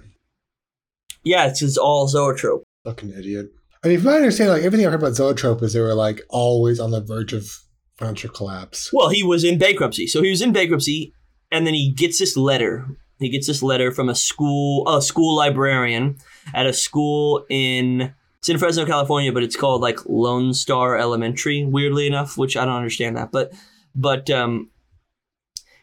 Yeah, 1.24 1.46
it's, 1.46 1.62
it's 1.62 1.76
all 1.76 2.06
Zoetrope. 2.06 2.64
Fucking 2.84 3.10
idiot. 3.10 3.46
I 3.82 3.88
mean, 3.88 3.98
from 3.98 4.06
my 4.06 4.16
understanding, 4.16 4.54
like 4.54 4.64
everything 4.64 4.86
I 4.86 4.90
heard 4.90 5.00
about 5.00 5.14
Zoetrope 5.14 5.62
is 5.62 5.72
they 5.72 5.80
were 5.80 5.94
like 5.94 6.22
always 6.28 6.80
on 6.80 6.90
the 6.90 7.00
verge 7.00 7.32
of 7.32 7.50
financial 7.96 8.30
collapse. 8.30 8.90
Well, 8.92 9.08
he 9.08 9.22
was 9.22 9.44
in 9.44 9.58
bankruptcy, 9.58 10.06
so 10.06 10.22
he 10.22 10.30
was 10.30 10.42
in 10.42 10.52
bankruptcy, 10.52 11.12
and 11.50 11.66
then 11.66 11.74
he 11.74 11.92
gets 11.92 12.18
this 12.18 12.36
letter 12.36 12.86
he 13.20 13.28
gets 13.28 13.46
this 13.46 13.62
letter 13.62 13.90
from 13.90 14.08
a 14.08 14.14
school 14.14 14.88
a 14.88 15.00
school 15.00 15.36
librarian 15.36 16.16
at 16.52 16.66
a 16.66 16.72
school 16.72 17.46
in 17.48 18.14
it's 18.38 18.48
in 18.50 18.58
Fresno, 18.58 18.84
California, 18.84 19.32
but 19.32 19.42
it's 19.42 19.56
called 19.56 19.80
like 19.80 20.04
Lone 20.04 20.52
Star 20.52 20.98
Elementary. 20.98 21.64
Weirdly 21.64 22.06
enough, 22.06 22.36
which 22.36 22.56
I 22.56 22.64
don't 22.64 22.76
understand 22.76 23.16
that, 23.16 23.32
but 23.32 23.52
but 23.94 24.28
um, 24.30 24.70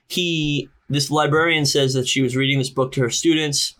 he 0.07 0.69
this 0.89 1.09
librarian 1.09 1.65
says 1.65 1.93
that 1.93 2.07
she 2.07 2.21
was 2.21 2.35
reading 2.35 2.59
this 2.59 2.69
book 2.69 2.91
to 2.93 3.01
her 3.01 3.09
students. 3.09 3.75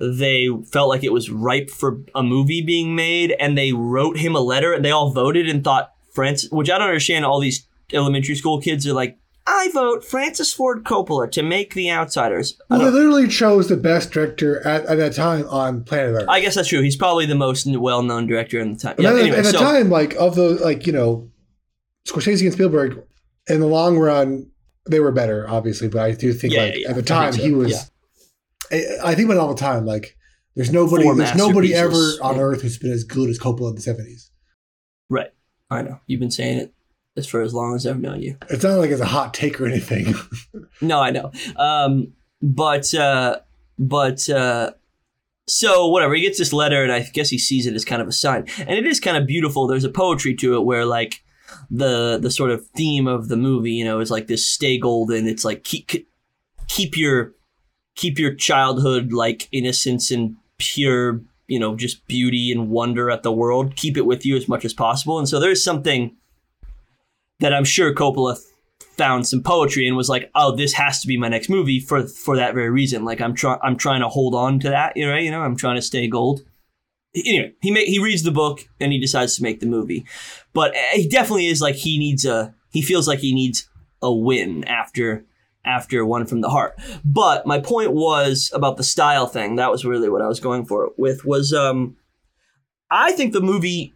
They 0.00 0.48
felt 0.72 0.88
like 0.88 1.04
it 1.04 1.12
was 1.12 1.30
ripe 1.30 1.70
for 1.70 2.00
a 2.14 2.22
movie 2.22 2.62
being 2.62 2.96
made, 2.96 3.32
and 3.38 3.56
they 3.56 3.72
wrote 3.72 4.18
him 4.18 4.34
a 4.34 4.40
letter, 4.40 4.72
and 4.72 4.84
they 4.84 4.90
all 4.90 5.12
voted 5.12 5.48
and 5.48 5.62
thought 5.62 5.92
Francis, 6.12 6.50
which 6.50 6.70
I 6.70 6.78
don't 6.78 6.88
understand. 6.88 7.24
All 7.24 7.40
these 7.40 7.66
elementary 7.92 8.34
school 8.34 8.60
kids 8.60 8.86
are 8.86 8.92
like, 8.92 9.18
I 9.46 9.70
vote 9.72 10.02
Francis 10.04 10.54
Ford 10.54 10.84
Coppola 10.84 11.30
to 11.32 11.42
make 11.42 11.74
The 11.74 11.90
Outsiders. 11.90 12.58
Well, 12.70 12.80
they 12.80 12.90
literally 12.90 13.28
chose 13.28 13.68
the 13.68 13.76
best 13.76 14.10
director 14.10 14.66
at, 14.66 14.86
at 14.86 14.96
that 14.96 15.14
time 15.14 15.46
on 15.48 15.84
planet 15.84 16.14
Earth. 16.14 16.28
I 16.28 16.40
guess 16.40 16.54
that's 16.54 16.68
true. 16.68 16.80
He's 16.80 16.96
probably 16.96 17.26
the 17.26 17.34
most 17.34 17.66
well-known 17.66 18.26
director 18.26 18.58
in 18.58 18.72
the 18.72 18.78
time. 18.78 18.96
Yeah. 18.98 19.10
at, 19.10 19.16
Anyway, 19.16 19.36
at 19.36 19.44
the 19.44 19.50
so 19.50 19.60
time, 19.60 19.90
like 19.90 20.14
of 20.14 20.34
the 20.34 20.50
like 20.64 20.86
you 20.86 20.94
know, 20.94 21.30
Scorsese 22.08 22.42
and 22.42 22.52
Spielberg, 22.52 23.02
in 23.46 23.60
the 23.60 23.66
long 23.66 23.98
run, 23.98 24.50
they 24.88 25.00
were 25.00 25.12
better, 25.12 25.46
obviously. 25.48 25.88
But 25.88 26.00
I 26.00 26.12
do 26.12 26.32
think, 26.32 26.54
Yeah, 26.54 26.62
like 26.62 26.78
yeah, 26.78 26.88
at 26.90 26.96
the 26.96 27.02
time, 27.02 27.32
so, 27.34 27.42
he 27.42 27.52
was. 27.52 27.90
I, 28.70 28.84
I 29.04 29.14
think 29.14 29.26
about 29.26 29.36
it 29.36 29.40
all 29.40 29.54
the 29.54 29.60
time. 29.60 29.84
Like, 29.84 30.16
there's 30.54 30.72
nobody, 30.72 31.04
Four 31.04 31.16
there's 31.16 31.34
nobody 31.34 31.74
ever 31.74 32.12
on 32.22 32.36
yeah. 32.36 32.42
Earth 32.42 32.62
who's 32.62 32.78
been 32.78 32.92
as 32.92 33.04
good 33.04 33.28
as 33.28 33.38
Coppola 33.38 33.70
in 33.70 33.74
the 33.74 33.80
'70s. 33.80 34.30
right. 35.08 35.30
I 35.70 35.82
know 35.82 35.98
you've 36.06 36.20
been 36.20 36.30
saying 36.30 36.58
it 36.58 36.74
as 37.16 37.26
for 37.26 37.40
as 37.40 37.54
long 37.54 37.74
as 37.74 37.86
I've 37.86 38.00
known 38.00 38.20
you. 38.22 38.36
It's 38.50 38.62
not 38.62 38.78
like 38.78 38.90
it's 38.90 39.00
a 39.00 39.06
hot 39.06 39.34
take 39.34 39.60
or 39.60 39.66
anything. 39.66 40.14
No, 40.80 41.00
I 41.00 41.10
know. 41.10 41.30
Um, 41.56 42.12
but 42.42 42.92
uh, 42.94 43.38
but 43.78 44.28
uh, 44.28 44.72
so 45.46 45.86
whatever. 45.88 46.14
He 46.14 46.20
gets 46.20 46.38
this 46.38 46.52
letter, 46.52 46.82
and 46.82 46.92
I 46.92 47.00
guess 47.00 47.30
he 47.30 47.38
sees 47.38 47.66
it 47.66 47.74
as 47.74 47.84
kind 47.84 48.02
of 48.02 48.08
a 48.08 48.12
sign, 48.12 48.46
and 48.58 48.70
it 48.70 48.86
is 48.86 49.00
kind 49.00 49.16
of 49.16 49.26
beautiful. 49.26 49.66
There's 49.66 49.84
a 49.84 49.88
poetry 49.88 50.34
to 50.36 50.56
it 50.56 50.64
where 50.64 50.84
like 50.84 51.22
the 51.70 52.18
the 52.20 52.30
sort 52.30 52.50
of 52.50 52.66
theme 52.68 53.06
of 53.06 53.28
the 53.28 53.36
movie, 53.36 53.72
you 53.72 53.84
know, 53.84 54.00
is 54.00 54.10
like 54.10 54.26
this 54.26 54.48
stay 54.48 54.78
golden. 54.78 55.26
It's 55.26 55.44
like 55.44 55.64
keep 55.64 55.90
keep 56.68 56.96
your 56.96 57.32
keep 57.94 58.18
your 58.18 58.34
childhood 58.34 59.12
like 59.12 59.48
innocence 59.52 60.10
and 60.10 60.36
pure, 60.58 61.20
you 61.46 61.58
know, 61.58 61.76
just 61.76 62.06
beauty 62.06 62.50
and 62.52 62.70
wonder 62.70 63.10
at 63.10 63.22
the 63.22 63.32
world. 63.32 63.76
Keep 63.76 63.96
it 63.96 64.06
with 64.06 64.24
you 64.24 64.36
as 64.36 64.48
much 64.48 64.64
as 64.64 64.74
possible. 64.74 65.18
And 65.18 65.28
so 65.28 65.38
there's 65.38 65.62
something 65.62 66.16
that 67.40 67.52
I'm 67.52 67.64
sure 67.64 67.94
Coppola 67.94 68.38
found 68.96 69.26
some 69.26 69.42
poetry 69.42 69.86
and 69.86 69.96
was 69.96 70.08
like, 70.08 70.30
"Oh, 70.34 70.54
this 70.54 70.72
has 70.74 71.00
to 71.00 71.06
be 71.06 71.16
my 71.16 71.28
next 71.28 71.48
movie 71.48 71.80
for 71.80 72.06
for 72.06 72.36
that 72.36 72.54
very 72.54 72.70
reason." 72.70 73.04
Like 73.04 73.20
I'm 73.20 73.34
trying 73.34 73.58
I'm 73.62 73.76
trying 73.76 74.00
to 74.00 74.08
hold 74.08 74.34
on 74.34 74.60
to 74.60 74.70
that, 74.70 74.96
you 74.96 75.06
know, 75.06 75.16
you 75.16 75.30
know, 75.30 75.42
I'm 75.42 75.56
trying 75.56 75.76
to 75.76 75.82
stay 75.82 76.06
gold. 76.08 76.42
Anyway, 77.16 77.54
he 77.60 77.72
he 77.84 77.98
reads 77.98 78.22
the 78.22 78.30
book 78.32 78.68
and 78.80 78.92
he 78.92 78.98
decides 78.98 79.36
to 79.36 79.42
make 79.42 79.60
the 79.60 79.66
movie, 79.66 80.04
but 80.52 80.74
eh, 80.74 80.96
he 80.96 81.08
definitely 81.08 81.46
is 81.46 81.60
like 81.60 81.76
he 81.76 81.98
needs 81.98 82.24
a 82.24 82.54
he 82.70 82.82
feels 82.82 83.06
like 83.06 83.20
he 83.20 83.34
needs 83.34 83.68
a 84.02 84.12
win 84.12 84.64
after 84.64 85.24
after 85.64 86.04
one 86.04 86.26
from 86.26 86.40
the 86.40 86.50
heart. 86.50 86.78
But 87.04 87.46
my 87.46 87.58
point 87.58 87.92
was 87.92 88.50
about 88.54 88.76
the 88.76 88.84
style 88.84 89.26
thing. 89.26 89.56
That 89.56 89.70
was 89.70 89.84
really 89.84 90.08
what 90.08 90.22
I 90.22 90.28
was 90.28 90.40
going 90.40 90.66
for 90.66 90.90
with 90.96 91.24
was 91.24 91.52
um 91.52 91.96
I 92.90 93.12
think 93.12 93.32
the 93.32 93.40
movie 93.40 93.92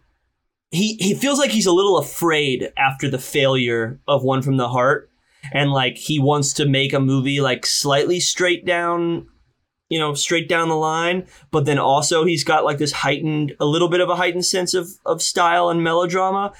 he 0.71 0.95
he 0.99 1.13
feels 1.15 1.39
like 1.39 1.51
he's 1.51 1.65
a 1.65 1.71
little 1.71 1.97
afraid 1.97 2.71
after 2.77 3.09
the 3.09 3.19
failure 3.19 3.99
of 4.07 4.23
one 4.23 4.41
from 4.41 4.57
the 4.57 4.69
heart 4.69 5.09
and 5.53 5.71
like 5.71 5.97
he 5.97 6.19
wants 6.19 6.53
to 6.53 6.67
make 6.67 6.93
a 6.93 6.99
movie 6.99 7.41
like 7.41 7.65
slightly 7.65 8.19
straight 8.19 8.65
down 8.65 9.27
you 9.89 9.97
know 9.97 10.13
straight 10.13 10.47
down 10.47 10.69
the 10.69 10.75
line 10.75 11.25
but 11.51 11.65
then 11.65 11.79
also 11.79 12.23
he's 12.23 12.43
got 12.43 12.63
like 12.65 12.77
this 12.77 12.91
heightened 12.91 13.55
a 13.59 13.65
little 13.65 13.89
bit 13.89 14.01
of 14.01 14.09
a 14.09 14.15
heightened 14.15 14.45
sense 14.45 14.73
of 14.73 14.89
of 15.05 15.21
style 15.21 15.69
and 15.69 15.83
melodrama 15.83 16.53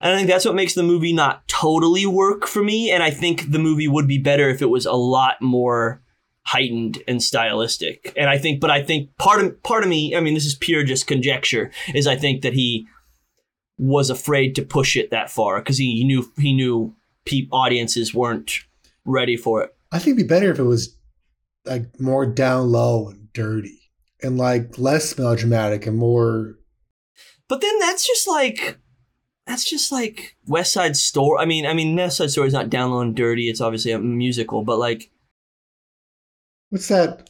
and 0.00 0.12
I 0.12 0.16
think 0.16 0.28
that's 0.28 0.44
what 0.44 0.54
makes 0.54 0.74
the 0.74 0.82
movie 0.82 1.12
not 1.12 1.46
totally 1.48 2.06
work 2.06 2.46
for 2.46 2.62
me. 2.62 2.90
And 2.90 3.02
I 3.02 3.10
think 3.10 3.50
the 3.50 3.58
movie 3.58 3.88
would 3.88 4.08
be 4.08 4.18
better 4.18 4.48
if 4.48 4.62
it 4.62 4.70
was 4.70 4.86
a 4.86 4.92
lot 4.92 5.42
more 5.42 6.02
heightened 6.44 7.02
and 7.06 7.22
stylistic. 7.22 8.12
And 8.16 8.30
I 8.30 8.38
think, 8.38 8.60
but 8.60 8.70
I 8.70 8.82
think 8.82 9.14
part 9.18 9.44
of 9.44 9.62
part 9.62 9.82
of 9.82 9.88
me, 9.88 10.16
I 10.16 10.20
mean, 10.20 10.34
this 10.34 10.46
is 10.46 10.54
pure 10.54 10.84
just 10.84 11.06
conjecture, 11.06 11.70
is 11.94 12.06
I 12.06 12.16
think 12.16 12.42
that 12.42 12.54
he 12.54 12.86
was 13.76 14.10
afraid 14.10 14.54
to 14.54 14.62
push 14.62 14.96
it 14.96 15.10
that 15.10 15.30
far 15.30 15.58
because 15.58 15.78
he 15.78 16.04
knew 16.04 16.30
he 16.38 16.52
knew 16.52 16.94
audiences 17.52 18.12
weren't 18.12 18.52
ready 19.04 19.36
for 19.36 19.62
it. 19.62 19.74
I 19.92 19.98
think 19.98 20.16
it'd 20.16 20.28
be 20.28 20.34
better 20.34 20.50
if 20.50 20.58
it 20.58 20.64
was 20.64 20.96
like 21.64 22.00
more 22.00 22.26
down 22.26 22.72
low 22.72 23.08
and 23.08 23.32
dirty, 23.32 23.92
and 24.22 24.38
like 24.38 24.78
less 24.78 25.16
melodramatic 25.16 25.86
and 25.86 25.96
more. 25.96 26.56
But 27.48 27.60
then 27.60 27.78
that's 27.78 28.06
just 28.06 28.26
like 28.26 28.78
that's 29.50 29.68
just 29.68 29.90
like 29.90 30.36
West 30.46 30.72
Side 30.72 30.96
Story. 30.96 31.38
I 31.40 31.44
mean, 31.44 31.66
I 31.66 31.74
mean, 31.74 31.96
West 31.96 32.18
Side 32.18 32.30
Story 32.30 32.46
is 32.48 32.54
not 32.54 32.70
down 32.70 32.90
low 32.92 33.00
and 33.00 33.14
dirty. 33.16 33.48
It's 33.48 33.60
obviously 33.60 33.90
a 33.92 33.98
musical, 33.98 34.62
but 34.64 34.78
like 34.78 35.10
What's 36.70 36.86
that? 36.88 37.28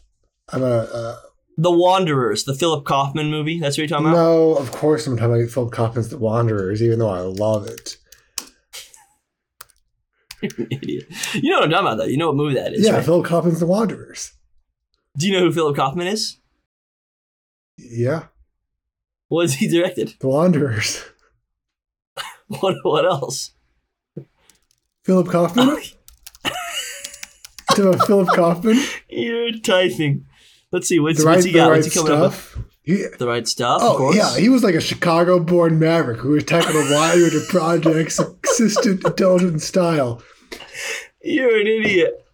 I'm 0.53 0.63
a. 0.63 0.67
Uh, 0.67 1.17
The 1.57 1.71
Wanderers, 1.71 2.45
the 2.45 2.55
Philip 2.55 2.85
Kaufman 2.85 3.31
movie. 3.31 3.59
That's 3.59 3.77
what 3.77 3.83
you're 3.83 3.89
talking 3.89 4.07
about. 4.09 4.17
no, 4.17 4.55
of 4.57 4.71
course 4.73 5.07
I'm 5.07 5.17
talking 5.17 5.35
about 5.35 5.51
Philip 5.51 5.73
Kaufman's 5.73 6.09
The 6.11 6.19
Wanderers, 6.19 6.83
even 6.83 6.99
though 6.99 7.09
I 7.09 7.21
love 7.21 7.67
it. 7.67 7.97
You're 10.43 10.53
an 10.59 10.69
idiot. 10.71 11.05
You 11.35 11.51
know 11.51 11.57
what 11.59 11.65
I'm 11.65 11.71
talking 11.71 11.87
about, 11.87 11.99
though. 11.99 12.05
You 12.05 12.17
know 12.19 12.27
what 12.29 12.37
movie 12.37 12.55
that 12.55 12.73
is. 12.75 12.85
yeah, 12.87 12.93
right? 12.97 13.05
Philip 13.05 13.27
Kaufman's 13.27 13.61
The 13.61 13.67
Wanderers. 13.67 14.33
Do 15.19 15.27
you 15.27 15.33
know 15.33 15.41
who 15.41 15.53
Philip 15.53 15.77
Kaufman 15.77 16.07
is? 16.07 16.39
Yeah, 17.79 18.25
What 19.29 19.43
has 19.43 19.55
he 19.55 19.69
directed? 19.69 20.15
The 20.21 20.29
Wanderers. 20.29 21.03
What? 22.61 22.77
What 22.83 23.05
else? 23.05 23.53
Philip 25.05 25.29
Kaufman. 25.29 25.69
to 27.75 27.97
Philip 28.07 28.29
Kaufman. 28.35 28.77
You're 29.09 29.53
typing. 29.53 30.27
Let's 30.73 30.89
see. 30.89 30.99
What's, 30.99 31.21
The 31.21 31.27
right, 31.27 31.35
what's 31.37 31.45
he 31.47 31.53
got? 31.53 31.71
right 31.71 31.77
what's 31.83 31.95
he 31.95 32.01
coming 32.01 32.13
up 32.13 32.33
with? 32.33 32.35
stuff. 32.35 32.65
He, 32.83 33.05
The 33.19 33.27
right 33.29 33.47
stuff. 33.47 33.81
oh 33.85 34.13
yeah, 34.13 34.37
he 34.37 34.49
was 34.49 34.65
like 34.65 34.75
a 34.75 34.81
Chicago-born 34.81 35.79
maverick 35.79 36.19
who 36.19 36.31
was 36.31 36.45
tackling 36.45 36.89
a 36.89 36.93
wide 36.95 37.19
range 37.19 37.35
of 37.35 37.47
projects, 37.49 38.19
consistent, 38.43 39.05
intelligent 39.05 39.63
style. 39.63 40.23
You're 41.23 41.61
an 41.61 41.67
idiot. 41.67 42.27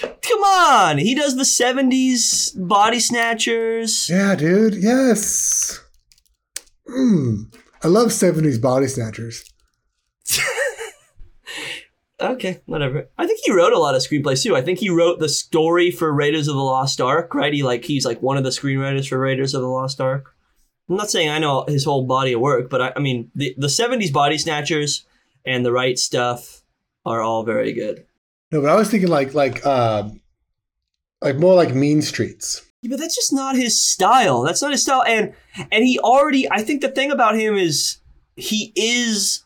Come 0.00 0.42
on. 0.42 0.98
He 0.98 1.14
does 1.14 1.36
the 1.36 1.42
'70s 1.44 2.50
body 2.56 2.98
snatchers. 3.00 4.08
Yeah, 4.10 4.34
dude. 4.34 4.74
Yes. 4.74 5.80
Mm. 6.88 7.54
I 7.84 7.88
love 7.88 8.08
'70s 8.08 8.60
body 8.60 8.86
snatchers. 8.86 9.44
Okay, 12.22 12.60
whatever. 12.66 13.08
I 13.18 13.26
think 13.26 13.40
he 13.42 13.52
wrote 13.52 13.72
a 13.72 13.78
lot 13.78 13.96
of 13.96 14.02
screenplays 14.02 14.42
too. 14.42 14.54
I 14.54 14.62
think 14.62 14.78
he 14.78 14.90
wrote 14.90 15.18
the 15.18 15.28
story 15.28 15.90
for 15.90 16.12
Raiders 16.12 16.46
of 16.46 16.54
the 16.54 16.62
Lost 16.62 17.00
Ark, 17.00 17.34
right? 17.34 17.52
He 17.52 17.62
like 17.62 17.84
he's 17.84 18.06
like 18.06 18.22
one 18.22 18.36
of 18.36 18.44
the 18.44 18.50
screenwriters 18.50 19.08
for 19.08 19.18
Raiders 19.18 19.54
of 19.54 19.62
the 19.62 19.68
Lost 19.68 20.00
Ark. 20.00 20.34
I'm 20.88 20.96
not 20.96 21.10
saying 21.10 21.30
I 21.30 21.38
know 21.38 21.64
his 21.66 21.84
whole 21.84 22.06
body 22.06 22.32
of 22.34 22.40
work, 22.40 22.70
but 22.70 22.80
I, 22.80 22.92
I 22.96 23.00
mean 23.00 23.30
the 23.34 23.54
the 23.58 23.66
'70s 23.66 24.12
body 24.12 24.38
snatchers 24.38 25.04
and 25.44 25.66
the 25.66 25.72
right 25.72 25.98
stuff 25.98 26.62
are 27.04 27.20
all 27.20 27.42
very 27.42 27.72
good. 27.72 28.06
No, 28.52 28.60
but 28.60 28.70
I 28.70 28.76
was 28.76 28.88
thinking 28.88 29.10
like 29.10 29.34
like 29.34 29.64
um, 29.66 30.20
like 31.20 31.36
more 31.36 31.54
like 31.54 31.74
Mean 31.74 32.02
Streets. 32.02 32.64
Yeah, 32.82 32.90
but 32.90 33.00
that's 33.00 33.16
just 33.16 33.32
not 33.32 33.56
his 33.56 33.82
style. 33.82 34.42
That's 34.42 34.62
not 34.62 34.70
his 34.70 34.82
style. 34.82 35.02
And 35.02 35.34
and 35.72 35.84
he 35.84 35.98
already 35.98 36.48
I 36.50 36.62
think 36.62 36.82
the 36.82 36.90
thing 36.90 37.10
about 37.10 37.34
him 37.34 37.56
is 37.56 37.98
he 38.36 38.72
is 38.76 39.42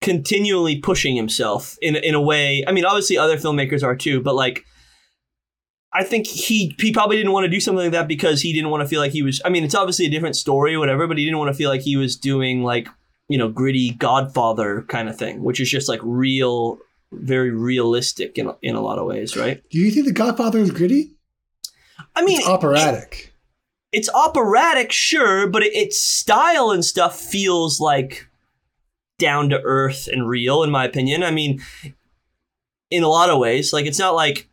continually 0.00 0.80
pushing 0.80 1.16
himself 1.16 1.76
in 1.82 1.96
in 1.96 2.14
a 2.14 2.20
way. 2.20 2.64
I 2.66 2.72
mean, 2.72 2.84
obviously 2.84 3.18
other 3.18 3.36
filmmakers 3.36 3.82
are 3.82 3.96
too, 3.96 4.20
but 4.20 4.34
like 4.34 4.64
I 5.92 6.04
think 6.04 6.26
he 6.26 6.74
he 6.78 6.92
probably 6.92 7.16
didn't 7.16 7.32
want 7.32 7.44
to 7.44 7.50
do 7.50 7.60
something 7.60 7.84
like 7.84 7.92
that 7.92 8.08
because 8.08 8.40
he 8.42 8.52
didn't 8.52 8.70
want 8.70 8.82
to 8.82 8.88
feel 8.88 9.00
like 9.00 9.12
he 9.12 9.22
was 9.22 9.40
I 9.44 9.48
mean, 9.48 9.64
it's 9.64 9.74
obviously 9.74 10.06
a 10.06 10.10
different 10.10 10.36
story 10.36 10.74
or 10.74 10.78
whatever, 10.78 11.06
but 11.06 11.18
he 11.18 11.24
didn't 11.24 11.38
want 11.38 11.48
to 11.50 11.54
feel 11.56 11.68
like 11.68 11.80
he 11.82 11.96
was 11.96 12.16
doing 12.16 12.62
like, 12.62 12.88
you 13.28 13.36
know, 13.38 13.48
gritty 13.48 13.90
Godfather 13.90 14.82
kind 14.88 15.08
of 15.08 15.18
thing, 15.18 15.42
which 15.42 15.60
is 15.60 15.68
just 15.70 15.88
like 15.88 16.00
real 16.02 16.78
very 17.12 17.50
realistic 17.50 18.38
in 18.38 18.52
in 18.62 18.76
a 18.76 18.80
lot 18.80 18.98
of 18.98 19.06
ways, 19.06 19.36
right? 19.36 19.62
Do 19.70 19.78
you 19.78 19.90
think 19.90 20.06
The 20.06 20.12
Godfather 20.12 20.60
is 20.60 20.70
gritty? 20.70 21.10
I 22.14 22.24
mean, 22.24 22.38
It's 22.38 22.48
operatic. 22.48 23.34
it's 23.92 24.08
operatic, 24.14 24.92
sure, 24.92 25.48
but 25.48 25.62
it, 25.62 25.74
its 25.74 26.00
style 26.00 26.70
and 26.70 26.84
stuff 26.84 27.18
feels 27.20 27.80
like 27.80 28.28
down 29.20 29.48
to 29.50 29.60
earth 29.62 30.08
and 30.10 30.28
real, 30.28 30.64
in 30.64 30.70
my 30.72 30.84
opinion. 30.84 31.22
I 31.22 31.30
mean, 31.30 31.62
in 32.90 33.04
a 33.04 33.08
lot 33.08 33.30
of 33.30 33.38
ways, 33.38 33.72
like 33.72 33.86
it's 33.86 33.98
not 34.00 34.16
like 34.16 34.48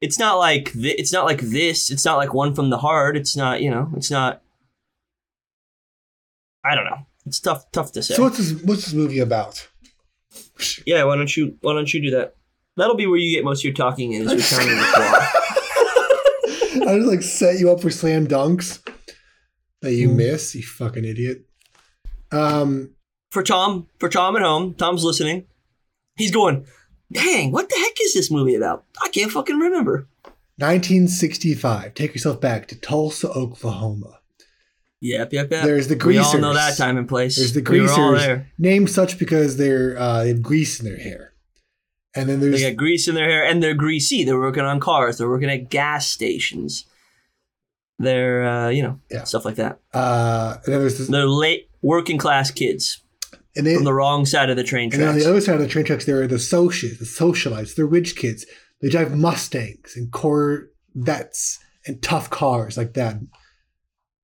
it's 0.00 0.18
not 0.18 0.38
like 0.38 0.68
thi- 0.70 0.94
it's 0.96 1.12
not 1.12 1.24
like 1.24 1.40
this. 1.40 1.90
It's 1.90 2.04
not 2.04 2.16
like 2.16 2.32
one 2.32 2.54
from 2.54 2.70
the 2.70 2.78
heart. 2.78 3.16
It's 3.16 3.36
not 3.36 3.60
you 3.62 3.70
know. 3.70 3.90
It's 3.96 4.10
not. 4.10 4.42
I 6.64 6.74
don't 6.74 6.84
know. 6.84 7.06
It's 7.26 7.40
tough 7.40 7.70
tough 7.72 7.92
to 7.92 8.02
say. 8.02 8.14
so 8.14 8.22
what's 8.22 8.38
this? 8.38 8.52
What's 8.62 8.84
this 8.84 8.94
movie 8.94 9.18
about? 9.18 9.66
yeah, 10.86 11.04
why 11.04 11.16
don't 11.16 11.36
you 11.36 11.56
why 11.62 11.72
don't 11.74 11.92
you 11.92 12.00
do 12.02 12.10
that? 12.12 12.36
That'll 12.76 12.96
be 12.96 13.06
where 13.06 13.18
you 13.18 13.36
get 13.36 13.44
most 13.44 13.60
of 13.60 13.64
your 13.64 13.74
talking 13.74 14.12
in 14.12 14.22
is 14.22 14.34
returning 14.52 14.76
the 14.76 14.84
claw. 14.94 15.26
I 16.92 16.96
just 16.96 17.08
like 17.08 17.22
set 17.22 17.58
you 17.58 17.70
up 17.70 17.80
for 17.80 17.90
slam 17.90 18.26
dunks 18.26 18.80
that 19.82 19.92
you 19.94 20.08
Mm. 20.08 20.16
miss, 20.16 20.54
you 20.54 20.62
fucking 20.62 21.04
idiot. 21.04 21.44
Um, 22.32 22.94
For 23.30 23.42
Tom, 23.42 23.86
for 23.98 24.08
Tom 24.08 24.36
at 24.36 24.42
home, 24.42 24.74
Tom's 24.74 25.04
listening. 25.04 25.46
He's 26.16 26.32
going, 26.32 26.66
dang, 27.12 27.52
what 27.52 27.68
the 27.68 27.76
heck 27.76 27.94
is 28.02 28.12
this 28.14 28.30
movie 28.30 28.54
about? 28.56 28.84
I 29.02 29.08
can't 29.08 29.30
fucking 29.30 29.56
remember. 29.58 30.08
1965. 30.58 31.94
Take 31.94 32.12
yourself 32.12 32.40
back 32.40 32.66
to 32.68 32.76
Tulsa, 32.76 33.30
Oklahoma. 33.30 34.18
Yep, 35.00 35.32
yep, 35.32 35.50
yep. 35.50 35.64
There's 35.64 35.88
the 35.88 35.96
we 36.04 36.18
all 36.18 36.36
know 36.38 36.52
that 36.52 36.76
time 36.76 36.98
and 36.98 37.08
place. 37.08 37.36
There's 37.36 37.54
the 37.54 37.62
We 37.62 37.80
were 37.80 37.88
all 37.90 38.10
greasers, 38.10 38.26
there. 38.26 38.50
named 38.58 38.90
such 38.90 39.18
because 39.18 39.56
they're 39.56 39.96
uh, 39.98 40.22
they 40.24 40.28
have 40.28 40.42
grease 40.42 40.78
in 40.78 40.84
their 40.84 40.98
hair. 40.98 41.32
And 42.14 42.28
then 42.28 42.40
there's 42.40 42.60
They 42.60 42.68
got 42.70 42.76
grease 42.76 43.08
in 43.08 43.14
their 43.14 43.28
hair, 43.30 43.44
and 43.44 43.62
they're 43.62 43.72
greasy. 43.74 44.24
They're 44.24 44.38
working 44.38 44.64
on 44.64 44.78
cars. 44.80 45.16
They're 45.16 45.30
working 45.30 45.48
at 45.48 45.70
gas 45.70 46.06
stations. 46.08 46.84
They're, 47.98 48.44
uh, 48.46 48.68
you 48.68 48.82
know, 48.82 48.98
Yeah. 49.10 49.24
stuff 49.24 49.44
like 49.46 49.54
that. 49.56 49.78
uh, 49.94 50.56
and 50.64 50.74
then 50.74 50.80
there's 50.80 50.98
this, 50.98 51.06
They're 51.08 51.26
late 51.26 51.70
working 51.80 52.18
class 52.18 52.50
kids 52.50 53.00
and 53.56 53.66
they, 53.66 53.74
from 53.74 53.84
the 53.84 53.94
wrong 53.94 54.26
side 54.26 54.50
of 54.50 54.56
the 54.56 54.64
train 54.64 54.90
tracks. 54.90 55.00
and 55.00 55.10
on 55.10 55.18
the 55.18 55.28
other 55.28 55.40
side 55.40 55.56
of 55.56 55.60
the 55.60 55.68
train 55.68 55.84
tracks 55.84 56.04
there 56.04 56.22
are 56.22 56.26
the 56.26 56.38
socials, 56.38 56.98
the 56.98 57.04
socialites, 57.04 57.74
the 57.74 57.84
rich 57.84 58.16
kids. 58.16 58.46
They 58.80 58.88
drive 58.88 59.14
Mustangs 59.14 59.94
and 59.96 60.10
Corvettes 60.10 61.58
and 61.86 62.02
tough 62.02 62.30
cars 62.30 62.76
like 62.76 62.94
that. 62.94 63.16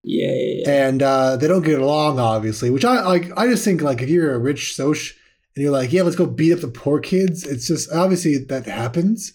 yeah, 0.02 0.32
yeah, 0.32 0.62
yeah. 0.64 0.86
and 0.88 1.02
uh, 1.02 1.36
they 1.36 1.48
don't 1.48 1.62
get 1.62 1.80
along, 1.80 2.18
obviously. 2.18 2.70
Which 2.70 2.84
I 2.84 3.02
like. 3.02 3.30
I 3.36 3.48
just 3.48 3.64
think 3.64 3.82
like 3.82 4.00
if 4.00 4.08
you're 4.08 4.34
a 4.34 4.38
rich 4.38 4.74
soc 4.74 4.96
and 5.54 5.62
you're 5.62 5.72
like, 5.72 5.92
yeah, 5.92 6.02
let's 6.02 6.16
go 6.16 6.26
beat 6.26 6.52
up 6.52 6.60
the 6.60 6.68
poor 6.68 7.00
kids. 7.00 7.44
It's 7.44 7.66
just 7.66 7.90
obviously 7.92 8.38
that 8.38 8.66
happens, 8.66 9.32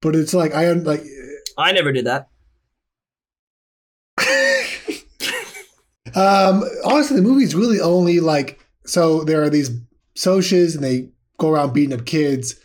but 0.00 0.16
it's 0.16 0.34
like 0.34 0.54
I 0.54 0.72
like. 0.72 1.04
I 1.58 1.72
never 1.72 1.92
did 1.92 2.06
that. 2.06 2.28
um, 6.14 6.64
honestly, 6.84 7.16
the 7.16 7.22
movie's 7.22 7.54
really 7.54 7.80
only 7.80 8.20
like 8.20 8.60
so 8.86 9.24
there 9.24 9.42
are 9.42 9.50
these 9.50 9.70
socs 10.14 10.74
and 10.74 10.82
they 10.82 11.10
go 11.38 11.50
around 11.50 11.74
beating 11.74 11.98
up 11.98 12.06
kids, 12.06 12.58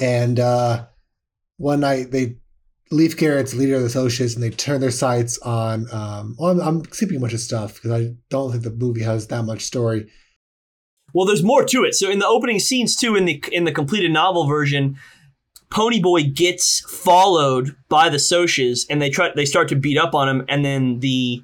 and 0.00 0.40
uh, 0.40 0.86
one 1.58 1.80
night 1.80 2.10
they 2.10 2.36
Leif 2.90 3.16
Garrett's 3.16 3.54
leader 3.54 3.76
of 3.76 3.82
the 3.82 3.88
socs 3.88 4.34
and 4.34 4.42
they 4.42 4.50
turn 4.50 4.80
their 4.80 4.90
sights 4.90 5.38
on. 5.38 5.86
Um, 5.92 6.36
well, 6.38 6.52
I'm, 6.52 6.60
I'm 6.60 6.84
skipping 6.92 7.16
a 7.16 7.20
bunch 7.20 7.32
of 7.32 7.40
stuff 7.40 7.74
because 7.74 7.90
I 7.90 8.14
don't 8.30 8.52
think 8.52 8.62
the 8.62 8.70
movie 8.70 9.02
has 9.02 9.26
that 9.28 9.44
much 9.44 9.62
story. 9.62 10.06
Well, 11.12 11.26
there's 11.26 11.42
more 11.42 11.64
to 11.64 11.84
it. 11.84 11.94
So 11.94 12.10
in 12.10 12.18
the 12.18 12.26
opening 12.26 12.58
scenes 12.58 12.94
too, 12.94 13.16
in 13.16 13.24
the 13.24 13.42
in 13.50 13.64
the 13.64 13.72
completed 13.72 14.12
novel 14.12 14.46
version, 14.46 14.98
Ponyboy 15.70 16.34
gets 16.34 16.80
followed 16.80 17.74
by 17.88 18.08
the 18.08 18.18
Socs, 18.18 18.86
and 18.88 19.00
they 19.00 19.10
try 19.10 19.30
they 19.34 19.46
start 19.46 19.68
to 19.68 19.76
beat 19.76 19.98
up 19.98 20.14
on 20.14 20.28
him, 20.28 20.44
and 20.48 20.64
then 20.64 21.00
the 21.00 21.42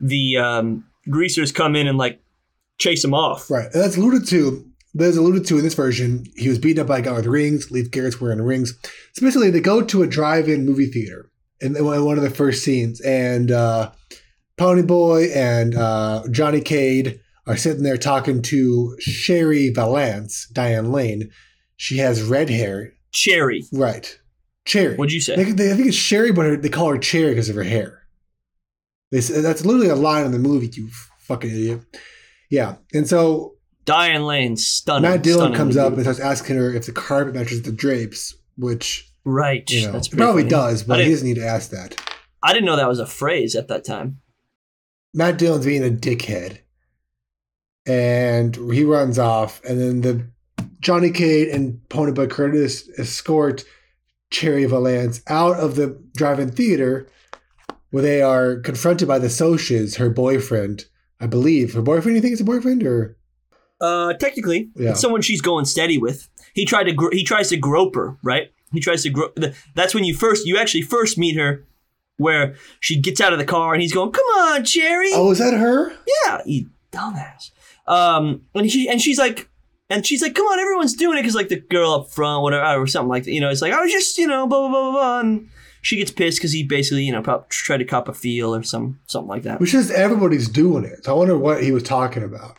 the 0.00 0.36
um, 0.38 0.84
greasers 1.10 1.52
come 1.52 1.76
in 1.76 1.86
and 1.86 1.98
like 1.98 2.21
chase 2.82 3.04
him 3.04 3.14
off. 3.14 3.50
Right. 3.50 3.66
And 3.72 3.82
that's 3.82 3.96
alluded 3.96 4.26
to. 4.28 4.66
There's 4.94 5.16
alluded 5.16 5.46
to 5.46 5.56
in 5.56 5.64
this 5.64 5.74
version. 5.74 6.26
He 6.36 6.48
was 6.48 6.58
beaten 6.58 6.82
up 6.82 6.88
by 6.88 6.98
a 6.98 7.02
guy 7.02 7.12
with 7.12 7.26
rings. 7.26 7.70
Leif 7.70 7.90
Garrett's 7.90 8.20
wearing 8.20 8.42
rings. 8.42 8.78
So 9.14 9.24
basically, 9.24 9.50
they 9.50 9.60
go 9.60 9.82
to 9.82 10.02
a 10.02 10.06
drive-in 10.06 10.66
movie 10.66 10.90
theater 10.90 11.30
in, 11.60 11.76
in 11.76 11.84
one 12.04 12.18
of 12.18 12.24
the 12.24 12.30
first 12.30 12.62
scenes, 12.62 13.00
and 13.00 13.50
uh, 13.50 13.92
Ponyboy 14.58 15.34
and 15.34 15.74
uh, 15.74 16.24
Johnny 16.30 16.60
Cade 16.60 17.20
are 17.46 17.56
sitting 17.56 17.82
there 17.84 17.96
talking 17.96 18.42
to 18.42 18.96
Sherry 19.00 19.70
Valance, 19.70 20.46
Diane 20.52 20.92
Lane. 20.92 21.30
She 21.76 21.96
has 21.98 22.22
red 22.22 22.50
hair. 22.50 22.92
Cherry. 23.12 23.64
Right. 23.72 24.18
Cherry. 24.64 24.96
What'd 24.96 25.12
you 25.12 25.20
say? 25.20 25.36
They, 25.36 25.50
they, 25.52 25.72
I 25.72 25.74
think 25.74 25.88
it's 25.88 25.96
Sherry, 25.96 26.32
but 26.32 26.46
her, 26.46 26.56
they 26.56 26.68
call 26.68 26.90
her 26.90 26.98
Cherry 26.98 27.30
because 27.30 27.48
of 27.48 27.56
her 27.56 27.62
hair. 27.62 28.02
They, 29.10 29.20
that's 29.20 29.64
literally 29.64 29.88
a 29.88 29.96
line 29.96 30.24
in 30.24 30.32
the 30.32 30.38
movie, 30.38 30.70
you 30.72 30.88
fucking 31.20 31.50
idiot. 31.50 31.80
Yeah. 32.52 32.76
And 32.92 33.08
so 33.08 33.54
Diane 33.86 34.26
Lane, 34.26 34.58
stunning. 34.58 35.10
Matt 35.10 35.22
Dillon 35.22 35.54
comes 35.54 35.74
up 35.78 35.94
and 35.94 36.02
starts 36.02 36.20
asking 36.20 36.56
her 36.56 36.72
if 36.74 36.84
the 36.84 36.92
carpet 36.92 37.34
matches 37.34 37.62
the 37.62 37.72
drapes, 37.72 38.34
which 38.58 39.10
right. 39.24 39.68
you 39.70 39.86
know 39.86 39.92
That's 39.92 40.08
pretty 40.08 40.22
probably 40.22 40.42
funny. 40.42 40.50
does, 40.50 40.82
but 40.82 41.00
he 41.00 41.10
doesn't 41.10 41.26
need 41.26 41.36
to 41.36 41.46
ask 41.46 41.70
that. 41.70 41.98
I 42.42 42.52
didn't 42.52 42.66
know 42.66 42.76
that 42.76 42.88
was 42.88 42.98
a 42.98 43.06
phrase 43.06 43.56
at 43.56 43.68
that 43.68 43.86
time. 43.86 44.20
Matt 45.14 45.38
Dillon's 45.38 45.64
being 45.64 45.82
a 45.82 45.88
dickhead, 45.88 46.58
and 47.86 48.54
he 48.70 48.84
runs 48.84 49.18
off, 49.18 49.64
and 49.64 49.80
then 49.80 50.00
the 50.02 50.66
Johnny 50.80 51.10
Cade 51.10 51.48
and 51.48 51.80
Ponyboy 51.88 52.30
Curtis 52.30 52.86
escort 52.98 53.64
Cherry 54.30 54.66
Valance 54.66 55.22
out 55.26 55.58
of 55.58 55.76
the 55.76 55.98
drive-in 56.14 56.50
theater, 56.50 57.08
where 57.90 58.02
they 58.02 58.20
are 58.20 58.56
confronted 58.56 59.08
by 59.08 59.18
the 59.18 59.28
Socs, 59.28 59.96
her 59.96 60.10
boyfriend, 60.10 60.84
I 61.22 61.26
believe. 61.26 61.72
Her 61.74 61.82
boyfriend? 61.82 62.16
You 62.16 62.20
think 62.22 62.32
it's 62.32 62.40
a 62.40 62.44
boyfriend 62.44 62.82
or? 62.82 63.16
Uh, 63.80 64.12
technically, 64.14 64.70
Yeah. 64.76 64.90
it's 64.90 65.00
someone 65.00 65.22
she's 65.22 65.40
going 65.40 65.64
steady 65.64 65.98
with. 65.98 66.28
He 66.54 66.64
tried 66.66 66.84
to 66.84 66.92
gr- 66.92 67.12
he 67.12 67.24
tries 67.24 67.48
to 67.48 67.56
grope 67.56 67.94
her, 67.94 68.16
right? 68.22 68.50
He 68.72 68.80
tries 68.80 69.02
to 69.04 69.10
grope. 69.10 69.38
That's 69.74 69.94
when 69.94 70.04
you 70.04 70.14
first 70.14 70.46
you 70.46 70.56
actually 70.58 70.82
first 70.82 71.16
meet 71.18 71.36
her, 71.36 71.64
where 72.16 72.54
she 72.80 73.00
gets 73.00 73.20
out 73.20 73.32
of 73.32 73.38
the 73.38 73.44
car 73.44 73.72
and 73.72 73.82
he's 73.82 73.92
going, 73.92 74.12
"Come 74.12 74.24
on, 74.36 74.64
Cherry." 74.64 75.10
Oh, 75.14 75.30
is 75.30 75.38
that 75.38 75.54
her? 75.54 75.92
Yeah, 76.26 76.42
you 76.46 76.70
dumbass. 76.92 77.50
Um, 77.86 78.42
and 78.54 78.70
she 78.70 78.88
and 78.88 79.00
she's 79.00 79.18
like, 79.18 79.48
and 79.90 80.06
she's 80.06 80.22
like, 80.22 80.34
"Come 80.34 80.46
on, 80.46 80.58
everyone's 80.60 80.94
doing 80.94 81.18
it," 81.18 81.22
because 81.22 81.34
like 81.34 81.48
the 81.48 81.60
girl 81.60 81.92
up 81.92 82.10
front, 82.10 82.42
whatever, 82.42 82.80
or 82.82 82.86
something 82.86 83.08
like 83.08 83.24
that. 83.24 83.32
You 83.32 83.40
know, 83.40 83.50
it's 83.50 83.62
like 83.62 83.72
I 83.72 83.80
was 83.82 83.90
just, 83.90 84.16
you 84.18 84.26
know, 84.26 84.46
blah 84.46 84.60
blah 84.60 84.68
blah 84.70 84.90
blah. 84.90 84.92
blah. 84.92 85.20
And 85.20 85.48
she 85.82 85.96
gets 85.96 86.12
pissed 86.12 86.38
because 86.38 86.52
he 86.52 86.62
basically, 86.62 87.02
you 87.02 87.12
know, 87.12 87.44
tried 87.50 87.78
to 87.78 87.84
cop 87.84 88.08
a 88.08 88.14
feel 88.14 88.54
or 88.54 88.62
some 88.62 89.00
something 89.06 89.28
like 89.28 89.42
that. 89.42 89.60
Which 89.60 89.74
is 89.74 89.90
everybody's 89.90 90.48
doing 90.48 90.84
it. 90.84 91.04
So 91.04 91.12
I 91.12 91.18
wonder 91.18 91.36
what 91.36 91.62
he 91.62 91.72
was 91.72 91.82
talking 91.82 92.22
about. 92.22 92.56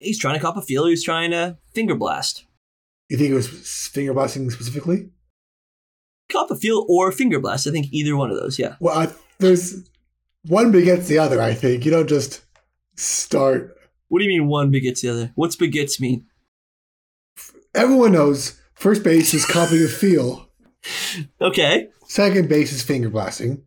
He's 0.00 0.18
trying 0.18 0.34
to 0.34 0.40
cop 0.40 0.56
a 0.56 0.62
feel. 0.62 0.86
He 0.86 0.90
was 0.92 1.02
trying 1.02 1.30
to 1.32 1.58
finger 1.74 1.94
blast. 1.94 2.44
You 3.08 3.18
think 3.18 3.30
it 3.30 3.34
was 3.34 3.48
finger 3.88 4.14
blasting 4.14 4.50
specifically? 4.50 5.10
Cop 6.30 6.50
a 6.50 6.56
feel 6.56 6.86
or 6.88 7.12
finger 7.12 7.40
blast. 7.40 7.66
I 7.66 7.70
think 7.70 7.86
either 7.90 8.16
one 8.16 8.30
of 8.30 8.36
those. 8.36 8.58
Yeah. 8.58 8.76
Well, 8.80 8.98
I, 8.98 9.12
there's 9.38 9.88
one 10.46 10.72
begets 10.72 11.08
the 11.08 11.18
other. 11.18 11.42
I 11.42 11.52
think 11.52 11.84
you 11.84 11.90
don't 11.90 12.08
just 12.08 12.42
start. 12.96 13.76
What 14.08 14.20
do 14.20 14.24
you 14.24 14.30
mean 14.30 14.48
one 14.48 14.70
begets 14.70 15.02
the 15.02 15.10
other? 15.10 15.32
What's 15.34 15.56
begets 15.56 16.00
mean? 16.00 16.26
Everyone 17.74 18.12
knows 18.12 18.58
first 18.74 19.02
base 19.02 19.34
is 19.34 19.44
copying 19.44 19.84
a 19.84 19.88
feel. 19.88 20.46
Okay. 21.40 21.88
Second 22.08 22.48
base 22.48 22.72
is 22.72 22.82
finger 22.82 23.10
blasting. 23.10 23.62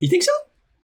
You 0.00 0.08
think 0.08 0.22
so? 0.22 0.32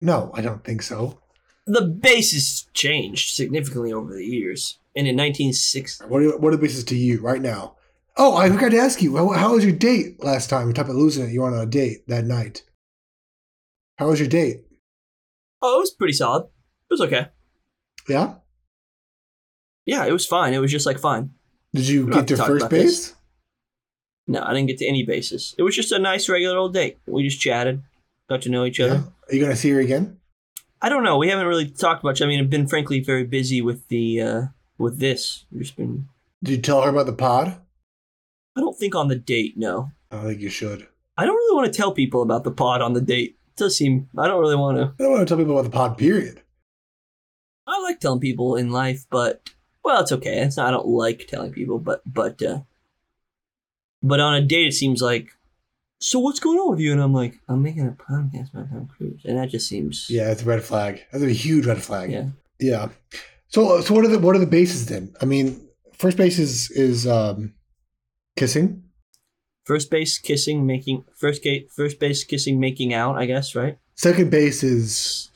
No, 0.01 0.31
I 0.35 0.41
don't 0.43 0.63
think 0.65 0.83
so. 0.83 1.21
The 1.67 1.83
base 1.83 2.33
has 2.33 2.67
changed 2.75 3.35
significantly 3.35 3.93
over 3.93 4.15
the 4.15 4.25
years. 4.25 4.79
And 4.95 5.09
in 5.09 5.17
1960, 5.17 6.05
What 6.07 6.23
are, 6.23 6.39
what 6.39 6.53
are 6.53 6.57
the 6.57 6.63
bases 6.63 6.85
to 6.85 6.97
you 6.97 7.21
right 7.21 7.41
now? 7.41 7.77
Oh, 8.17 8.37
I 8.37 8.49
forgot 8.49 8.71
to 8.71 8.79
ask 8.79 9.03
you. 9.03 9.17
How, 9.17 9.31
how 9.31 9.55
was 9.55 9.65
your 9.65 9.75
date 9.75 10.23
last 10.23 10.49
time? 10.49 10.69
You 10.69 10.73
talked 10.73 10.89
about 10.89 10.99
losing 10.99 11.25
it. 11.25 11.33
You 11.33 11.41
were 11.41 11.53
on 11.53 11.59
a 11.59 11.67
date 11.67 12.07
that 12.07 12.25
night. 12.25 12.63
How 13.99 14.09
was 14.09 14.21
your 14.21 14.29
date? 14.29 14.61
oh, 15.63 15.77
it 15.77 15.81
was 15.81 15.91
pretty 15.95 16.13
solid. 16.13 16.45
It 16.45 16.93
was 16.93 17.01
okay. 17.01 17.29
Yeah. 18.09 18.35
Yeah, 19.87 20.05
it 20.05 20.13
was 20.13 20.27
fine. 20.27 20.53
It 20.53 20.59
was 20.59 20.71
just 20.71 20.85
like 20.85 20.99
fine. 20.99 21.31
Did 21.73 21.89
you 21.89 22.11
get 22.11 22.29
to 22.29 22.37
first 22.37 22.69
base? 22.69 23.09
this. 23.09 23.15
No, 24.27 24.43
I 24.43 24.55
didn't 24.55 24.69
get 24.69 24.79
to 24.79 24.87
any 24.87 25.05
bases. 25.05 25.55
It 25.59 25.63
was 25.63 25.77
just 25.77 25.93
a 25.93 25.99
nice 25.99 26.29
regular 26.29 26.57
old 26.57 26.73
date. 26.73 26.99
We 27.07 27.23
just 27.23 27.41
chatted, 27.41 27.83
got 28.29 28.43
to 28.43 28.49
know 28.49 28.65
each 28.65 28.81
other. 28.81 28.95
Yeah. 28.95 29.03
Are 29.29 29.35
you 29.35 29.43
gonna 29.43 29.57
see 29.57 29.71
her 29.71 29.81
again? 29.81 30.19
I 30.81 30.89
don't 30.89 31.05
know. 31.05 31.17
We 31.19 31.29
haven't 31.29 31.47
really 31.47 31.69
talked 31.69 32.05
much. 32.05 32.21
I 32.23 32.27
mean, 32.27 32.41
I've 32.41 32.51
been 32.51 32.67
frankly 32.67 33.01
very 33.01 33.25
busy 33.25 33.61
with 33.61 33.87
the 33.89 34.21
uh 34.21 34.43
with 34.79 34.99
this. 34.99 35.45
We've 35.51 35.63
just 35.63 35.77
been. 35.77 36.09
Did 36.43 36.57
you 36.57 36.63
tell 36.63 36.83
her 36.83 36.91
about 36.91 37.07
the 37.07 37.13
pod? 37.13 37.61
I 38.57 38.61
don't 38.61 38.79
think 38.79 38.95
on 38.95 39.09
the 39.09 39.17
date. 39.17 39.57
No, 39.57 39.91
I 40.11 40.23
think 40.23 40.41
you 40.41 40.51
should. 40.51 40.87
I 41.17 41.27
don't 41.27 41.37
really 41.37 41.57
want 41.57 41.73
to 41.73 41.77
tell 41.77 41.93
people 41.93 42.23
about 42.23 42.45
the 42.45 42.51
pod 42.51 42.83
on 42.83 42.93
the 42.93 43.01
date. 43.01 43.37
It 43.49 43.57
does 43.57 43.77
seem. 43.77 44.09
I 44.19 44.27
don't 44.27 44.41
really 44.41 44.57
want 44.57 44.79
to. 44.79 44.85
I 44.85 45.03
don't 45.03 45.13
want 45.13 45.21
to 45.21 45.27
tell 45.27 45.39
people 45.39 45.59
about 45.59 45.71
the 45.71 45.77
pod. 45.77 45.99
Period. 45.99 46.43
I 47.67 47.81
like 47.83 48.01
telling 48.01 48.21
people 48.21 48.57
in 48.57 48.71
life, 48.71 49.07
but 49.11 49.51
well, 49.85 50.03
it's 50.03 50.13
okay. 50.13 50.41
It's 50.41 50.57
not. 50.57 50.69
I 50.69 50.71
don't 50.71 50.87
like 50.87 51.27
telling 51.29 51.53
people, 51.53 51.79
but 51.79 52.03
but 52.07 52.43
uh 52.43 52.61
but 54.05 54.21
on 54.21 54.35
a 54.35 54.43
date, 54.43 54.69
it 54.69 54.73
seems 54.73 55.03
like. 55.03 55.29
So 56.01 56.19
what's 56.19 56.41
going 56.41 56.59
on 56.59 56.71
with 56.71 56.81
you? 56.81 56.93
And 56.93 57.01
I'm 57.01 57.15
like, 57.15 57.41
I'm 57.49 57.63
making 57.63 57.87
a 57.87 57.93
podcast 57.93 58.53
about 58.53 58.69
Tom 58.71 58.89
Cruise, 58.95 59.23
and 59.25 59.39
that 59.39 59.49
just 59.49 59.69
seems. 59.69 60.07
Yeah, 60.11 60.31
it's 60.31 60.43
a 60.43 60.45
red 60.45 60.63
flag. 60.63 61.03
That's 61.11 61.25
a 61.25 61.31
huge 61.31 61.67
red 61.67 61.83
flag. 61.83 62.13
Yeah. 62.13 62.29
Yeah. 62.61 62.89
So 63.49 63.81
so 63.81 63.95
what 63.95 64.05
are 64.05 64.09
the 64.09 64.19
what 64.19 64.37
are 64.37 64.41
the 64.41 64.47
bases 64.47 64.87
then? 64.87 65.15
I 65.21 65.25
mean, 65.25 65.67
first 65.97 66.17
base 66.17 66.39
is 66.39 66.71
is 66.71 67.07
um 67.07 67.55
kissing. 68.37 68.83
First 69.65 69.91
base 69.91 70.19
kissing, 70.19 70.67
making 70.67 71.05
first 71.17 71.43
gate, 71.43 71.71
first 71.75 71.99
base 71.99 72.23
kissing, 72.23 72.61
making 72.61 72.93
out. 72.93 73.17
I 73.17 73.25
guess 73.25 73.55
right. 73.55 73.79
Second 73.95 74.31
base 74.31 74.63
is 74.63 75.31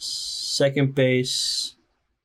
Second 0.58 0.94
base 0.94 1.76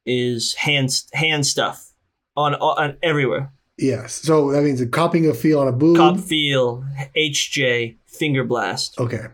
is 0.05 0.55
hand 0.55 0.89
hand 1.13 1.45
stuff 1.45 1.91
on 2.35 2.55
on 2.55 2.97
everywhere. 3.03 3.53
Yes. 3.77 4.13
So 4.13 4.51
that 4.51 4.63
means 4.63 4.79
a 4.81 4.87
copying 4.87 5.27
a 5.29 5.33
feel 5.33 5.59
on 5.59 5.67
a 5.67 5.71
boob. 5.71 5.97
Cop 5.97 6.19
feel, 6.19 6.85
HJ, 7.15 7.97
finger 8.05 8.43
blast, 8.43 8.99
Okay. 8.99 9.25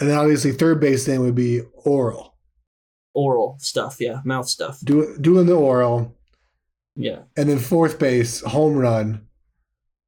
And 0.00 0.08
then 0.08 0.16
obviously 0.16 0.52
third 0.52 0.80
base 0.80 1.06
then 1.06 1.20
would 1.20 1.34
be 1.34 1.60
oral. 1.84 2.34
oral 3.14 3.56
stuff. 3.58 3.96
Yeah, 4.00 4.20
mouth 4.24 4.48
stuff. 4.48 4.78
Do, 4.84 5.16
doing 5.20 5.46
the 5.46 5.54
oral. 5.56 6.14
Yeah, 6.96 7.20
And 7.36 7.48
then 7.48 7.58
fourth 7.60 7.98
base, 7.98 8.40
home 8.42 8.76
run. 8.76 9.26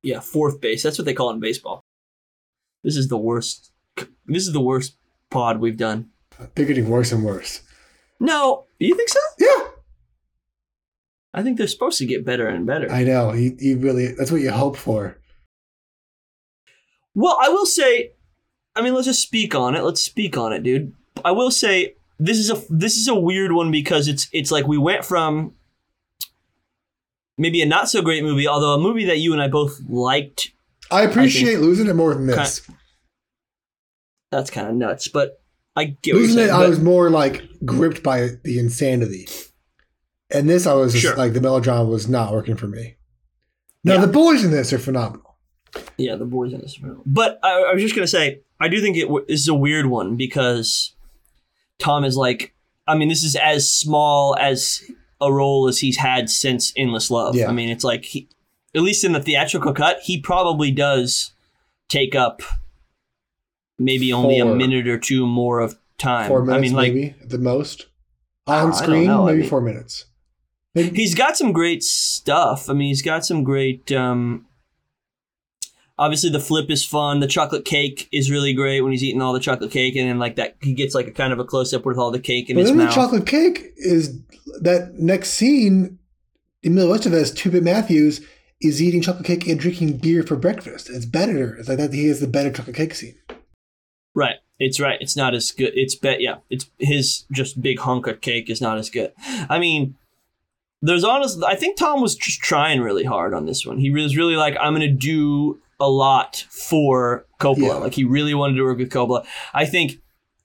yeah. 0.03 0.19
Fourth 0.21 0.61
base. 0.61 0.83
That's 0.83 0.99
what 0.99 1.05
they 1.05 1.15
call 1.15 1.31
it 1.31 1.35
in 1.35 1.41
baseball. 1.41 1.81
This 2.83 2.97
is 2.97 3.09
the 3.09 3.17
worst. 3.19 3.71
This 4.27 4.47
is 4.47 4.53
the 4.53 4.61
worst 4.61 4.97
pod 5.31 5.61
we've 5.61 5.77
done. 5.77 6.11
They're 6.55 6.67
getting 6.67 6.89
worse 6.89 7.13
and 7.13 7.25
worse. 7.25 7.61
No, 8.19 8.65
you 8.79 8.95
think 8.97 9.09
so? 9.09 9.21
Yeah. 9.39 9.69
I 11.33 11.43
think 11.43 11.59
they're 11.59 11.69
supposed 11.69 11.99
to 11.99 12.07
get 12.07 12.25
better 12.25 12.49
and 12.49 12.67
better. 12.67 12.91
I 12.91 13.05
know. 13.05 13.33
You, 13.33 13.57
you 13.59 13.79
really, 13.79 14.13
that's 14.13 14.33
what 14.33 14.41
you 14.41 14.51
hope 14.51 14.77
for. 14.77 15.19
Well, 17.15 17.39
I 17.41 17.49
will 17.49 17.67
say, 17.67 18.13
I 18.75 18.83
mean, 18.83 18.95
let's 18.95 19.07
just 19.07 19.23
speak 19.23 19.55
on 19.55 19.77
it. 19.77 19.83
Let's 19.83 20.03
speak 20.03 20.37
on 20.37 20.53
it, 20.53 20.63
dude. 20.63 20.93
I 21.25 21.33
will 21.33 21.51
say 21.51 21.95
this 22.19 22.39
is 22.39 22.51
a 22.51 22.63
this 22.69 22.97
is 22.97 23.09
a 23.09 23.15
weird 23.15 23.53
one 23.53 23.71
because 23.71 24.09
it's 24.09 24.29
it's 24.33 24.51
like 24.51 24.67
we 24.67 24.79
went 24.79 25.05
from 25.05 25.55
maybe 27.37 27.63
a 27.63 27.67
not 27.67 27.89
so 27.89 28.03
great 28.03 28.23
movie, 28.23 28.47
although 28.47 28.75
a 28.75 28.79
movie 28.79 29.07
that 29.07 29.19
you 29.19 29.33
and 29.33 29.43
I 29.43 29.49
both 29.49 29.81
liked. 29.89 30.53
I 30.91 31.03
appreciate 31.03 31.61
losing 31.61 31.87
it 31.87 31.95
more 31.95 32.15
than 32.15 32.27
this. 32.27 32.69
That's 34.31 34.51
kind 34.51 34.69
of 34.69 34.75
nuts, 34.75 35.09
but 35.09 35.43
I 35.75 35.85
get 35.85 36.15
what 36.15 36.19
you're 36.21 36.29
Losing 36.29 36.45
it. 36.45 36.51
I 36.51 36.69
was 36.69 36.81
more 36.81 37.11
like 37.11 37.43
gripped 37.65 38.03
by 38.03 38.29
the 38.45 38.59
insanity. 38.59 39.27
And 40.33 40.49
this, 40.49 40.67
I 40.67 40.75
was 40.75 40.93
just 40.93 41.05
Sure. 41.05 41.17
like, 41.17 41.33
the 41.33 41.41
melodrama 41.41 41.85
was 41.89 42.09
not 42.09 42.33
working 42.33 42.57
for 42.57 42.69
me. 42.69 42.97
Now, 43.85 43.95
Yeah. 43.95 44.01
the 44.03 44.07
boys 44.13 44.45
in 44.45 44.51
this 44.51 44.73
are 44.73 44.79
phenomenal. 44.79 45.37
Yeah, 45.97 46.17
the 46.17 46.25
boys 46.25 46.53
in 46.53 46.61
this 46.61 46.81
room. 46.81 47.03
But 47.07 47.39
I, 47.43 47.51
I 47.63 47.73
was 47.73 47.83
just 47.83 47.95
gonna 47.95 48.07
say, 48.07 48.41
I 48.61 48.69
do 48.69 48.81
think 48.81 48.97
it 48.97 49.03
w- 49.07 49.25
this 49.29 49.41
is 49.41 49.49
a 49.49 49.55
weird 49.55 49.87
one 49.87 50.17
because 50.17 50.95
Tom 51.79 52.05
is 52.05 52.17
like, 52.17 52.55
I 52.87 52.97
mean, 52.97 53.09
this 53.09 53.23
is 53.25 53.37
as 53.37 53.73
small 53.73 54.37
as 54.39 54.83
a 55.21 55.33
role 55.33 55.69
as 55.69 55.79
he's 55.79 55.97
had 55.99 56.29
since 56.29 56.73
Endless 56.77 57.11
Love. 57.11 57.37
Yeah. 57.37 57.49
I 57.49 57.53
mean, 57.53 57.69
it's 57.69 57.85
like 57.85 58.05
he, 58.05 58.29
at 58.75 58.83
least 58.83 59.05
in 59.05 59.13
the 59.13 59.21
theatrical 59.21 59.73
cut, 59.73 60.01
he 60.03 60.21
probably 60.21 60.71
does 60.71 61.33
take 61.89 62.15
up 62.15 62.43
maybe 63.79 64.13
only 64.13 64.39
a 64.39 64.45
minute 64.45 64.87
or 64.89 64.99
two 64.99 65.27
more 65.27 65.61
of 65.61 65.79
time. 65.99 66.29
Four 66.29 66.45
minutes, 66.45 66.59
I 66.59 66.61
mean, 66.61 66.73
like 66.75 66.93
maybe, 66.95 67.15
at 67.23 67.31
the 67.31 67.39
most. 67.39 67.87
On 68.47 68.67
don't 68.71 68.75
screen, 68.75 69.07
know. 69.07 69.23
I 69.29 69.33
maybe 69.33 69.41
mean- 69.43 69.51
four 69.51 69.61
minutes. 69.61 70.07
He's 70.75 71.15
got 71.15 71.37
some 71.37 71.53
great 71.53 71.83
stuff. 71.83 72.71
I 72.71 72.75
mean, 72.75 72.89
he's 72.89 73.03
got 73.03 73.25
some 73.25 73.43
great. 73.43 73.91
Um, 73.91 74.47
obviously, 75.99 76.31
the 76.31 76.39
flip 76.39 76.71
is 76.71 76.85
fun. 76.85 77.21
The 77.21 77.27
chocolate 77.27 77.65
cake 77.65 78.09
is 78.13 78.31
really 78.31 78.53
great 78.53 78.81
when 78.81 78.93
he's 78.93 79.03
eating 79.03 79.21
all 79.21 79.33
the 79.33 79.41
chocolate 79.41 79.73
cake, 79.73 79.97
and 79.97 80.09
then 80.09 80.19
like 80.19 80.37
that, 80.37 80.57
he 80.63 80.73
gets 80.73 80.95
like 80.95 81.09
a 81.09 81.13
kind 81.13 81.33
of 81.33 81.41
a 81.41 81.45
close 81.45 81.75
up 81.75 81.85
with 81.85 81.99
all 81.99 82.13
the 82.13 82.21
cake 82.21 82.49
in 82.49 82.57
but 82.57 82.61
his 82.61 82.71
then 82.71 82.79
the 82.79 82.93
chocolate 82.93 83.27
cake 83.27 83.73
is 83.77 84.21
that 84.61 84.95
next 84.95 85.31
scene. 85.31 85.99
Emilio 86.63 86.95
Estevez, 86.95 87.35
Two 87.35 87.51
Bit 87.51 87.63
Matthews, 87.63 88.21
is 88.61 88.83
eating 88.83 89.01
chocolate 89.01 89.25
cake 89.25 89.49
and 89.49 89.59
drinking 89.59 89.97
beer 89.97 90.23
for 90.23 90.37
breakfast. 90.37 90.91
It's 90.91 91.07
better. 91.07 91.57
It's 91.57 91.69
like 91.69 91.79
that. 91.79 91.93
He 91.93 92.07
has 92.09 92.21
the 92.21 92.27
better 92.27 92.53
chocolate 92.53 92.77
cake 92.77 92.95
scene. 92.95 93.15
Right. 94.15 94.37
It's 94.59 94.79
right. 94.79 94.99
It's 95.01 95.17
not 95.17 95.35
as 95.35 95.51
good. 95.51 95.73
It's 95.75 95.95
bet. 95.95 96.21
Yeah. 96.21 96.37
It's 96.51 96.67
his 96.79 97.25
just 97.33 97.63
big 97.63 97.79
hunk 97.79 98.07
of 98.07 98.21
cake 98.21 98.51
is 98.51 98.61
not 98.61 98.77
as 98.77 98.91
good. 98.91 99.13
I 99.49 99.59
mean, 99.59 99.97
there's 100.83 101.05
honest. 101.05 101.43
I 101.45 101.55
think 101.57 101.77
Tom 101.77 102.01
was 102.01 102.15
just 102.15 102.41
trying 102.41 102.81
really 102.81 103.05
hard 103.05 103.35
on 103.35 103.47
this 103.47 103.67
one. 103.67 103.79
He 103.79 103.91
was 103.91 104.17
really 104.17 104.37
like, 104.37 104.57
I'm 104.61 104.73
gonna 104.73 104.89
do 104.89 105.61
a 105.79 105.89
lot 105.89 106.45
for 106.51 107.27
Coppola. 107.41 107.59
Yeah. 107.59 107.75
Like 107.75 107.95
he 107.95 108.05
really 108.05 108.35
wanted 108.35 108.57
to 108.57 108.65
work 108.65 108.79
with 108.79 108.91
Coppola. 108.91 109.27
I 109.55 109.67
think 109.67 110.01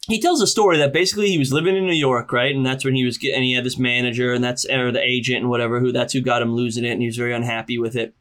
he 0.07 0.21
tells 0.21 0.41
a 0.41 0.47
story 0.47 0.77
that 0.77 0.93
basically 0.93 1.29
he 1.29 1.37
was 1.37 1.51
living 1.51 1.75
in 1.75 1.85
New 1.85 1.93
York, 1.93 2.31
right, 2.31 2.55
and 2.55 2.65
that's 2.65 2.85
when 2.85 2.95
he 2.95 3.05
was 3.05 3.17
getting. 3.17 3.43
He 3.43 3.53
had 3.53 3.65
this 3.65 3.79
manager, 3.79 4.33
and 4.33 4.43
that's 4.43 4.65
or 4.65 4.91
the 4.91 5.01
agent 5.01 5.39
and 5.39 5.49
whatever. 5.49 5.79
Who 5.79 5.91
that's 5.91 6.13
who 6.13 6.21
got 6.21 6.41
him 6.41 6.53
losing 6.53 6.85
it, 6.85 6.91
and 6.91 7.01
he 7.01 7.07
was 7.07 7.17
very 7.17 7.33
unhappy 7.33 7.77
with 7.77 7.95
it. 7.95 8.15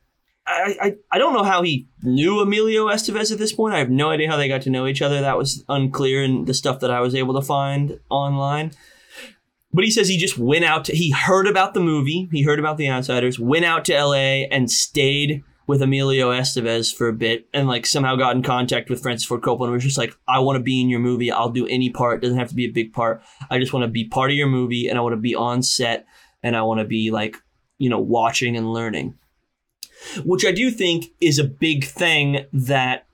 I, 0.46 0.76
I, 0.80 0.94
I 1.12 1.18
don't 1.18 1.32
know 1.32 1.42
how 1.42 1.62
he 1.62 1.88
knew 2.02 2.40
Emilio 2.40 2.88
Estevez 2.88 3.32
at 3.32 3.38
this 3.38 3.52
point. 3.52 3.74
I 3.74 3.78
have 3.78 3.88
no 3.88 4.10
idea 4.10 4.30
how 4.30 4.36
they 4.36 4.48
got 4.48 4.62
to 4.62 4.70
know 4.70 4.86
each 4.86 5.00
other. 5.00 5.20
That 5.20 5.38
was 5.38 5.64
unclear 5.68 6.22
in 6.22 6.44
the 6.44 6.52
stuff 6.52 6.80
that 6.80 6.90
I 6.90 7.00
was 7.00 7.14
able 7.14 7.34
to 7.34 7.46
find 7.46 7.98
online. 8.10 8.72
But 9.74 9.84
he 9.84 9.90
says 9.90 10.08
he 10.08 10.16
just 10.16 10.38
went 10.38 10.64
out 10.64 10.86
to, 10.86 10.96
he 10.96 11.10
heard 11.10 11.46
about 11.46 11.74
the 11.74 11.80
movie, 11.80 12.28
he 12.32 12.42
heard 12.42 12.58
about 12.58 12.78
The 12.78 12.88
Outsiders, 12.88 13.38
went 13.38 13.64
out 13.64 13.84
to 13.86 14.04
LA 14.04 14.46
and 14.50 14.70
stayed 14.70 15.42
with 15.66 15.82
Emilio 15.82 16.30
Estevez 16.30 16.94
for 16.94 17.08
a 17.08 17.12
bit 17.12 17.48
and 17.52 17.66
like 17.66 17.84
somehow 17.84 18.16
got 18.16 18.36
in 18.36 18.42
contact 18.42 18.88
with 18.88 19.02
Francis 19.02 19.26
Ford 19.26 19.42
Coppola 19.42 19.64
and 19.64 19.72
was 19.72 19.82
just 19.82 19.98
like, 19.98 20.16
I 20.28 20.38
want 20.38 20.56
to 20.56 20.62
be 20.62 20.80
in 20.80 20.88
your 20.88 21.00
movie. 21.00 21.30
I'll 21.30 21.50
do 21.50 21.66
any 21.66 21.90
part. 21.90 22.22
Doesn't 22.22 22.38
have 22.38 22.50
to 22.50 22.54
be 22.54 22.66
a 22.66 22.72
big 22.72 22.92
part. 22.92 23.22
I 23.50 23.58
just 23.58 23.72
want 23.72 23.84
to 23.84 23.90
be 23.90 24.06
part 24.06 24.30
of 24.30 24.36
your 24.36 24.46
movie 24.46 24.88
and 24.88 24.96
I 24.96 25.02
want 25.02 25.14
to 25.14 25.20
be 25.20 25.34
on 25.34 25.62
set 25.62 26.06
and 26.42 26.56
I 26.56 26.62
want 26.62 26.80
to 26.80 26.86
be 26.86 27.10
like, 27.10 27.36
you 27.78 27.90
know, 27.90 28.00
watching 28.00 28.56
and 28.56 28.72
learning 28.72 29.18
which 30.24 30.44
I 30.44 30.52
do 30.52 30.70
think 30.70 31.06
is 31.20 31.38
a 31.38 31.44
big 31.44 31.84
thing 31.84 32.46
that 32.52 33.06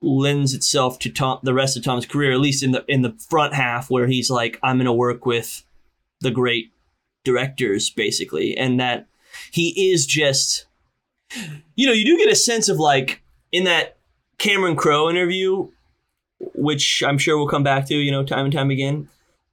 lends 0.00 0.54
itself 0.54 0.98
to 1.00 1.10
Tom, 1.10 1.40
the 1.42 1.54
rest 1.54 1.76
of 1.76 1.84
Tom's 1.84 2.06
career, 2.06 2.32
at 2.32 2.40
least 2.40 2.62
in 2.62 2.72
the 2.72 2.84
in 2.88 3.02
the 3.02 3.16
front 3.28 3.54
half, 3.54 3.90
where 3.90 4.06
he's 4.06 4.30
like, 4.30 4.58
I'm 4.62 4.76
going 4.76 4.86
to 4.86 4.92
work 4.92 5.26
with 5.26 5.64
the 6.20 6.30
great 6.30 6.72
directors, 7.24 7.90
basically, 7.90 8.56
and 8.56 8.78
that 8.80 9.06
he 9.50 9.92
is 9.92 10.06
just, 10.06 10.66
you 11.74 11.86
know, 11.86 11.92
you 11.92 12.04
do 12.04 12.16
get 12.16 12.32
a 12.32 12.36
sense 12.36 12.68
of 12.68 12.78
like 12.78 13.22
in 13.52 13.64
that 13.64 13.96
Cameron 14.38 14.76
Crowe 14.76 15.10
interview, 15.10 15.68
which 16.54 17.02
I'm 17.06 17.18
sure 17.18 17.36
we'll 17.36 17.48
come 17.48 17.64
back 17.64 17.86
to, 17.88 17.96
you 17.96 18.10
know, 18.10 18.24
time 18.24 18.46
and 18.46 18.52
time 18.52 18.70
again. 18.70 19.08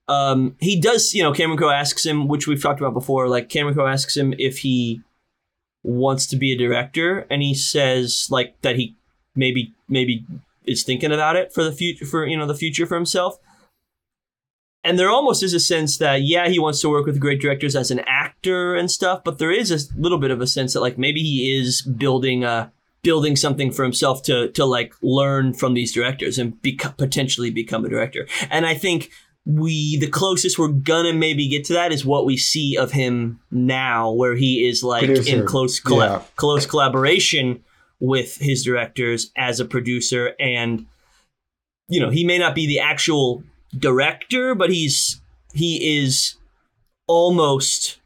Um, 0.07 0.55
he 0.59 0.79
does, 0.79 1.13
you 1.13 1.23
know, 1.23 1.33
Cameron 1.33 1.57
Crowe 1.57 1.71
asks 1.71 2.05
him, 2.05 2.27
which 2.27 2.47
we've 2.47 2.61
talked 2.61 2.79
about 2.79 2.93
before. 2.93 3.27
Like 3.27 3.49
Cameron 3.49 3.73
Crowe 3.73 3.87
asks 3.87 4.15
him 4.15 4.33
if 4.37 4.59
he 4.59 5.01
wants 5.85 6.25
to 6.27 6.35
be 6.35 6.51
a 6.51 6.57
director 6.57 7.27
and 7.29 7.43
he 7.43 7.53
says 7.53 8.27
like 8.31 8.59
that 8.61 8.75
he 8.75 8.95
maybe 9.35 9.73
maybe 9.87 10.25
is 10.65 10.83
thinking 10.83 11.11
about 11.11 11.35
it 11.35 11.53
for 11.53 11.63
the 11.63 11.71
future 11.71 12.05
for 12.05 12.25
you 12.25 12.35
know 12.35 12.47
the 12.47 12.55
future 12.55 12.87
for 12.87 12.95
himself 12.95 13.37
and 14.85 14.97
there 14.97 15.09
almost 15.09 15.43
is 15.43 15.53
a 15.53 15.59
sense 15.59 15.97
that 15.97 16.21
yeah 16.21 16.47
he 16.47 16.59
wants 16.59 16.79
to 16.81 16.89
work 16.89 17.05
with 17.05 17.19
great 17.19 17.41
directors 17.41 17.75
as 17.75 17.91
an 17.91 17.99
actor 18.07 18.75
and 18.75 18.89
stuff 18.89 19.23
but 19.25 19.37
there 19.39 19.51
is 19.51 19.71
a 19.71 19.99
little 19.99 20.17
bit 20.19 20.31
of 20.31 20.39
a 20.39 20.47
sense 20.47 20.73
that 20.73 20.79
like 20.81 20.97
maybe 20.97 21.21
he 21.21 21.57
is 21.59 21.81
building 21.81 22.43
a 22.43 22.71
building 23.01 23.35
something 23.35 23.71
for 23.71 23.83
himself 23.83 24.23
to 24.23 24.49
to 24.51 24.63
like 24.65 24.93
learn 25.01 25.53
from 25.53 25.73
these 25.73 25.91
directors 25.93 26.37
and 26.39 26.53
beco- 26.61 26.95
potentially 26.97 27.49
become 27.51 27.83
a 27.85 27.89
director 27.89 28.27
and 28.49 28.65
i 28.65 28.73
think 28.73 29.09
we 29.47 29.97
the 29.99 30.07
closest 30.07 30.57
we're 30.57 30.69
gonna 30.69 31.13
maybe 31.13 31.47
get 31.47 31.63
to 31.65 31.73
that 31.73 31.91
is 31.91 32.03
what 32.03 32.25
we 32.25 32.35
see 32.37 32.75
of 32.77 32.91
him 32.91 33.39
now 33.51 34.11
where 34.11 34.35
he 34.35 34.67
is 34.67 34.83
like 34.83 35.05
Producer. 35.05 35.35
in 35.41 35.45
close 35.45 35.79
colla- 35.79 36.05
Yeah. 36.07 36.21
close 36.35 36.65
collaboration 36.65 37.63
with 37.99 38.37
his 38.37 38.63
directors 38.63 39.31
as 39.37 39.59
a 39.59 39.65
producer 39.65 40.33
and 40.39 40.85
you 41.87 41.99
know 41.99 42.09
he 42.09 42.23
may 42.25 42.39
not 42.39 42.55
be 42.55 42.65
the 42.65 42.79
actual 42.79 43.43
director 43.77 44.55
but 44.55 44.69
he's 44.69 45.21
he 45.53 45.99
is 45.99 46.35
almost 47.07 47.99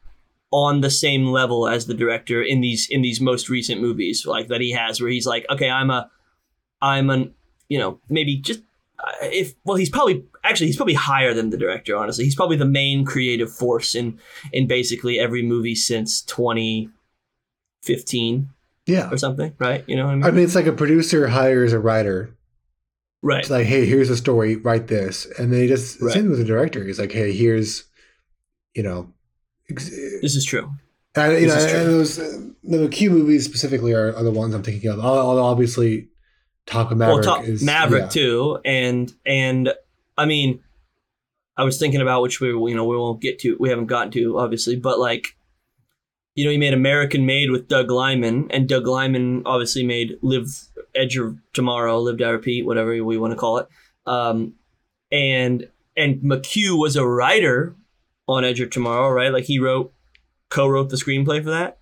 on 0.51 0.81
the 0.81 0.89
same 0.89 1.27
level 1.27 1.67
as 1.67 1.85
the 1.85 1.93
director 1.93 2.41
in 2.41 2.61
these 2.61 2.87
in 2.89 3.01
these 3.01 3.21
most 3.21 3.49
recent 3.49 3.79
movies 3.81 4.25
like 4.25 4.47
that 4.47 4.61
he 4.61 4.71
has 4.71 4.99
where 4.99 5.09
he's 5.11 5.27
like 5.27 5.45
okay 5.49 5.69
i'm 5.69 5.89
a 5.91 6.09
i'm 6.81 7.09
an 7.09 7.33
you 7.67 7.77
know 7.77 7.99
maybe 8.09 8.37
just 8.37 8.61
uh, 8.99 9.11
if 9.23 9.53
well 9.63 9.77
he's 9.77 9.89
probably 9.89 10.23
actually 10.43 10.67
he's 10.67 10.75
probably 10.75 10.93
higher 10.95 11.33
than 11.33 11.49
the 11.51 11.57
director 11.57 11.95
honestly 11.95 12.25
he's 12.25 12.35
probably 12.35 12.57
the 12.57 12.65
main 12.65 13.05
creative 13.05 13.51
force 13.53 13.93
in 13.95 14.17
in 14.51 14.67
basically 14.67 15.19
every 15.19 15.43
movie 15.43 15.75
since 15.75 16.21
2015 16.23 18.49
Yeah. 18.87 19.09
or 19.11 19.17
something 19.17 19.53
right 19.59 19.83
you 19.87 19.95
know 19.95 20.05
what 20.05 20.11
i 20.11 20.15
mean 20.15 20.23
I 20.25 20.31
mean, 20.31 20.43
it's 20.43 20.55
like 20.55 20.65
a 20.67 20.73
producer 20.73 21.27
hires 21.27 21.73
a 21.73 21.79
writer. 21.79 22.35
Right 23.21 23.39
It's 23.41 23.49
like, 23.49 23.65
hey, 23.67 23.85
here's 23.85 24.09
a 24.09 24.15
story, 24.17 24.55
write 24.55 24.87
this. 24.87 25.25
And 25.37 25.51
then 25.51 25.61
he 25.61 25.67
just, 25.67 26.01
Right. 26.01 26.13
same 26.13 26.29
with 26.29 26.39
the 26.39 26.45
director. 26.45 26.85
He's 26.85 26.99
like, 26.99 27.11
hey, 27.11 27.33
here's, 27.33 27.83
you 28.73 28.83
know, 28.83 29.11
ex- 29.69 29.89
this 29.89 30.35
is 30.35 30.45
true 30.45 30.71
And, 31.15 31.33
you 31.41 31.47
know, 31.47 31.55
This 31.55 31.65
is 31.65 31.71
true. 31.71 31.79
and 31.81 31.89
those 31.89 32.19
uh, 32.19 32.41
the 32.63 32.87
Q 32.87 33.09
movies 33.09 33.43
specifically 33.45 33.93
are, 33.93 34.15
are 34.15 34.23
the 34.23 34.31
ones 34.31 34.53
I'm 34.53 34.63
thinking 34.63 34.89
of. 34.89 34.99
Al- 34.99 35.05
Although 35.19 35.43
obviously, 35.43 36.07
Top 36.65 36.91
of 36.91 36.97
Maverick 36.97 37.25
well, 37.25 37.37
top, 37.37 37.45
is 37.45 37.63
Maverick 37.63 38.03
yeah. 38.03 38.09
too, 38.09 38.59
and 38.63 39.11
and 39.25 39.73
I 40.17 40.25
mean, 40.25 40.61
I 41.57 41.63
was 41.63 41.79
thinking 41.79 41.99
about 41.99 42.21
which 42.21 42.39
we 42.39 42.49
you 42.49 42.75
know 42.75 42.85
we 42.85 42.95
won't 42.95 43.21
get 43.21 43.39
to, 43.39 43.57
we 43.59 43.69
haven't 43.69 43.87
gotten 43.87 44.11
to 44.11 44.37
obviously, 44.37 44.75
but 44.75 44.99
like, 44.99 45.35
you 46.35 46.45
know, 46.45 46.51
he 46.51 46.57
made 46.59 46.75
American 46.75 47.25
Made 47.25 47.49
with 47.49 47.67
Doug 47.67 47.89
Liman, 47.89 48.51
and 48.51 48.69
Doug 48.69 48.85
Liman 48.85 49.41
obviously 49.47 49.83
made 49.83 50.17
Live 50.21 50.47
Edge 50.95 51.17
of 51.17 51.37
Tomorrow, 51.53 51.99
Live 51.99 52.17
Die 52.17 52.29
Repeat, 52.29 52.65
whatever 52.65 53.03
we 53.03 53.17
want 53.17 53.31
to 53.31 53.37
call 53.37 53.57
it, 53.57 53.67
um, 54.05 54.53
and 55.11 55.67
and 55.95 56.21
McHugh 56.21 56.79
was 56.79 56.95
a 56.95 57.05
writer 57.05 57.75
on 58.27 58.45
Edge 58.45 58.59
of 58.61 58.69
Tomorrow, 58.69 59.09
right? 59.09 59.33
Like 59.33 59.45
he 59.45 59.59
wrote, 59.59 59.93
co-wrote 60.49 60.89
the 60.89 60.95
screenplay 60.95 61.43
for 61.43 61.49
that. 61.49 61.77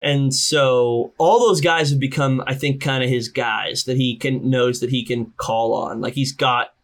And 0.00 0.34
so 0.34 1.12
all 1.18 1.38
those 1.38 1.60
guys 1.60 1.90
have 1.90 2.00
become, 2.00 2.42
I 2.46 2.54
think, 2.54 2.82
kind 2.82 3.04
of 3.04 3.10
his 3.10 3.28
guys 3.28 3.84
that 3.84 3.96
he 3.96 4.16
can 4.16 4.50
knows 4.50 4.80
that 4.80 4.90
he 4.90 5.04
can 5.04 5.32
call 5.36 5.74
on. 5.74 6.00
Like 6.00 6.14
he's 6.14 6.32
got 6.32 6.74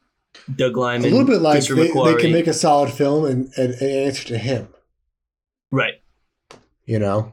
Doug 0.55 0.77
Liman, 0.77 1.09
a 1.09 1.11
little 1.11 1.27
bit 1.27 1.43
like 1.43 1.65
they, 1.65 1.89
they 1.89 2.15
can 2.17 2.33
make 2.33 2.47
a 2.47 2.53
solid 2.53 2.93
film 2.93 3.25
and, 3.25 3.51
and, 3.57 3.75
and 3.75 3.83
answer 3.83 4.25
to 4.29 4.39
him. 4.39 4.69
right. 5.73 5.95
You 6.87 6.99
know, 6.99 7.33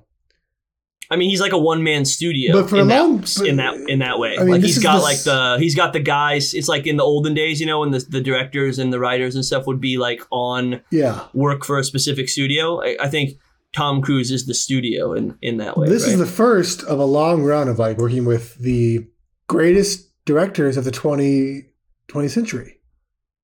I 1.16 1.18
mean, 1.18 1.30
he's 1.30 1.40
like 1.40 1.54
a 1.54 1.58
one 1.58 1.82
man 1.82 2.04
studio 2.04 2.52
But 2.52 2.70
for 2.70 2.82
in, 2.82 2.88
that, 2.90 3.00
long- 3.00 3.20
but- 3.20 3.48
in 3.48 3.56
that 3.56 3.76
in 3.88 4.00
that 4.00 4.20
way. 4.20 4.36
I 4.38 4.42
mean, 4.42 4.52
like 4.52 4.62
he's 4.62 4.78
got 4.84 4.98
the 4.98 5.02
like 5.02 5.24
the 5.24 5.58
he's 5.60 5.74
got 5.74 5.94
the 5.94 6.02
guys. 6.02 6.54
It's 6.54 6.68
like 6.68 6.86
in 6.86 6.98
the 6.98 7.04
olden 7.04 7.34
days, 7.34 7.60
you 7.62 7.66
know, 7.66 7.80
when 7.80 7.92
the 7.92 8.00
the 8.10 8.20
directors 8.22 8.78
and 8.78 8.92
the 8.92 9.00
writers 9.00 9.36
and 9.36 9.46
stuff 9.46 9.66
would 9.66 9.80
be 9.80 9.98
like 9.98 10.22
on 10.32 10.82
yeah. 10.92 11.26
work 11.34 11.64
for 11.64 11.80
a 11.80 11.84
specific 11.84 12.28
studio. 12.28 12.82
I, 12.84 12.98
I 13.02 13.08
think 13.08 13.40
Tom 13.74 14.02
Cruise 14.02 14.30
is 14.30 14.46
the 14.46 14.54
studio 14.54 15.14
in 15.14 15.38
in 15.42 15.58
that 15.58 15.78
way. 15.78 15.88
this 15.88 16.04
right? 16.04 16.12
is 16.14 16.20
the 16.20 16.26
first 16.26 16.84
of 16.84 17.00
a 17.00 17.06
long 17.06 17.44
run 17.44 17.70
of 17.70 17.80
like 17.80 17.98
working 17.98 18.26
with 18.26 18.56
the 18.56 19.08
greatest 19.48 20.12
directors 20.26 20.76
of 20.76 20.84
the 20.84 20.92
20, 20.92 21.66
20th 22.08 22.30
century. 22.32 22.80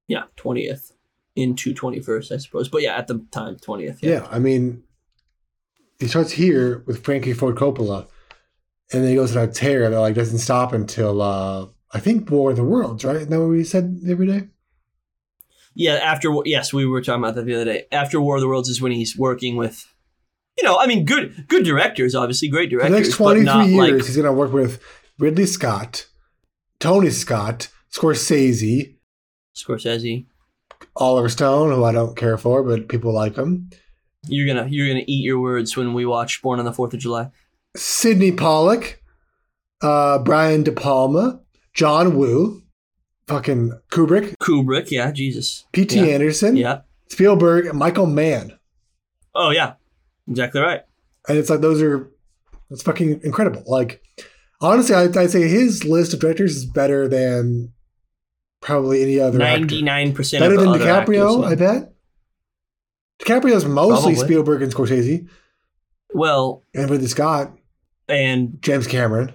yeah 0.07 0.23
twentieth 0.35 0.91
into 1.35 1.73
twenty 1.73 2.01
first, 2.01 2.31
I 2.31 2.37
suppose. 2.37 2.67
But 2.67 2.81
yeah, 2.81 2.97
at 2.97 3.07
the 3.07 3.25
time 3.31 3.55
twentieth. 3.57 4.03
Yeah. 4.03 4.27
I 4.29 4.39
mean, 4.39 4.83
he 6.01 6.07
starts 6.07 6.31
here 6.31 6.83
with 6.87 7.05
Frankie 7.05 7.33
Ford 7.33 7.55
Coppola, 7.55 8.07
and 8.91 9.03
then 9.03 9.09
he 9.09 9.15
goes 9.15 9.35
on 9.35 9.47
a 9.47 9.51
tear 9.51 9.89
that 9.89 9.99
like 9.99 10.15
doesn't 10.15 10.39
stop 10.39 10.73
until 10.73 11.21
uh 11.21 11.67
I 11.93 11.99
think 11.99 12.29
War 12.29 12.51
of 12.51 12.57
the 12.57 12.63
Worlds, 12.63 13.05
right? 13.05 13.17
Isn't 13.17 13.29
that 13.29 13.39
what 13.39 13.49
we 13.49 13.63
said 13.63 13.99
every 14.09 14.25
day? 14.27 14.47
Yeah, 15.73 15.93
after 15.93 16.33
yes, 16.45 16.73
we 16.73 16.85
were 16.85 17.01
talking 17.01 17.23
about 17.23 17.35
that 17.35 17.45
the 17.45 17.55
other 17.55 17.65
day. 17.65 17.85
After 17.91 18.19
War 18.19 18.35
of 18.35 18.41
the 18.41 18.47
Worlds 18.47 18.67
is 18.67 18.81
when 18.81 18.91
he's 18.91 19.17
working 19.17 19.55
with, 19.55 19.93
you 20.57 20.63
know, 20.63 20.77
I 20.77 20.87
mean, 20.87 21.05
good 21.05 21.45
good 21.47 21.63
directors, 21.63 22.15
obviously 22.15 22.49
great 22.49 22.69
For 22.69 22.77
directors, 22.77 22.91
the 22.91 23.03
next 23.03 23.15
twenty 23.15 23.41
years, 23.41 23.77
like 23.77 24.05
he's 24.05 24.17
gonna 24.17 24.33
work 24.33 24.51
with 24.51 24.81
Ridley 25.19 25.45
Scott, 25.45 26.07
Tony 26.79 27.11
Scott, 27.11 27.69
Scorsese, 27.93 28.95
Scorsese. 29.55 30.25
Oliver 30.95 31.29
Stone, 31.29 31.71
who 31.71 31.83
I 31.83 31.91
don't 31.91 32.17
care 32.17 32.37
for, 32.37 32.63
but 32.63 32.89
people 32.89 33.13
like 33.13 33.35
him. 33.35 33.69
You're 34.27 34.47
gonna 34.47 34.67
you're 34.69 34.87
gonna 34.87 35.03
eat 35.07 35.23
your 35.23 35.39
words 35.39 35.75
when 35.75 35.93
we 35.93 36.05
watch 36.05 36.41
Born 36.41 36.59
on 36.59 36.65
the 36.65 36.73
Fourth 36.73 36.93
of 36.93 36.99
July. 36.99 37.31
Sidney 37.75 38.31
Pollack, 38.31 39.01
uh, 39.81 40.19
Brian 40.19 40.63
De 40.63 40.71
Palma, 40.71 41.39
John 41.73 42.17
Woo, 42.17 42.61
fucking 43.27 43.79
Kubrick, 43.91 44.35
Kubrick, 44.37 44.91
yeah, 44.91 45.11
Jesus, 45.11 45.65
P.T. 45.71 45.99
Yeah. 45.99 46.13
Anderson, 46.13 46.55
yeah. 46.55 46.81
Spielberg, 47.09 47.73
Michael 47.73 48.05
Mann. 48.05 48.57
Oh 49.33 49.49
yeah, 49.49 49.73
exactly 50.27 50.61
right. 50.61 50.81
And 51.27 51.37
it's 51.37 51.49
like 51.49 51.61
those 51.61 51.81
are 51.81 52.11
that's 52.69 52.83
fucking 52.83 53.21
incredible. 53.23 53.63
Like 53.65 54.03
honestly, 54.59 54.95
I'd, 54.95 55.15
I'd 55.17 55.31
say 55.31 55.47
his 55.47 55.83
list 55.83 56.13
of 56.13 56.19
directors 56.19 56.55
is 56.55 56.65
better 56.65 57.07
than 57.07 57.73
probably 58.61 59.01
any 59.01 59.19
other 59.19 59.37
Ninety 59.39 59.81
nine 59.81 60.13
percent 60.13 60.41
Better 60.41 60.57
than 60.57 60.69
DiCaprio, 60.69 61.43
I 61.43 61.51
actors, 61.53 61.61
yeah. 61.61 61.79
bet. 61.79 61.93
DiCaprio's 63.21 63.65
mostly 63.65 64.13
Probably. 64.13 64.25
Spielberg 64.27 64.61
and 64.63 64.73
Scorsese, 64.73 65.27
Well, 66.13 66.63
and 66.73 66.89
Ridley 66.89 67.07
Scott, 67.07 67.51
and 68.07 68.61
James 68.61 68.87
Cameron. 68.87 69.33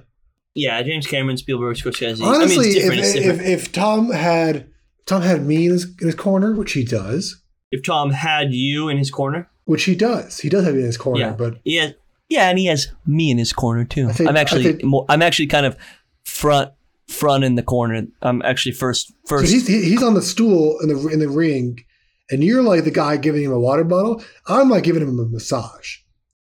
yeah, 0.54 0.82
James 0.82 1.06
Cameron, 1.06 1.36
Spielberg, 1.36 1.76
Scorsese. 1.76 2.22
Honestly, 2.22 2.84
I 2.84 2.88
mean, 2.88 2.98
it's 2.98 3.12
different. 3.12 3.14
if, 3.14 3.14
different. 3.14 3.40
if, 3.42 3.66
if 3.66 3.72
Tom 3.72 4.10
had 4.10 4.68
Tom 5.06 5.22
had 5.22 5.46
me 5.46 5.66
in 5.66 5.72
his, 5.72 5.84
in 6.00 6.06
his 6.06 6.14
corner, 6.16 6.54
which 6.54 6.72
he 6.72 6.84
does, 6.84 7.40
if 7.70 7.82
Tom 7.84 8.10
had 8.10 8.52
you 8.52 8.88
in 8.88 8.98
his 8.98 9.10
corner, 9.10 9.48
which 9.64 9.84
he 9.84 9.94
does, 9.94 10.40
he 10.40 10.48
does 10.48 10.64
have 10.64 10.74
me 10.74 10.80
in 10.80 10.86
his 10.86 10.96
corner. 10.96 11.20
Yeah. 11.20 11.32
But 11.32 11.58
has, 11.66 11.92
yeah, 12.28 12.48
and 12.50 12.58
he 12.58 12.66
has 12.66 12.88
me 13.06 13.30
in 13.30 13.38
his 13.38 13.52
corner 13.52 13.84
too. 13.84 14.08
I 14.08 14.12
think- 14.12 14.28
I'm 14.28 14.36
I 14.36 14.40
actually, 14.40 14.64
think- 14.64 14.84
more, 14.84 15.06
I'm 15.08 15.22
actually 15.22 15.46
kind 15.46 15.64
of 15.64 15.76
front, 16.24 16.72
front 17.08 17.44
in 17.44 17.54
the 17.54 17.62
corner. 17.62 18.04
I'm 18.20 18.42
actually 18.42 18.72
first, 18.72 19.08
so 19.08 19.14
first. 19.38 19.52
he's 19.52 19.66
he- 19.68 19.84
he's 19.84 20.02
on 20.02 20.14
the 20.14 20.22
stool 20.22 20.76
in 20.82 20.88
the 20.88 21.08
in 21.08 21.20
the 21.20 21.28
ring, 21.28 21.84
and 22.30 22.42
you're 22.42 22.62
like 22.62 22.84
the 22.84 22.90
guy 22.90 23.16
giving 23.16 23.42
him 23.44 23.52
a 23.52 23.58
water 23.58 23.84
bottle. 23.84 24.22
I'm 24.46 24.68
like 24.68 24.84
giving 24.84 25.02
him 25.02 25.18
a 25.18 25.24
massage. 25.26 25.98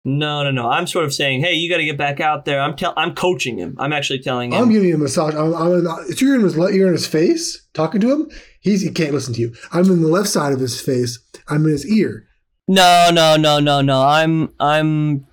no, 0.06 0.44
no, 0.44 0.52
no. 0.52 0.70
I'm 0.70 0.88
sort 0.88 1.06
of 1.06 1.14
saying, 1.14 1.42
hey, 1.42 1.54
you 1.54 1.70
got 1.70 1.78
to 1.78 1.86
get 1.86 1.98
back 1.98 2.20
out 2.20 2.46
there. 2.46 2.62
I'm 2.62 2.76
tell, 2.76 2.94
I'm 2.96 3.14
coaching 3.14 3.58
him. 3.58 3.76
I'm 3.78 3.92
actually 3.92 4.20
telling 4.20 4.54
him. 4.54 4.62
I'm 4.62 4.72
giving 4.72 4.90
him 4.90 5.02
a 5.02 5.04
massage. 5.04 5.36
I'm, 5.36 5.54
I'm 5.54 5.74
in, 5.74 5.86
you're 6.18 6.36
in 6.36 6.42
his 6.42 6.56
you're 6.56 6.88
in 6.88 6.94
his 6.94 7.08
face 7.08 7.68
talking 7.74 8.00
to 8.02 8.12
him. 8.12 8.32
He's 8.62 8.82
he 8.82 8.90
can't 8.92 9.14
listen 9.14 9.34
to 9.34 9.42
you. 9.42 9.54
I'm 9.72 9.86
in 9.92 10.02
the 10.02 10.08
left 10.08 10.30
side 10.30 10.54
of 10.54 10.60
his 10.60 10.80
face. 10.80 11.20
I'm 11.48 11.66
in 11.66 11.72
his 11.72 11.86
ear. 11.86 12.28
No, 12.68 13.10
no, 13.14 13.38
no, 13.38 13.60
no, 13.60 13.82
no. 13.82 14.02
I'm, 14.04 14.54
I'm, 14.60 15.26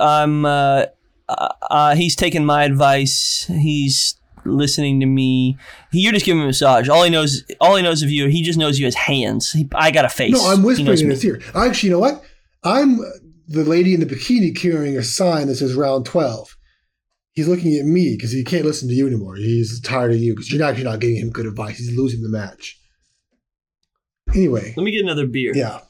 I'm. 0.00 0.44
Uh, 0.44 0.86
uh, 1.28 1.48
uh, 1.70 1.94
he's 1.94 2.16
taking 2.16 2.44
my 2.44 2.64
advice. 2.64 3.46
He's 3.48 4.16
listening 4.44 5.00
to 5.00 5.06
me. 5.06 5.56
He, 5.90 6.00
you're 6.00 6.12
just 6.12 6.24
giving 6.24 6.40
him 6.40 6.44
a 6.44 6.48
massage. 6.48 6.88
All 6.88 7.02
he 7.04 7.10
knows, 7.10 7.42
all 7.60 7.76
he 7.76 7.82
knows 7.82 8.02
of 8.02 8.10
you, 8.10 8.28
he 8.28 8.42
just 8.42 8.58
knows 8.58 8.78
you 8.78 8.86
as 8.86 8.94
hands. 8.94 9.50
He, 9.52 9.68
I 9.74 9.90
got 9.90 10.04
a 10.04 10.08
face. 10.08 10.32
No, 10.32 10.50
I'm 10.50 10.62
whispering 10.62 10.98
in 10.98 11.10
his 11.10 11.24
ear. 11.24 11.40
Actually, 11.54 11.88
you 11.88 11.94
know 11.94 12.00
what? 12.00 12.24
I'm 12.64 12.98
the 13.48 13.64
lady 13.64 13.94
in 13.94 14.00
the 14.00 14.06
bikini 14.06 14.56
carrying 14.56 14.96
a 14.96 15.02
sign 15.02 15.46
that 15.48 15.56
says 15.56 15.74
round 15.74 16.06
12. 16.06 16.56
He's 17.34 17.48
looking 17.48 17.76
at 17.78 17.84
me 17.86 18.14
because 18.16 18.30
he 18.32 18.44
can't 18.44 18.64
listen 18.64 18.88
to 18.88 18.94
you 18.94 19.06
anymore. 19.06 19.36
He's 19.36 19.80
tired 19.80 20.12
of 20.12 20.18
you 20.18 20.34
because 20.34 20.52
you're 20.52 20.62
actually 20.62 20.84
not 20.84 21.00
giving 21.00 21.16
him 21.16 21.30
good 21.30 21.46
advice. 21.46 21.78
He's 21.78 21.96
losing 21.96 22.22
the 22.22 22.28
match. 22.28 22.78
Anyway, 24.34 24.74
Let 24.76 24.84
me 24.84 24.90
get 24.92 25.02
another 25.02 25.26
beer. 25.26 25.52
yeah. 25.54 25.80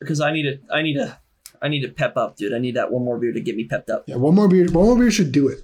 because 0.00 0.20
I 0.20 0.32
need 0.32 0.44
to. 0.44 0.58
I 0.72 0.82
need 0.82 0.94
to. 0.94 1.18
I 1.60 1.68
need 1.68 1.80
to 1.82 1.88
pep 1.88 2.16
up, 2.16 2.36
dude. 2.36 2.54
I 2.54 2.58
need 2.58 2.76
that 2.76 2.92
one 2.92 3.04
more 3.04 3.18
beer 3.18 3.32
to 3.32 3.40
get 3.40 3.56
me 3.56 3.66
pepped 3.66 3.90
up. 3.90 4.04
Yeah, 4.06 4.14
one 4.16 4.34
more 4.34 4.46
beer. 4.48 4.66
One 4.70 4.84
more 4.86 4.96
beer 4.96 5.10
should 5.10 5.32
do 5.32 5.48
it. 5.48 5.58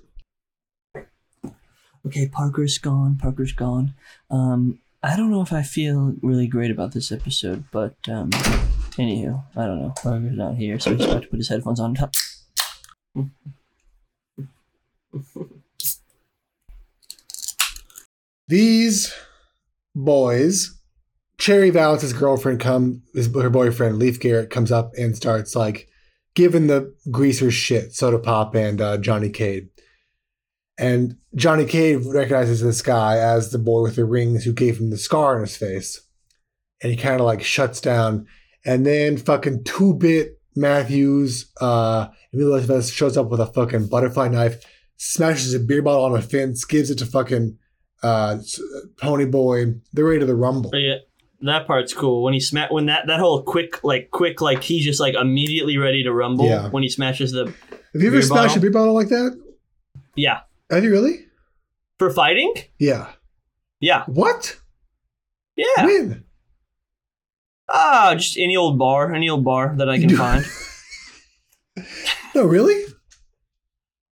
Okay, 2.06 2.28
Parker's 2.28 2.78
gone. 2.78 3.16
Parker's 3.16 3.52
gone. 3.52 3.94
Um, 4.30 4.78
I 5.02 5.16
don't 5.16 5.30
know 5.30 5.42
if 5.42 5.52
I 5.52 5.62
feel 5.62 6.14
really 6.22 6.46
great 6.46 6.70
about 6.70 6.92
this 6.92 7.12
episode, 7.12 7.64
but 7.70 7.94
um, 8.08 8.30
anywho, 8.30 9.42
I 9.56 9.66
don't 9.66 9.80
know. 9.80 9.94
Parker's 10.02 10.36
not 10.36 10.56
here, 10.56 10.78
so 10.78 10.94
he's 10.94 11.04
about 11.04 11.22
to 11.22 11.28
put 11.28 11.38
his 11.38 11.48
headphones 11.48 11.80
on. 11.80 11.94
Top. 11.94 12.12
These 18.48 19.14
boys, 19.94 20.78
Cherry 21.38 21.70
Valance's 21.70 22.12
girlfriend 22.12 22.60
come, 22.60 23.02
his, 23.14 23.34
her 23.34 23.50
boyfriend 23.50 23.98
Leif 23.98 24.20
Garrett 24.20 24.50
comes 24.50 24.70
up 24.70 24.92
and 24.98 25.16
starts 25.16 25.56
like 25.56 25.88
giving 26.34 26.66
the 26.66 26.94
greasers 27.10 27.54
shit, 27.54 27.94
Soda 27.94 28.18
Pop 28.18 28.54
and 28.54 28.80
uh, 28.80 28.98
Johnny 28.98 29.30
Cade. 29.30 29.68
And 30.78 31.16
Johnny 31.34 31.64
Cade 31.66 32.04
recognizes 32.04 32.60
this 32.60 32.82
guy 32.82 33.16
as 33.18 33.50
the 33.50 33.58
boy 33.58 33.82
with 33.82 33.96
the 33.96 34.04
rings 34.04 34.44
who 34.44 34.52
gave 34.52 34.78
him 34.78 34.90
the 34.90 34.98
scar 34.98 35.36
on 35.36 35.42
his 35.42 35.56
face. 35.56 36.00
And 36.82 36.90
he 36.90 36.96
kind 36.96 37.20
of 37.20 37.26
like 37.26 37.42
shuts 37.42 37.80
down. 37.80 38.26
And 38.66 38.84
then 38.84 39.16
fucking 39.16 39.64
two 39.64 39.94
bit 39.94 40.40
Matthews, 40.56 41.50
uh, 41.60 42.08
Emilio 42.32 42.60
Estevez 42.60 42.92
shows 42.92 43.16
up 43.16 43.28
with 43.28 43.40
a 43.40 43.46
fucking 43.46 43.88
butterfly 43.88 44.28
knife, 44.28 44.64
smashes 44.96 45.54
a 45.54 45.58
beer 45.60 45.82
bottle 45.82 46.04
on 46.04 46.16
a 46.16 46.22
fence, 46.22 46.64
gives 46.64 46.90
it 46.90 46.98
to 46.98 47.06
fucking 47.06 47.56
uh, 48.02 48.38
Pony 49.00 49.24
Boy. 49.26 49.74
They're 49.92 50.04
ready 50.04 50.20
to 50.20 50.26
the 50.26 50.34
rumble. 50.34 50.70
But 50.70 50.78
yeah, 50.78 50.96
that 51.42 51.66
part's 51.66 51.92
cool. 51.92 52.22
When 52.22 52.34
he 52.34 52.40
sma- 52.40 52.68
when 52.70 52.86
that 52.86 53.06
that 53.06 53.20
whole 53.20 53.42
quick 53.42 53.82
like 53.84 54.10
quick 54.10 54.40
like 54.40 54.62
he's 54.62 54.84
just 54.84 55.00
like 55.00 55.14
immediately 55.14 55.76
ready 55.78 56.02
to 56.04 56.12
rumble 56.12 56.46
Yeah. 56.46 56.68
when 56.68 56.82
he 56.82 56.88
smashes 56.88 57.32
the 57.32 57.46
Have 57.46 58.02
you 58.02 58.08
ever 58.08 58.22
smashed 58.22 58.30
bottle? 58.54 58.56
a 58.58 58.60
beer 58.60 58.70
bottle 58.70 58.94
like 58.94 59.08
that? 59.08 59.40
yeah 60.16 60.40
Have 60.74 60.84
you 60.84 60.90
really? 60.90 61.20
for 61.98 62.10
fighting. 62.10 62.52
Yeah. 62.78 63.12
Yeah, 63.80 64.04
What? 64.06 64.56
yeah. 65.56 65.84
When? 65.84 66.24
Ah, 67.70 68.14
just 68.16 68.36
any 68.36 68.56
old 68.56 68.78
bar, 68.78 69.14
any 69.14 69.28
old 69.28 69.44
bar 69.44 69.74
that 69.78 69.88
I 69.88 69.98
can 69.98 70.10
find. 70.16 70.44
No, 72.34 72.44
really? 72.44 72.82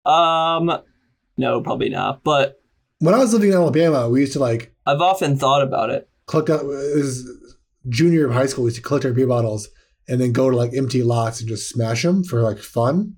Um, 0.05 0.71
no, 1.37 1.61
probably 1.63 1.89
not. 1.89 2.23
But 2.25 2.61
When 2.99 3.15
I 3.15 3.19
was 3.19 3.33
living 3.33 3.51
in 3.51 3.55
Alabama, 3.57 4.09
we 4.09 4.21
used 4.21 4.33
to 4.35 4.39
like 4.39 4.75
I've 4.87 5.01
often 5.01 5.37
thought 5.37 5.63
about 5.63 5.91
it. 5.91 6.09
collect 6.27 6.51
out. 6.51 6.61
It 6.63 6.97
was 6.97 7.29
junior 7.89 8.27
of 8.27 8.33
high 8.35 8.47
school. 8.47 8.65
We 8.65 8.69
used 8.69 8.77
to 8.77 8.83
collect 8.83 9.05
our 9.05 9.13
beer 9.13 9.27
bottles 9.27 9.69
and 10.09 10.21
then 10.21 10.33
go 10.33 10.51
to 10.51 10.57
like 10.57 10.75
empty 10.75 11.03
lots 11.03 11.41
and 11.41 11.49
just 11.49 11.69
smash 11.69 12.03
them 12.03 12.25
for 12.25 12.43
like 12.43 12.59
fun. 12.59 13.17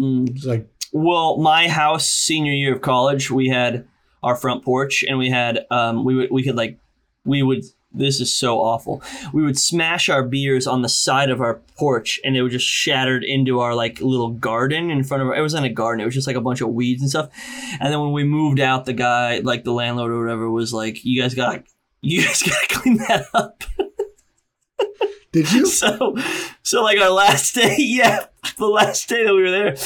Mm. 0.00 0.30
It's 0.30 0.44
like 0.46 0.68
Well, 0.92 1.38
my 1.38 1.68
house 1.68 2.08
senior 2.08 2.52
year 2.52 2.74
of 2.74 2.80
college, 2.80 3.30
we 3.30 3.48
had 3.48 3.86
our 4.22 4.34
front 4.34 4.64
porch, 4.64 5.04
and 5.06 5.18
we 5.18 5.30
had 5.30 5.66
um, 5.70 6.04
we 6.04 6.14
would 6.14 6.30
we 6.30 6.42
could 6.42 6.56
like 6.56 6.78
we 7.24 7.42
would. 7.42 7.64
This 7.90 8.20
is 8.20 8.36
so 8.36 8.60
awful. 8.60 9.02
We 9.32 9.42
would 9.42 9.58
smash 9.58 10.10
our 10.10 10.22
beers 10.22 10.66
on 10.66 10.82
the 10.82 10.90
side 10.90 11.30
of 11.30 11.40
our 11.40 11.54
porch, 11.76 12.20
and 12.22 12.36
it 12.36 12.42
would 12.42 12.52
just 12.52 12.66
shattered 12.66 13.24
into 13.24 13.60
our 13.60 13.74
like 13.74 14.00
little 14.00 14.30
garden 14.30 14.90
in 14.90 15.04
front 15.04 15.22
of. 15.22 15.28
Our, 15.28 15.36
it 15.36 15.40
wasn't 15.42 15.64
a 15.66 15.70
garden; 15.70 16.02
it 16.02 16.04
was 16.04 16.14
just 16.14 16.26
like 16.26 16.36
a 16.36 16.40
bunch 16.40 16.60
of 16.60 16.68
weeds 16.68 17.00
and 17.00 17.10
stuff. 17.10 17.30
And 17.80 17.92
then 17.92 18.00
when 18.00 18.12
we 18.12 18.24
moved 18.24 18.60
out, 18.60 18.84
the 18.84 18.92
guy, 18.92 19.38
like 19.38 19.64
the 19.64 19.72
landlord 19.72 20.12
or 20.12 20.20
whatever, 20.20 20.50
was 20.50 20.74
like, 20.74 21.04
"You 21.04 21.22
guys 21.22 21.34
got, 21.34 21.64
you 22.02 22.24
guys 22.24 22.42
got 22.48 22.68
to 22.68 22.74
clean 22.74 22.98
that 22.98 23.26
up." 23.32 23.64
Did 25.32 25.52
you? 25.52 25.66
so, 25.70 26.16
so 26.62 26.82
like 26.82 26.98
our 26.98 27.10
last 27.10 27.54
day, 27.54 27.76
yeah. 27.78 28.26
the 28.56 28.66
last 28.66 29.08
day 29.08 29.24
that 29.24 29.34
we 29.34 29.42
were 29.42 29.50
there, 29.50 29.76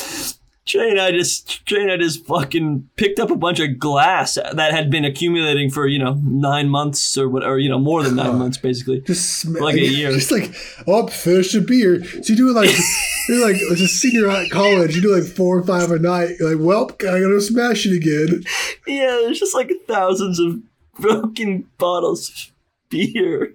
Trey 0.65 0.91
and 0.91 1.01
I 1.01 1.11
just 1.11 1.67
Trey 1.67 1.83
and 1.83 1.91
I 1.91 1.97
just 1.97 2.25
fucking 2.25 2.89
picked 2.97 3.19
up 3.19 3.31
a 3.31 3.37
bunch 3.37 3.59
of 3.59 3.81
glass 3.81 4.35
that 4.35 4.73
had 4.73 4.91
been 4.91 5.05
accumulating 5.05 5.71
for 5.71 5.89
you 5.89 5.99
know 5.99 6.15
nine 6.23 6.69
months 6.69 7.19
or 7.19 7.29
what 7.29 7.43
or 7.45 7.59
you 7.59 7.69
know 7.69 7.81
more 7.81 8.03
than 8.05 8.15
nine 8.15 8.39
months 8.39 8.59
basically. 8.59 9.01
Just 9.01 9.41
sm- 9.41 9.57
Like 9.57 9.75
a 9.75 9.81
year. 9.85 10.13
Just 10.13 10.31
like, 10.31 10.55
oh, 10.87 11.09
finish 11.09 11.55
a 11.55 11.61
beer. 11.61 12.05
So 12.05 12.33
you 12.33 12.37
do 12.37 12.51
it 12.51 12.53
like, 12.53 12.71
you're 13.29 13.45
like, 13.45 13.61
as 13.73 13.81
a 13.81 13.89
senior 13.89 14.31
at 14.31 14.51
college, 14.51 14.95
you 14.95 15.03
do 15.03 15.15
like 15.15 15.25
four 15.25 15.59
or 15.59 15.65
five 15.65 15.91
a 15.91 15.99
night. 15.99 16.37
You're 16.39 16.55
like, 16.55 16.65
well, 16.65 16.91
I 17.01 17.21
gotta 17.21 17.41
smash 17.41 17.85
it 17.87 17.97
again. 17.97 18.45
Yeah, 18.87 19.19
there's 19.23 19.41
just 19.41 19.55
like 19.57 19.73
thousands 19.89 20.39
of 20.39 20.61
broken 21.01 21.67
bottles 21.79 22.29
of 22.31 22.53
beer. 22.89 23.55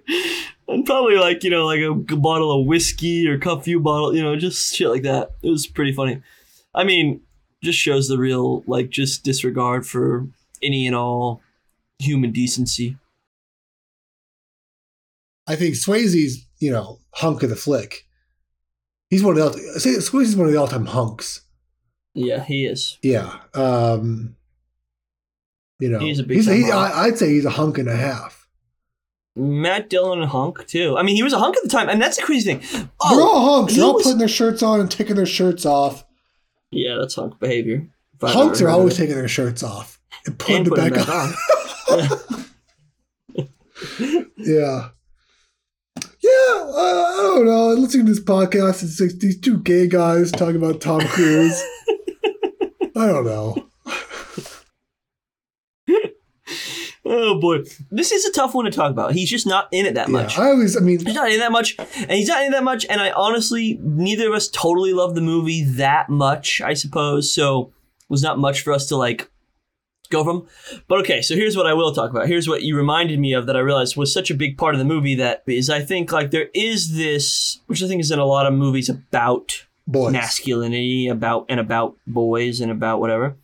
And 0.66 0.84
probably 0.84 1.16
like, 1.16 1.42
you 1.42 1.48
know, 1.48 1.64
like 1.64 1.80
a 1.80 1.94
bottle 2.16 2.60
of 2.60 2.66
whiskey 2.66 3.26
or 3.26 3.38
a 3.42 3.60
few 3.60 3.80
bottle, 3.80 4.14
you 4.14 4.22
know, 4.22 4.36
just 4.36 4.74
shit 4.74 4.90
like 4.90 5.04
that. 5.04 5.30
It 5.42 5.48
was 5.50 5.66
pretty 5.66 5.92
funny. 5.92 6.20
I 6.74 6.84
mean, 6.84 7.20
just 7.62 7.78
shows 7.78 8.08
the 8.08 8.18
real, 8.18 8.62
like, 8.66 8.90
just 8.90 9.24
disregard 9.24 9.86
for 9.86 10.28
any 10.62 10.86
and 10.86 10.94
all 10.94 11.40
human 11.98 12.30
decency. 12.32 12.96
I 15.46 15.56
think 15.56 15.74
Swayze's, 15.74 16.46
you 16.58 16.70
know, 16.70 16.98
hunk 17.14 17.42
of 17.42 17.50
the 17.50 17.56
flick. 17.56 18.06
He's 19.10 19.22
one 19.24 19.38
of 19.38 19.52
the, 19.54 19.80
say 19.80 19.90
Swayze's 19.96 20.36
one 20.36 20.46
of 20.46 20.52
the 20.52 20.58
all-time 20.60 20.86
hunks. 20.86 21.40
Yeah, 22.14 22.44
he 22.44 22.66
is. 22.66 22.98
Yeah. 23.02 23.38
Um, 23.54 24.36
you 25.80 25.88
know, 25.88 25.98
He's 26.00 26.18
a 26.18 26.24
big 26.24 26.36
he's, 26.38 26.46
he. 26.46 26.70
I, 26.70 27.04
I'd 27.04 27.18
say 27.18 27.30
he's 27.30 27.44
a 27.44 27.50
hunk 27.50 27.78
and 27.78 27.88
a 27.88 27.96
half. 27.96 28.46
Matt 29.36 29.88
Dillon 29.88 30.20
and 30.20 30.28
Hunk, 30.30 30.66
too. 30.66 30.96
I 30.98 31.04
mean, 31.04 31.14
he 31.14 31.22
was 31.22 31.32
a 31.32 31.38
hunk 31.38 31.56
at 31.56 31.62
the 31.62 31.68
time, 31.68 31.88
and 31.88 32.02
that's 32.02 32.16
the 32.16 32.24
crazy 32.24 32.54
thing. 32.54 32.68
They're 32.72 32.88
Oh, 33.00 33.28
all 33.28 33.56
hunks. 33.58 33.72
he 33.74 33.78
They're 33.78 33.86
all 33.88 33.94
was- 33.94 34.02
putting 34.02 34.18
their 34.18 34.26
shirts 34.26 34.64
on 34.64 34.80
and 34.80 34.90
taking 34.90 35.14
their 35.14 35.26
shirts 35.26 35.64
off. 35.64 36.04
Yeah, 36.70 36.96
that's 36.98 37.14
hunk 37.14 37.38
behavior. 37.38 37.88
Hunks 38.20 38.60
are 38.60 38.68
always 38.68 38.96
taking 38.96 39.14
their 39.14 39.28
shirts 39.28 39.62
off 39.62 40.00
and 40.26 40.38
putting 40.38 40.56
and 40.56 40.66
it 40.66 40.70
putting 40.70 40.92
back, 40.94 41.02
it 41.02 41.08
on. 41.08 41.30
back 42.08 42.20
on. 42.20 42.44
Yeah. 44.38 44.88
Yeah, 46.20 46.64
uh, 46.64 47.06
I 47.10 47.32
don't 47.34 47.46
know. 47.46 47.68
Listening 47.74 48.06
to 48.06 48.12
this 48.12 48.22
podcast, 48.22 48.82
it's 48.82 49.00
like 49.00 49.18
these 49.18 49.38
two 49.40 49.58
gay 49.58 49.86
guys 49.86 50.32
talking 50.32 50.56
about 50.56 50.80
Tom 50.80 51.00
Cruise. 51.00 51.60
I 52.96 53.06
don't 53.06 53.24
know. 53.24 53.67
Oh 57.10 57.40
boy, 57.40 57.58
this 57.90 58.12
is 58.12 58.24
a 58.26 58.32
tough 58.32 58.54
one 58.54 58.66
to 58.66 58.70
talk 58.70 58.90
about. 58.90 59.12
He's 59.12 59.30
just 59.30 59.46
not 59.46 59.68
in 59.72 59.86
it 59.86 59.94
that 59.94 60.08
Yeah, 60.08 60.12
much. 60.12 60.38
I 60.38 60.50
always, 60.50 60.76
I 60.76 60.80
mean, 60.80 61.04
He's 61.04 61.14
not 61.14 61.28
in 61.28 61.36
it 61.36 61.38
that 61.38 61.52
much, 61.52 61.76
and 61.78 62.10
he's 62.10 62.28
not 62.28 62.42
in 62.42 62.48
it 62.48 62.52
that 62.52 62.64
much. 62.64 62.84
And 62.90 63.00
I 63.00 63.10
honestly, 63.12 63.78
neither 63.82 64.28
of 64.28 64.34
us 64.34 64.48
totally 64.48 64.92
love 64.92 65.14
the 65.14 65.20
movie 65.20 65.64
that 65.64 66.08
much. 66.10 66.60
I 66.60 66.74
suppose 66.74 67.32
so. 67.32 67.72
Was 68.10 68.22
not 68.22 68.38
much 68.38 68.62
for 68.62 68.72
us 68.72 68.86
to 68.88 68.96
like 68.96 69.30
go 70.10 70.24
from. 70.24 70.46
But 70.88 71.00
okay, 71.00 71.20
so 71.20 71.34
here's 71.34 71.56
what 71.58 71.66
I 71.66 71.74
will 71.74 71.92
talk 71.92 72.10
about. 72.10 72.26
Here's 72.26 72.48
what 72.48 72.62
you 72.62 72.74
reminded 72.76 73.18
me 73.18 73.34
of 73.34 73.44
that 73.46 73.56
I 73.56 73.60
realized 73.60 73.96
was 73.96 74.12
such 74.12 74.30
a 74.30 74.34
big 74.34 74.56
part 74.56 74.74
of 74.74 74.78
the 74.78 74.84
movie. 74.86 75.14
That 75.14 75.42
is, 75.46 75.68
I 75.68 75.80
think 75.80 76.10
like 76.10 76.30
there 76.30 76.48
is 76.54 76.96
this, 76.96 77.60
which 77.66 77.82
I 77.82 77.86
think 77.86 78.00
is 78.00 78.10
in 78.10 78.18
a 78.18 78.24
lot 78.24 78.46
of 78.46 78.54
movies 78.54 78.88
about 78.88 79.66
boys. 79.86 80.12
masculinity 80.12 81.08
about 81.08 81.44
and 81.50 81.60
about 81.60 81.96
boys 82.06 82.60
and 82.62 82.70
about 82.72 83.00
whatever. 83.00 83.36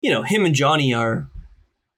You 0.00 0.10
know, 0.10 0.22
him 0.22 0.44
and 0.44 0.54
Johnny 0.54 0.92
are 0.94 1.28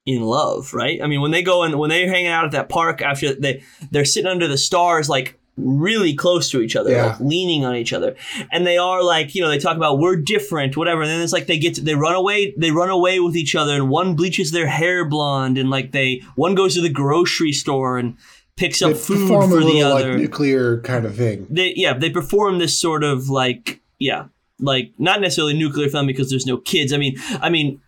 in 0.06 0.22
love, 0.22 0.72
right? 0.74 1.00
I 1.02 1.06
mean, 1.06 1.20
when 1.20 1.30
they 1.30 1.42
go 1.42 1.62
and 1.62 1.78
when 1.78 1.90
they're 1.90 2.08
hanging 2.08 2.28
out 2.28 2.44
at 2.44 2.52
that 2.52 2.68
park 2.68 3.02
after 3.02 3.34
they 3.34 3.62
they're 3.90 4.04
sitting 4.04 4.30
under 4.30 4.48
the 4.48 4.58
stars, 4.58 5.08
like 5.08 5.38
really 5.56 6.14
close 6.14 6.50
to 6.50 6.60
each 6.62 6.74
other, 6.74 6.90
Yeah. 6.90 7.06
like 7.06 7.20
leaning 7.20 7.64
on 7.66 7.76
each 7.76 7.92
other, 7.92 8.16
and 8.50 8.66
they 8.66 8.78
are 8.78 9.02
like, 9.02 9.34
you 9.34 9.42
know, 9.42 9.48
they 9.50 9.58
talk 9.58 9.76
about 9.76 9.98
we're 9.98 10.16
different, 10.16 10.76
whatever, 10.76 11.02
and 11.02 11.10
then 11.10 11.20
it's 11.20 11.32
like 11.34 11.46
they 11.46 11.58
get 11.58 11.74
to, 11.74 11.82
they 11.82 11.94
run 11.94 12.14
away, 12.14 12.54
they 12.56 12.70
run 12.70 12.88
away 12.88 13.20
with 13.20 13.36
each 13.36 13.54
other, 13.54 13.74
and 13.74 13.90
one 13.90 14.16
bleaches 14.16 14.52
their 14.52 14.66
hair 14.68 15.04
blonde, 15.04 15.58
and 15.58 15.68
like 15.68 15.92
they 15.92 16.22
one 16.34 16.54
goes 16.54 16.74
to 16.74 16.80
the 16.80 16.88
grocery 16.88 17.52
store 17.52 17.98
and 17.98 18.16
picks 18.56 18.78
They 18.78 18.90
up 18.90 18.96
food 18.96 19.28
perform 19.28 19.52
a 19.52 19.56
for 19.56 19.64
the 19.64 19.82
other 19.82 20.12
like 20.12 20.18
nuclear 20.20 20.80
kind 20.80 21.04
of 21.04 21.14
thing. 21.16 21.46
they 21.50 21.72
yeah 21.76 21.92
they 21.96 22.10
perform 22.10 22.58
this 22.58 22.78
sort 22.78 23.04
of 23.04 23.28
like 23.30 23.80
yeah 23.98 24.26
like 24.58 24.92
not 24.98 25.20
necessarily 25.22 25.54
nuclear 25.54 25.88
family 25.88 26.12
because 26.12 26.28
there's 26.28 26.44
no 26.44 26.58
kids 26.58 26.92
i 26.92 26.98
mean 26.98 27.16
i 27.40 27.48
mean 27.48 27.80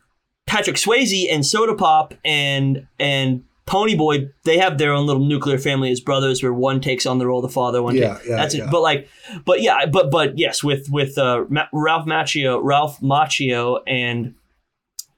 patrick 0.53 0.77
swayze 0.77 1.27
and 1.31 1.45
soda 1.47 1.75
pop 1.75 2.15
and 2.25 2.87
and 2.99 3.43
pony 3.65 3.95
boy 3.97 4.29
they 4.45 4.59
have 4.59 4.77
their 4.77 4.93
own 4.93 5.07
little 5.07 5.25
nuclear 5.25 5.57
family 5.59 5.91
as 5.91 6.01
brothers 6.01 6.43
where 6.43 6.53
one 6.53 6.81
takes 6.81 7.07
on 7.07 7.19
the 7.19 7.27
role 7.27 7.39
of 7.43 7.49
the 7.49 7.55
father 7.55 7.83
one 7.83 7.95
Yeah, 7.95 8.15
takes, 8.15 8.29
yeah, 8.29 8.37
that's 8.37 8.55
yeah. 8.55 8.65
it 8.65 8.71
but 8.71 8.81
like 8.83 9.09
but 9.45 9.63
yeah 9.63 9.87
but 9.87 10.11
but 10.11 10.37
yes 10.37 10.63
with 10.63 10.89
with 10.91 11.17
uh 11.17 11.45
Ma- 11.49 11.69
ralph 11.73 12.07
macchio 12.07 12.61
ralph 12.63 13.01
macchio 13.01 13.81
and 13.87 14.35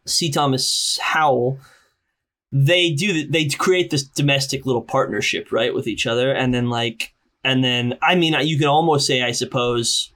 c. 0.07 0.31
Thomas 0.31 0.99
howell 1.03 1.59
they 2.53 2.93
do 2.93 3.27
they 3.27 3.49
create 3.49 3.91
this 3.91 4.05
domestic 4.05 4.65
little 4.67 4.83
partnership 4.83 5.51
right 5.51 5.75
with 5.75 5.89
each 5.89 6.07
other. 6.07 6.31
And 6.33 6.55
then 6.55 6.69
like 6.71 7.13
and 7.43 7.65
then 7.65 7.99
i 8.03 8.15
mean 8.15 8.35
you 8.47 8.57
can 8.59 8.69
almost 8.69 9.07
say 9.07 9.23
i 9.23 9.33
suppose 9.33 10.13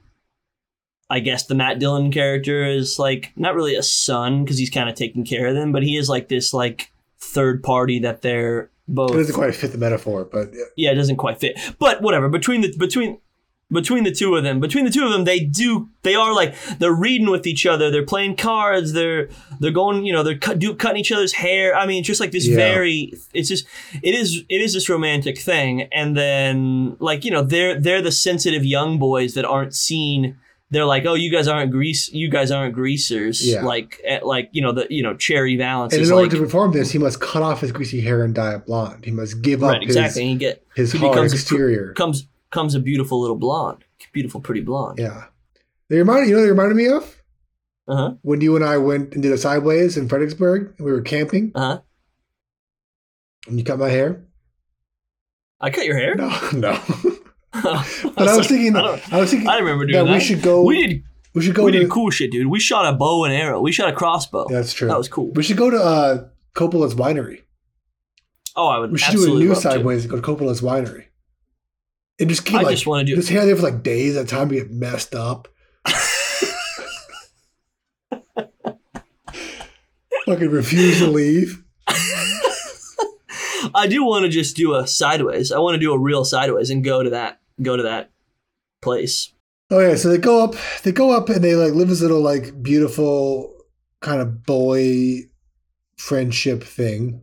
i 1.09 1.19
guess 1.19 1.45
the 1.45 1.55
matt 1.55 1.79
dillon 1.79 2.11
character 2.11 2.65
is 2.65 2.99
like 2.99 3.31
not 3.35 3.55
really 3.55 3.75
a 3.75 3.83
son 3.83 4.43
because 4.43 4.57
he's 4.57 4.69
kind 4.69 4.89
of 4.89 4.95
taking 4.95 5.25
care 5.25 5.47
of 5.47 5.55
them 5.55 5.71
but 5.71 5.83
he 5.83 5.97
is 5.97 6.09
like 6.09 6.27
this 6.27 6.53
like 6.53 6.91
third 7.19 7.61
party 7.63 7.99
that 7.99 8.21
they're 8.21 8.69
both 8.87 9.11
It 9.11 9.17
doesn't 9.17 9.35
quite 9.35 9.55
fit 9.55 9.71
the 9.71 9.77
metaphor, 9.77 10.25
but 10.25 10.49
yeah. 10.51 10.63
yeah, 10.75 10.91
it 10.91 10.95
doesn't 10.95 11.17
quite 11.17 11.39
fit. 11.39 11.59
But 11.77 12.01
whatever. 12.01 12.27
Between 12.27 12.61
the 12.61 12.75
between 12.75 13.19
between 13.71 14.03
the 14.03 14.11
two 14.11 14.35
of 14.35 14.43
them, 14.43 14.59
between 14.59 14.83
the 14.83 14.89
two 14.89 15.05
of 15.05 15.11
them, 15.11 15.25
they 15.25 15.39
do 15.41 15.89
they 16.01 16.15
are 16.15 16.33
like 16.33 16.55
they're 16.79 16.91
reading 16.91 17.29
with 17.29 17.45
each 17.45 17.67
other. 17.67 17.91
They're 17.91 18.05
playing 18.05 18.37
cards. 18.37 18.93
They're 18.93 19.29
they're 19.59 19.69
going. 19.71 20.05
You 20.05 20.13
know, 20.13 20.23
they're 20.23 20.39
cut, 20.39 20.57
do, 20.57 20.73
cutting 20.73 21.01
each 21.01 21.11
other's 21.11 21.33
hair. 21.33 21.75
I 21.75 21.85
mean, 21.85 22.03
just 22.03 22.19
like 22.19 22.31
this 22.31 22.47
Yeah. 22.47 22.55
very. 22.55 23.13
It's 23.31 23.47
just 23.47 23.67
it 24.01 24.15
is 24.15 24.43
it 24.49 24.59
is 24.61 24.73
this 24.73 24.89
romantic 24.89 25.37
thing. 25.37 25.83
And 25.93 26.17
then 26.17 26.97
like 26.99 27.23
you 27.25 27.29
know 27.31 27.43
they're 27.43 27.79
they're 27.79 28.01
the 28.01 28.11
sensitive 28.11 28.65
young 28.65 28.97
boys 28.97 29.35
that 29.35 29.45
aren't 29.45 29.75
seen. 29.75 30.37
They're 30.71 30.85
like, 30.85 31.05
oh, 31.05 31.15
you 31.15 31.31
guys 31.31 31.47
aren't 31.47 31.71
grease. 31.71 32.11
You 32.11 32.29
guys 32.29 32.51
aren't 32.51 32.75
greasers. 32.75 33.45
Yeah. 33.45 33.63
Like, 33.63 33.99
eh, 34.05 34.19
like 34.21 34.49
you 34.51 34.61
know 34.61 34.71
the 34.71 34.85
you 34.89 35.01
know 35.01 35.15
Cherry 35.15 35.55
Valance 35.55 35.93
And 35.93 36.03
in 36.05 36.11
order 36.11 36.23
like 36.23 36.31
to 36.31 36.37
perform 36.37 36.73
this, 36.73 36.91
he 36.91 36.99
must 36.99 37.19
cut 37.19 37.41
off 37.41 37.61
his 37.61 37.71
greasy 37.71 38.01
hair 38.01 38.23
and 38.23 38.35
dye 38.35 38.53
it 38.53 38.65
blonde. 38.67 39.03
He 39.05 39.11
must 39.11 39.41
give 39.41 39.61
right 39.63 39.77
up 39.77 39.81
exactly. 39.83 40.21
And 40.31 40.31
his, 40.31 40.33
you 40.33 40.39
get 40.39 40.65
his 40.75 40.91
he 40.91 40.99
hard 40.99 41.13
becomes 41.13 41.33
a 41.33 41.35
exterior. 41.35 41.93
comes 41.93 42.27
comes 42.51 42.75
a 42.75 42.79
beautiful 42.79 43.19
little 43.19 43.35
blonde, 43.35 43.83
beautiful 44.13 44.41
pretty 44.41 44.61
blonde. 44.61 44.99
yeah. 44.99 45.25
They 45.89 45.97
remind 45.97 46.29
you 46.29 46.35
know 46.35 46.41
they 46.43 46.49
reminded 46.49 46.75
me 46.75 46.87
of? 46.87 47.15
Uh 47.87 47.95
huh. 47.95 48.13
When 48.21 48.41
you 48.41 48.55
and 48.55 48.63
I 48.63 48.77
went 48.77 49.13
and 49.15 49.23
did 49.23 49.31
a 49.31 49.37
sideways 49.39 49.97
in 49.97 50.07
Fredericksburg 50.07 50.75
and 50.77 50.85
we 50.85 50.91
were 50.91 51.01
camping 51.01 51.51
Uh 51.55 51.59
huh. 51.59 51.81
and 53.47 53.57
you 53.57 53.65
cut 53.65 53.79
my 53.79 53.89
hair? 53.89 54.23
I 55.59 55.71
cut 55.71 55.85
your 55.85 55.97
hair. 55.97 56.13
No, 56.15 56.29
no. 56.53 56.79
but 57.63 58.27
I 58.27 58.37
was 58.37 58.47
thinking 58.47 58.75
I, 58.75 59.01
I 59.11 59.19
was 59.19 59.31
thinking 59.31 59.47
I 59.49 59.57
remember 59.57 59.85
doing 59.85 59.97
that 60.05 60.11
that. 60.11 60.13
we 60.13 60.19
should 60.23 60.41
go 60.41 60.63
We 60.63 60.85
did. 60.87 61.03
we 61.33 61.41
should 61.41 61.55
go 61.55 61.63
we 61.65 61.71
to 61.71 61.79
did 61.79 61.89
cool 61.89 62.11
shit, 62.11 62.31
dude. 62.31 62.47
We 62.47 62.59
shot 62.59 62.85
a 62.91 62.95
bow 62.95 63.23
and 63.25 63.33
arrow. 63.33 63.59
We 63.61 63.71
shot 63.71 63.89
a 63.89 63.93
crossbow. 63.93 64.47
That's 64.49 64.73
true. 64.73 64.87
That 64.87 64.97
was 64.97 65.07
cool. 65.07 65.31
We 65.31 65.41
should 65.43 65.57
go 65.57 65.69
to 65.69 65.77
uh 65.77 66.27
Coppola's 66.55 66.95
winery. 66.95 67.41
Oh, 68.55 68.67
I 68.67 68.79
would. 68.79 68.91
We 68.91 68.97
should 68.97 69.15
do 69.15 69.35
a 69.35 69.39
new 69.39 69.47
love 69.49 69.57
to. 69.57 69.61
sideways 69.61 70.03
and 70.03 70.11
go 70.11 70.19
to 70.19 70.21
Coppola's 70.21 70.61
winery. 70.61 71.05
And 72.19 72.29
just 72.29 72.45
keep 72.45 72.57
I 72.57 72.61
like 72.63 72.71
just 72.71 72.85
want 72.85 73.07
to 73.07 73.11
do. 73.11 73.15
just 73.15 73.29
hang 73.29 73.37
out 73.39 73.45
there 73.45 73.55
for 73.55 73.61
like 73.63 73.81
days 73.81 74.17
at 74.17 74.25
a 74.25 74.27
time 74.27 74.49
to 74.49 74.55
get 74.55 74.69
messed 74.71 75.15
up. 75.15 75.47
Fucking 80.25 80.49
refuse 80.51 80.99
to 80.99 81.07
leave. 81.07 81.63
I 83.73 83.87
do 83.87 84.03
want 84.03 84.23
to 84.23 84.29
just 84.29 84.55
do 84.55 84.75
a 84.75 84.85
sideways. 84.87 85.51
I 85.51 85.59
want 85.59 85.75
to 85.75 85.79
do 85.79 85.91
a 85.93 85.97
real 85.97 86.23
sideways 86.25 86.69
and 86.69 86.83
go 86.83 87.01
to 87.03 87.09
that. 87.11 87.38
Go 87.61 87.77
to 87.77 87.83
that 87.83 88.11
place. 88.81 89.33
Oh 89.71 89.79
yeah, 89.79 89.95
so 89.95 90.09
they 90.09 90.17
go 90.17 90.43
up 90.43 90.55
they 90.83 90.91
go 90.91 91.11
up 91.11 91.29
and 91.29 91.43
they 91.43 91.55
like 91.55 91.73
live 91.73 91.89
this 91.89 92.01
little 92.01 92.21
like 92.21 92.61
beautiful 92.61 93.53
kind 94.01 94.21
of 94.21 94.43
boy 94.43 95.27
friendship 95.97 96.63
thing. 96.63 97.21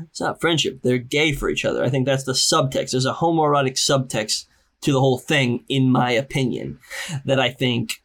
It's 0.00 0.20
not 0.20 0.40
friendship. 0.40 0.80
They're 0.82 0.98
gay 0.98 1.32
for 1.32 1.50
each 1.50 1.64
other. 1.64 1.84
I 1.84 1.90
think 1.90 2.06
that's 2.06 2.24
the 2.24 2.32
subtext. 2.32 2.92
There's 2.92 3.04
a 3.04 3.12
homoerotic 3.12 3.72
subtext 3.72 4.46
to 4.82 4.92
the 4.92 5.00
whole 5.00 5.18
thing, 5.18 5.64
in 5.68 5.90
my 5.90 6.12
opinion, 6.12 6.78
that 7.24 7.40
I 7.40 7.50
think 7.50 8.02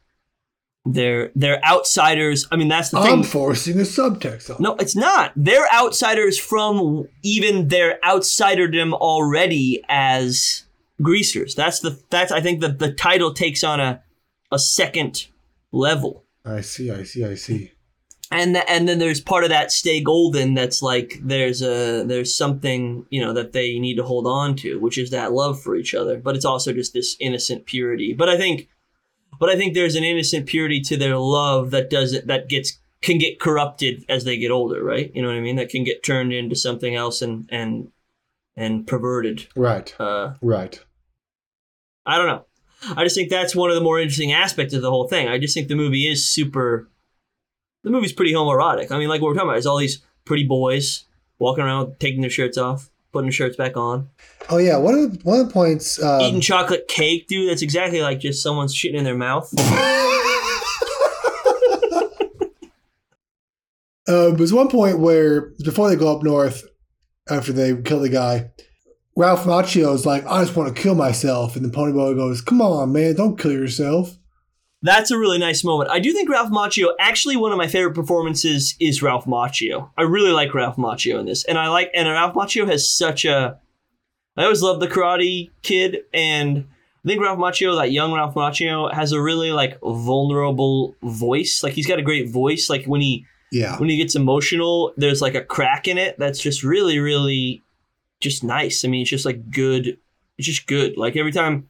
they're 0.85 1.31
they're 1.35 1.63
outsiders. 1.63 2.47
I 2.51 2.55
mean, 2.55 2.67
that's 2.67 2.89
the 2.89 3.01
thing. 3.01 3.11
I'm 3.11 3.21
thing. 3.21 3.31
forcing 3.31 3.79
a 3.79 3.83
subtext 3.83 4.49
on. 4.49 4.57
No, 4.59 4.75
it's 4.75 4.95
not. 4.95 5.31
They're 5.35 5.71
outsiders 5.71 6.39
from 6.39 7.07
even 7.21 7.67
their 7.67 7.99
outsiderdom 8.03 8.93
already 8.93 9.83
as 9.87 10.63
greasers. 11.03 11.53
That's 11.55 11.79
the 11.79 12.01
that's 12.09 12.31
I 12.31 12.41
think 12.41 12.61
that 12.61 12.79
the 12.79 12.91
title 12.91 13.33
takes 13.33 13.63
on 13.63 13.79
a 13.79 14.01
a 14.51 14.59
second 14.59 15.27
level. 15.71 16.25
I 16.45 16.61
see, 16.61 16.91
I 16.91 17.03
see, 17.03 17.23
I 17.25 17.35
see. 17.35 17.71
and 18.31 18.55
th- 18.55 18.65
and 18.67 18.87
then 18.87 18.99
there's 18.99 19.21
part 19.21 19.43
of 19.43 19.49
that 19.49 19.71
stay 19.71 20.01
golden 20.01 20.53
that's 20.55 20.81
like 20.81 21.19
there's 21.23 21.61
a 21.61 22.03
there's 22.03 22.35
something 22.35 23.05
you 23.09 23.21
know 23.21 23.33
that 23.33 23.53
they 23.53 23.79
need 23.79 23.95
to 23.95 24.03
hold 24.03 24.25
on 24.27 24.55
to 24.57 24.79
which 24.79 24.97
is 24.97 25.09
that 25.11 25.31
love 25.33 25.61
for 25.61 25.75
each 25.75 25.93
other 25.93 26.17
but 26.17 26.35
it's 26.35 26.45
also 26.45 26.73
just 26.73 26.93
this 26.93 27.15
innocent 27.19 27.65
purity 27.65 28.13
but 28.13 28.29
i 28.29 28.37
think 28.37 28.67
but 29.39 29.49
i 29.49 29.55
think 29.55 29.73
there's 29.73 29.95
an 29.95 30.03
innocent 30.03 30.45
purity 30.47 30.81
to 30.81 30.97
their 30.97 31.17
love 31.17 31.69
that 31.71 31.89
does 31.89 32.11
it 32.13 32.25
that 32.27 32.49
gets 32.49 32.79
can 33.01 33.17
get 33.19 33.39
corrupted 33.39 34.03
as 34.09 34.23
they 34.23 34.37
get 34.37 34.51
older 34.51 34.83
right 34.83 35.11
you 35.13 35.21
know 35.21 35.27
what 35.27 35.37
i 35.37 35.41
mean 35.41 35.55
that 35.57 35.69
can 35.69 35.83
get 35.83 36.03
turned 36.03 36.33
into 36.33 36.55
something 36.55 36.95
else 36.95 37.21
and 37.21 37.47
and 37.51 37.89
and 38.55 38.87
perverted 38.87 39.47
Right. 39.55 39.93
uh 39.99 40.33
Right. 40.41 40.79
I 42.05 42.17
don't 42.17 42.27
know. 42.27 42.45
I 42.97 43.03
just 43.03 43.15
think 43.15 43.29
that's 43.29 43.55
one 43.55 43.69
of 43.69 43.75
the 43.75 43.81
more 43.81 43.99
interesting 43.99 44.33
aspects 44.33 44.73
of 44.73 44.81
the 44.81 44.89
whole 44.89 45.07
thing. 45.07 45.27
I 45.29 45.37
just 45.37 45.53
think 45.53 45.67
the 45.69 45.75
movie 45.75 46.07
is 46.07 46.27
super. 46.27 46.89
The 47.83 47.89
movie's 47.89 48.13
pretty 48.13 48.33
homoerotic. 48.33 48.91
I 48.91 48.97
mean, 48.99 49.09
like 49.09 49.21
what 49.21 49.27
we're 49.29 49.35
talking 49.35 49.49
about 49.49 49.57
is 49.57 49.65
all 49.65 49.77
these 49.77 50.01
pretty 50.25 50.43
boys 50.45 51.05
walking 51.39 51.63
around 51.63 51.99
taking 51.99 52.21
their 52.21 52.29
shirts 52.29 52.57
off, 52.57 52.89
putting 53.11 53.27
their 53.27 53.33
shirts 53.33 53.55
back 53.55 53.77
on, 53.77 54.09
Oh 54.49 54.57
yeah. 54.57 54.77
One 54.77 54.93
of 54.95 55.13
the, 55.13 55.19
one 55.23 55.39
of 55.39 55.47
the 55.47 55.53
points. 55.53 56.01
Um, 56.01 56.21
eating 56.21 56.41
chocolate 56.41 56.87
cake, 56.87 57.27
dude. 57.27 57.49
That's 57.49 57.61
exactly 57.61 58.01
like 58.01 58.19
just 58.19 58.43
someone's 58.43 58.75
shitting 58.75 58.95
in 58.95 59.03
their 59.03 59.17
mouth. 59.17 59.53
Uh, 64.07 64.31
there's 64.35 64.53
one 64.53 64.67
point 64.67 64.99
where 64.99 65.51
before 65.63 65.89
they 65.89 65.95
go 65.95 66.15
up 66.15 66.23
north, 66.23 66.63
after 67.29 67.53
they 67.53 67.75
kill 67.81 68.01
the 68.01 68.09
guy, 68.09 68.51
Ralph 69.15 69.45
Macchio 69.45 69.93
is 69.93 70.05
like, 70.05 70.25
"I 70.25 70.43
just 70.43 70.55
want 70.55 70.75
to 70.75 70.81
kill 70.81 70.95
myself," 70.95 71.55
and 71.55 71.63
the 71.63 71.69
Ponyboy 71.69 72.15
goes, 72.15 72.41
"Come 72.41 72.61
on, 72.61 72.91
man, 72.93 73.15
don't 73.15 73.37
kill 73.39 73.51
yourself." 73.51 74.17
That's 74.81 75.11
a 75.11 75.17
really 75.17 75.37
nice 75.37 75.63
moment. 75.63 75.89
I 75.91 75.99
do 75.99 76.11
think 76.11 76.29
Ralph 76.29 76.51
Macchio, 76.51 76.89
actually, 76.99 77.37
one 77.37 77.53
of 77.53 77.57
my 77.57 77.67
favorite 77.67 77.93
performances 77.95 78.75
is 78.81 79.01
Ralph 79.01 79.25
Macchio. 79.25 79.89
I 79.97 80.01
really 80.01 80.31
like 80.31 80.53
Ralph 80.53 80.75
Macchio 80.75 81.19
in 81.19 81.25
this, 81.25 81.45
and 81.45 81.57
I 81.57 81.69
like 81.69 81.89
and 81.93 82.07
Ralph 82.09 82.33
Macchio 82.33 82.67
has 82.67 82.91
such 82.91 83.23
a. 83.23 83.57
I 84.35 84.43
always 84.43 84.61
love 84.63 84.79
the 84.79 84.87
Karate 84.87 85.49
Kid, 85.61 85.99
and 86.13 86.65
I 87.05 87.07
think 87.07 87.21
Ralph 87.21 87.39
Macchio, 87.39 87.77
that 87.77 87.91
young 87.91 88.13
Ralph 88.13 88.33
Macchio, 88.35 88.91
has 88.93 89.11
a 89.13 89.21
really 89.21 89.51
like 89.53 89.79
vulnerable 89.81 90.95
voice. 91.03 91.61
Like 91.63 91.73
he's 91.73 91.87
got 91.87 91.99
a 91.99 92.03
great 92.03 92.29
voice. 92.29 92.69
Like 92.69 92.85
when 92.85 92.99
he 92.99 93.25
Yeah. 93.53 93.77
when 93.77 93.87
he 93.89 93.95
gets 93.97 94.15
emotional, 94.15 94.91
there's 94.97 95.21
like 95.21 95.35
a 95.35 95.41
crack 95.43 95.87
in 95.87 95.97
it 95.97 96.19
that's 96.19 96.39
just 96.39 96.61
really, 96.63 96.99
really, 96.99 97.62
just 98.23 98.43
nice. 98.43 98.83
I 98.83 98.87
mean, 98.87 99.01
it's 99.01 99.09
just 99.09 99.25
like 99.25 99.51
good. 99.51 99.97
It's 100.37 100.47
just 100.47 100.65
good. 100.67 100.97
Like 100.97 101.15
every 101.15 101.31
time, 101.31 101.67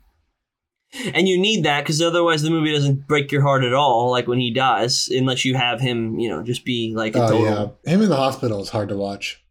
and 1.14 1.28
you 1.28 1.38
need 1.40 1.64
that 1.66 1.82
because 1.82 2.02
otherwise 2.02 2.42
the 2.44 2.50
movie 2.50 2.72
doesn't 2.72 3.08
break 3.08 3.32
your 3.32 3.42
heart 3.42 3.64
at 3.64 3.74
all. 3.74 4.12
Like 4.12 4.28
when 4.28 4.40
he 4.40 4.54
dies, 4.54 5.10
unless 5.12 5.44
you 5.44 5.56
have 5.56 5.82
him, 5.82 6.20
you 6.20 6.30
know, 6.30 6.44
just 6.44 6.64
be 6.66 6.94
like 6.96 7.16
Oh 7.16 7.28
total. 7.28 7.42
yeah. 7.86 7.92
Him 7.94 8.02
in 8.02 8.10
the 8.10 8.16
hospital 8.16 8.62
is 8.62 8.70
hard 8.70 8.90
to 8.90 8.96
watch. 8.98 9.44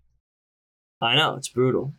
I 1.01 1.17
know 1.17 1.35
it's 1.37 1.49
brutal. 1.49 1.95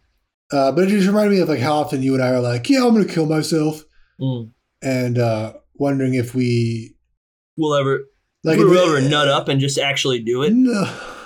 Uh, 0.51 0.71
but 0.71 0.85
it 0.85 0.89
just 0.89 1.07
reminded 1.07 1.31
me 1.35 1.39
of 1.41 1.49
like 1.49 1.59
how 1.59 1.73
often 1.75 2.01
you 2.03 2.13
and 2.13 2.23
I 2.23 2.29
are 2.29 2.39
like, 2.39 2.69
"Yeah, 2.69 2.85
I'm 2.85 2.93
gonna 2.93 3.05
kill 3.05 3.25
myself," 3.25 3.83
Mm. 4.21 4.51
and 4.81 5.17
uh, 5.17 5.53
wondering 5.75 6.13
if 6.13 6.33
we 6.35 6.95
We'll 7.57 7.75
ever, 7.75 8.05
like 8.43 8.57
we- 8.59 8.77
ever 8.79 9.01
nut 9.01 9.27
up 9.27 9.47
and 9.47 9.59
just 9.59 9.77
actually 9.77 10.19
do 10.21 10.43
it. 10.43 10.53
No. 10.53 10.85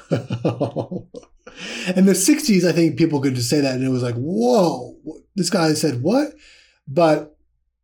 In 1.96 2.06
the 2.06 2.14
60s, 2.14 2.64
I 2.64 2.72
think 2.72 2.98
people 2.98 3.20
could 3.20 3.36
just 3.36 3.50
say 3.50 3.62
that 3.62 3.76
and 3.76 3.84
it 3.84 3.90
was 3.90 4.04
like, 4.04 4.16
whoa, 4.16 4.96
this 5.36 5.50
guy 5.50 5.74
said 5.74 6.02
what? 6.02 6.34
But 6.88 7.38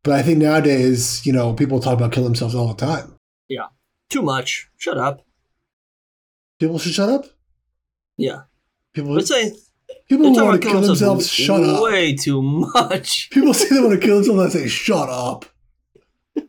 but 0.03 0.13
I 0.13 0.21
think 0.21 0.39
nowadays, 0.39 1.25
you 1.25 1.31
know, 1.31 1.53
people 1.53 1.79
talk 1.79 1.93
about 1.93 2.11
killing 2.11 2.27
themselves 2.27 2.55
all 2.55 2.67
the 2.67 2.85
time. 2.85 3.15
Yeah. 3.47 3.67
Too 4.09 4.21
much. 4.21 4.69
Shut 4.77 4.97
up. 4.97 5.25
People 6.59 6.77
should 6.77 6.93
shut 6.93 7.09
up. 7.09 7.25
Yeah. 8.17 8.41
People, 8.93 9.13
Let's 9.13 9.29
say 9.29 9.53
people 10.07 10.33
who 10.33 10.43
want 10.43 10.61
to 10.61 10.67
kill 10.67 10.73
killing 10.73 10.87
themselves, 10.87 11.27
shut 11.27 11.63
up. 11.63 11.83
Way 11.83 12.15
too 12.15 12.41
much. 12.41 13.29
People 13.31 13.53
say 13.53 13.69
they 13.73 13.81
want 13.81 13.99
to 13.99 14.05
kill 14.05 14.17
themselves, 14.21 14.55
and 14.55 14.61
I 14.61 14.65
say, 14.65 14.67
shut 14.67 15.09
up. 15.09 15.45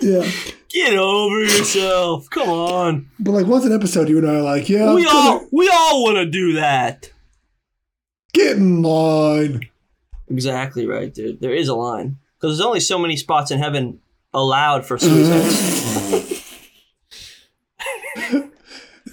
yeah. 0.00 0.30
Get 0.76 0.98
over 0.98 1.40
yourself. 1.40 2.28
Come 2.28 2.50
on. 2.50 3.10
But 3.18 3.30
like 3.32 3.46
once 3.46 3.64
an 3.64 3.72
episode, 3.72 4.10
you 4.10 4.18
and 4.18 4.28
I 4.28 4.34
are 4.34 4.42
like, 4.42 4.68
yeah, 4.68 4.92
we 4.92 5.04
gonna 5.04 5.18
all 5.18 5.46
we 5.50 5.70
all 5.72 6.02
want 6.04 6.16
to 6.16 6.26
do 6.26 6.52
that. 6.54 7.10
get 8.34 8.58
in 8.58 8.82
line. 8.82 9.62
Exactly 10.28 10.86
right, 10.86 11.14
dude. 11.14 11.40
There 11.40 11.54
is 11.54 11.68
a 11.68 11.74
line 11.74 12.18
because 12.38 12.58
there's 12.58 12.66
only 12.66 12.80
so 12.80 12.98
many 12.98 13.16
spots 13.16 13.50
in 13.50 13.58
heaven 13.58 14.00
allowed 14.34 14.84
for 14.84 14.98
suicides. 14.98 16.42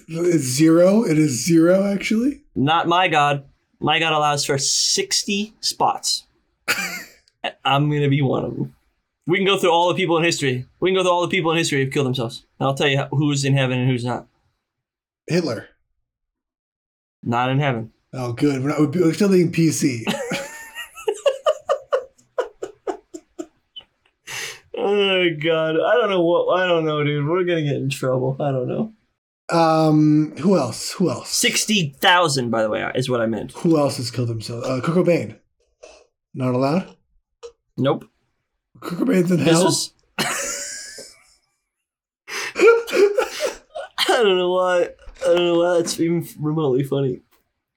It's 0.06 0.44
zero. 0.44 1.02
It 1.02 1.18
is 1.18 1.44
zero, 1.44 1.90
actually. 1.90 2.42
Not 2.54 2.86
my 2.86 3.08
God. 3.08 3.44
My 3.80 3.98
God 3.98 4.12
allows 4.12 4.44
for 4.44 4.58
sixty 4.58 5.54
spots. 5.60 6.24
I'm 7.64 7.90
gonna 7.90 8.10
be 8.10 8.20
one 8.20 8.44
of 8.44 8.54
them. 8.54 8.73
We 9.26 9.38
can 9.38 9.46
go 9.46 9.58
through 9.58 9.70
all 9.72 9.88
the 9.88 9.94
people 9.94 10.18
in 10.18 10.24
history. 10.24 10.66
We 10.80 10.90
can 10.90 10.96
go 10.96 11.02
through 11.02 11.12
all 11.12 11.22
the 11.22 11.28
people 11.28 11.50
in 11.52 11.58
history 11.58 11.82
who've 11.82 11.92
killed 11.92 12.06
themselves. 12.06 12.44
And 12.60 12.66
I'll 12.66 12.74
tell 12.74 12.88
you 12.88 13.04
who's 13.10 13.44
in 13.44 13.56
heaven 13.56 13.78
and 13.78 13.88
who's 13.90 14.04
not. 14.04 14.26
Hitler. 15.26 15.68
Not 17.22 17.48
in 17.50 17.58
heaven. 17.58 17.92
Oh, 18.12 18.32
good. 18.34 18.62
We're, 18.62 18.68
not, 18.78 18.94
we're 18.94 19.14
still 19.14 19.30
being 19.30 19.50
PC. 19.50 20.02
Oh 24.76 25.26
God, 25.42 25.76
I 25.76 25.94
don't 25.94 26.10
know 26.10 26.22
what. 26.22 26.60
I 26.60 26.66
don't 26.66 26.84
know, 26.84 27.02
dude. 27.04 27.26
We're 27.26 27.44
gonna 27.44 27.62
get 27.62 27.76
in 27.76 27.88
trouble. 27.90 28.36
I 28.40 28.50
don't 28.50 28.68
know. 28.68 28.92
um, 29.56 30.34
who 30.38 30.56
else? 30.58 30.92
Who 30.92 31.10
else? 31.10 31.30
Sixty 31.30 31.94
thousand, 32.00 32.50
by 32.50 32.62
the 32.62 32.68
way, 32.68 32.84
is 32.94 33.08
what 33.08 33.20
I 33.20 33.26
meant. 33.26 33.52
Who 33.52 33.78
else 33.78 33.98
has 33.98 34.10
killed 34.10 34.28
himself? 34.28 34.64
Uh, 34.64 34.80
Kurt 34.80 34.96
Cobain. 34.96 35.38
Not 36.34 36.54
allowed. 36.54 36.96
Nope. 37.76 38.04
Cobain's 38.84 39.30
in 39.30 39.38
hell. 39.38 39.68
is. 39.68 39.92
I 44.06 44.22
don't 44.22 44.36
know 44.36 44.52
why. 44.52 44.90
I 45.22 45.26
don't 45.26 45.36
know 45.36 45.58
why 45.58 45.76
that's 45.78 45.98
even 45.98 46.26
remotely 46.38 46.84
funny. 46.84 47.20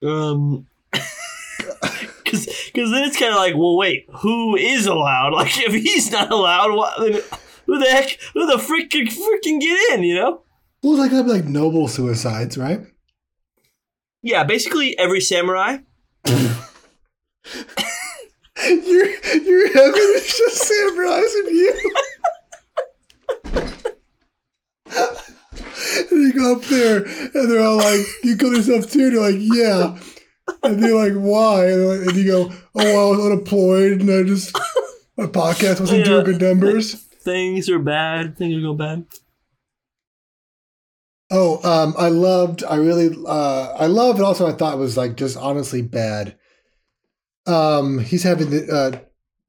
Um, 0.04 0.68
because 0.92 2.46
because 2.66 2.92
then 2.92 3.04
it's 3.04 3.18
kind 3.18 3.32
of 3.32 3.38
like, 3.38 3.56
well, 3.56 3.78
wait, 3.78 4.06
who 4.18 4.56
is 4.56 4.86
allowed? 4.86 5.34
Like, 5.38 5.58
if 5.60 5.74
he's 5.74 6.12
not 6.12 6.32
allowed, 6.32 6.76
what? 6.76 7.00
Then 7.00 7.22
who 7.66 7.80
the 7.80 7.90
heck? 7.90 8.18
Who 8.34 8.46
the 8.46 8.60
frick 8.60 8.90
can 8.90 9.08
freaking 9.08 9.62
get 9.62 9.94
in? 9.94 10.04
You 10.04 10.16
know? 10.16 10.42
well, 10.84 10.98
like 10.98 11.12
like 11.12 11.46
noble 11.46 11.88
suicides, 11.88 12.58
right? 12.58 12.82
Yeah, 14.22 14.44
basically 14.44 14.98
every 15.00 15.22
samurai. 15.22 15.78
Your 18.68 19.06
your 19.44 19.68
heaven 19.74 20.02
is 20.16 20.38
just 20.38 20.58
summarizing 20.68 21.48
you. 21.48 21.92
and 26.12 26.22
you 26.22 26.34
go 26.34 26.56
up 26.56 26.62
there, 26.64 27.04
and 27.06 27.52
they're 27.52 27.62
all 27.62 27.78
like, 27.78 28.06
"You 28.24 28.38
killed 28.38 28.56
yourself 28.58 28.92
too?" 28.92 29.06
And 29.06 29.14
you're 29.14 29.32
like, 29.32 29.40
"Yeah." 29.40 29.98
And 30.64 30.82
they're 30.84 30.96
like, 30.96 31.14
"Why?" 31.14 31.66
And, 31.68 31.88
like- 31.88 32.08
and 32.08 32.16
you 32.18 32.26
go, 32.26 32.52
"Oh, 32.76 33.08
I 33.14 33.18
was 33.18 33.26
unemployed, 33.26 34.02
and 34.02 34.10
I 34.10 34.24
just 34.24 34.58
my 35.18 35.26
podcast 35.26 35.80
wasn't 35.80 36.06
doing 36.06 36.26
good 36.26 36.42
numbers." 36.42 36.94
Things 36.94 37.70
are 37.70 37.80
bad. 37.80 38.38
Things 38.38 38.56
are 38.58 38.62
going 38.62 38.78
bad. 38.78 39.06
Oh, 41.30 41.60
um, 41.70 41.94
I 41.98 42.08
loved. 42.08 42.64
I 42.64 42.78
really, 42.78 43.14
uh, 43.28 43.74
I 43.78 43.88
loved, 43.88 44.20
and 44.20 44.26
also 44.26 44.48
I 44.48 44.54
thought 44.54 44.78
was 44.78 44.96
like 44.96 45.18
just 45.18 45.36
honestly 45.36 45.82
bad. 45.82 46.38
Um, 47.48 48.00
he's 48.00 48.24
having 48.24 48.50
the 48.50 48.72
uh, 48.72 49.00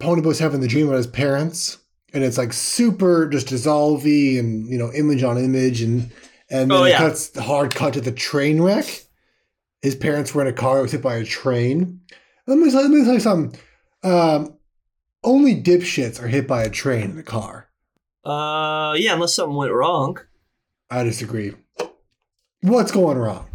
Ponyboy's 0.03 0.39
having 0.39 0.61
the 0.61 0.69
dream 0.69 0.87
about 0.87 0.97
his 0.97 1.07
parents, 1.07 1.79
and 2.13 2.23
it's 2.25 2.39
like 2.39 2.53
super 2.53 3.29
just 3.29 3.49
dissolvey 3.49 4.39
and 4.39 4.69
you 4.69 4.79
know 4.79 4.93
image 4.93 5.23
on 5.23 5.37
image, 5.37 5.83
and 5.83 6.11
and 6.51 6.71
then 6.71 6.73
Oh, 6.73 6.85
it 6.85 6.95
cuts 6.97 7.29
the 7.31 7.43
hard 7.43 7.75
cut 7.75 7.95
to 7.95 8.01
the 8.01 8.13
train 8.13 8.61
wreck. 8.63 9.05
His 9.83 9.95
parents 9.95 10.35
were 10.35 10.43
in 10.43 10.49
a 10.49 10.53
car, 10.53 10.83
was 10.83 10.93
hit 10.93 11.03
by 11.03 11.17
a 11.17 11.25
train. 11.25 12.01
Let 12.47 12.59
me 12.59 12.71
let 12.71 12.91
me 12.91 13.05
tell 13.05 13.15
you 13.15 13.21
something. 13.21 13.61
Um, 14.03 14.55
only 15.25 15.61
dipshits 15.61 16.23
are 16.23 16.29
hit 16.29 16.47
by 16.47 16.63
a 16.63 16.71
train 16.71 17.11
in 17.11 17.19
a 17.19 17.23
car. 17.25 17.69
Uh, 18.25 18.95
yeah, 18.95 19.15
unless 19.15 19.35
something 19.35 19.57
went 19.57 19.73
wrong. 19.73 20.19
I 20.91 21.03
disagree. 21.03 21.55
What's 22.63 22.93
going 22.93 23.19
wrong? 23.19 23.48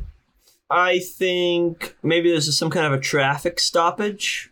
I 0.73 0.97
think 0.97 1.95
maybe 2.01 2.31
there's 2.31 2.57
some 2.57 2.71
kind 2.71 2.87
of 2.87 2.93
a 2.93 2.99
traffic 2.99 3.59
stoppage. 3.59 4.49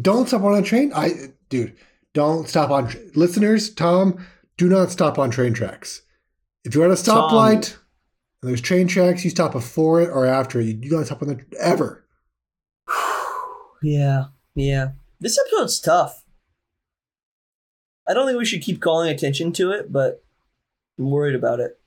Don't 0.00 0.28
stop 0.28 0.44
on 0.44 0.54
a 0.54 0.62
train. 0.62 0.92
I, 0.94 1.10
dude, 1.48 1.76
don't 2.14 2.48
stop 2.48 2.70
on 2.70 2.86
tra- 2.86 3.00
listeners. 3.16 3.74
Tom, 3.74 4.24
do 4.56 4.68
not 4.68 4.92
stop 4.92 5.18
on 5.18 5.32
train 5.32 5.52
tracks. 5.52 6.02
If 6.64 6.74
you're 6.74 6.84
at 6.84 6.92
a 6.92 6.94
stoplight 6.94 7.76
and 8.40 8.48
there's 8.48 8.60
train 8.60 8.86
tracks, 8.86 9.24
you 9.24 9.30
stop 9.30 9.50
before 9.50 10.00
it 10.00 10.08
or 10.08 10.24
after 10.24 10.60
it. 10.60 10.66
You, 10.66 10.78
you 10.82 10.90
don't 10.90 11.04
stop 11.04 11.20
on 11.22 11.28
the 11.28 11.44
ever. 11.58 12.04
Yeah, 13.82 14.24
yeah. 14.54 14.90
This 15.20 15.38
episode's 15.38 15.80
tough. 15.80 16.22
I 18.06 18.12
don't 18.12 18.26
think 18.26 18.38
we 18.38 18.44
should 18.44 18.60
keep 18.60 18.78
calling 18.82 19.08
attention 19.08 19.52
to 19.54 19.70
it, 19.70 19.90
but 19.90 20.22
I'm 20.98 21.10
worried 21.10 21.34
about 21.34 21.60
it. 21.60 21.80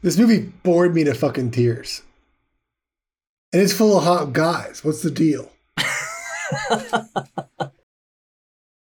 This 0.00 0.16
movie 0.16 0.52
bored 0.62 0.94
me 0.94 1.04
to 1.04 1.12
fucking 1.12 1.50
tears. 1.50 2.00
And 3.56 3.62
it's 3.62 3.72
full 3.72 3.96
of 3.96 4.04
hot 4.04 4.34
guys. 4.34 4.84
What's 4.84 5.00
the 5.00 5.10
deal? 5.10 5.50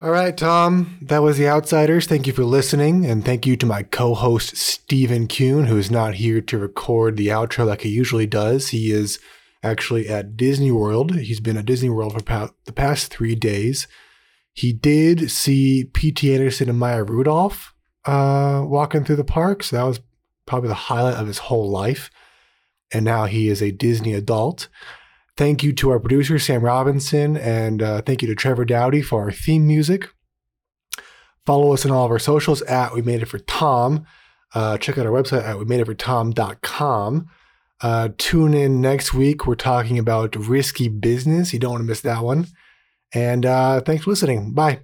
All 0.00 0.12
right, 0.12 0.36
Tom, 0.36 0.96
that 1.02 1.22
was 1.22 1.38
The 1.38 1.48
Outsiders. 1.48 2.06
Thank 2.06 2.28
you 2.28 2.32
for 2.32 2.44
listening. 2.44 3.04
And 3.04 3.24
thank 3.24 3.46
you 3.46 3.56
to 3.56 3.66
my 3.66 3.82
co 3.82 4.14
host, 4.14 4.56
Stephen 4.56 5.26
Kuhn, 5.26 5.66
who 5.66 5.76
is 5.76 5.90
not 5.90 6.14
here 6.14 6.40
to 6.42 6.56
record 6.56 7.16
the 7.16 7.26
outro 7.26 7.66
like 7.66 7.80
he 7.80 7.88
usually 7.88 8.28
does. 8.28 8.68
He 8.68 8.92
is 8.92 9.18
actually 9.60 10.08
at 10.08 10.36
Disney 10.36 10.70
World. 10.70 11.16
He's 11.16 11.40
been 11.40 11.56
at 11.56 11.66
Disney 11.66 11.90
World 11.90 12.12
for 12.12 12.22
pa- 12.22 12.50
the 12.64 12.72
past 12.72 13.12
three 13.12 13.34
days. 13.34 13.88
He 14.52 14.72
did 14.72 15.32
see 15.32 15.82
P.T. 15.82 16.32
Anderson 16.32 16.68
and 16.68 16.78
Maya 16.78 17.02
Rudolph 17.02 17.74
uh, 18.04 18.62
walking 18.64 19.02
through 19.02 19.16
the 19.16 19.24
park. 19.24 19.64
So 19.64 19.74
that 19.74 19.82
was 19.82 19.98
probably 20.46 20.68
the 20.68 20.74
highlight 20.74 21.16
of 21.16 21.26
his 21.26 21.38
whole 21.38 21.68
life. 21.68 22.08
And 22.92 23.04
now 23.04 23.26
he 23.26 23.48
is 23.48 23.62
a 23.62 23.70
Disney 23.70 24.14
adult. 24.14 24.68
Thank 25.36 25.62
you 25.62 25.72
to 25.74 25.90
our 25.90 26.00
producer, 26.00 26.38
Sam 26.38 26.62
Robinson, 26.62 27.36
and 27.36 27.82
uh, 27.82 28.02
thank 28.02 28.20
you 28.20 28.28
to 28.28 28.34
Trevor 28.34 28.64
Dowdy 28.64 29.00
for 29.00 29.22
our 29.22 29.32
theme 29.32 29.66
music. 29.66 30.08
Follow 31.46 31.72
us 31.72 31.86
on 31.86 31.92
all 31.92 32.04
of 32.04 32.10
our 32.10 32.18
socials 32.18 32.62
at 32.62 32.92
We 32.92 33.02
Made 33.02 33.22
It 33.22 33.26
For 33.26 33.38
Tom. 33.38 34.04
Uh, 34.54 34.76
check 34.76 34.98
out 34.98 35.06
our 35.06 35.12
website 35.12 35.44
at 35.44 35.58
We 35.58 35.64
Made 35.64 35.80
It 35.80 35.86
For 35.86 35.94
Tom.com. 35.94 37.28
Uh, 37.80 38.08
tune 38.18 38.52
in 38.52 38.80
next 38.80 39.14
week. 39.14 39.46
We're 39.46 39.54
talking 39.54 39.98
about 39.98 40.36
risky 40.36 40.88
business. 40.88 41.52
You 41.52 41.58
don't 41.58 41.72
want 41.72 41.82
to 41.82 41.88
miss 41.88 42.02
that 42.02 42.22
one. 42.22 42.46
And 43.14 43.46
uh, 43.46 43.80
thanks 43.80 44.04
for 44.04 44.10
listening. 44.10 44.52
Bye. 44.52 44.80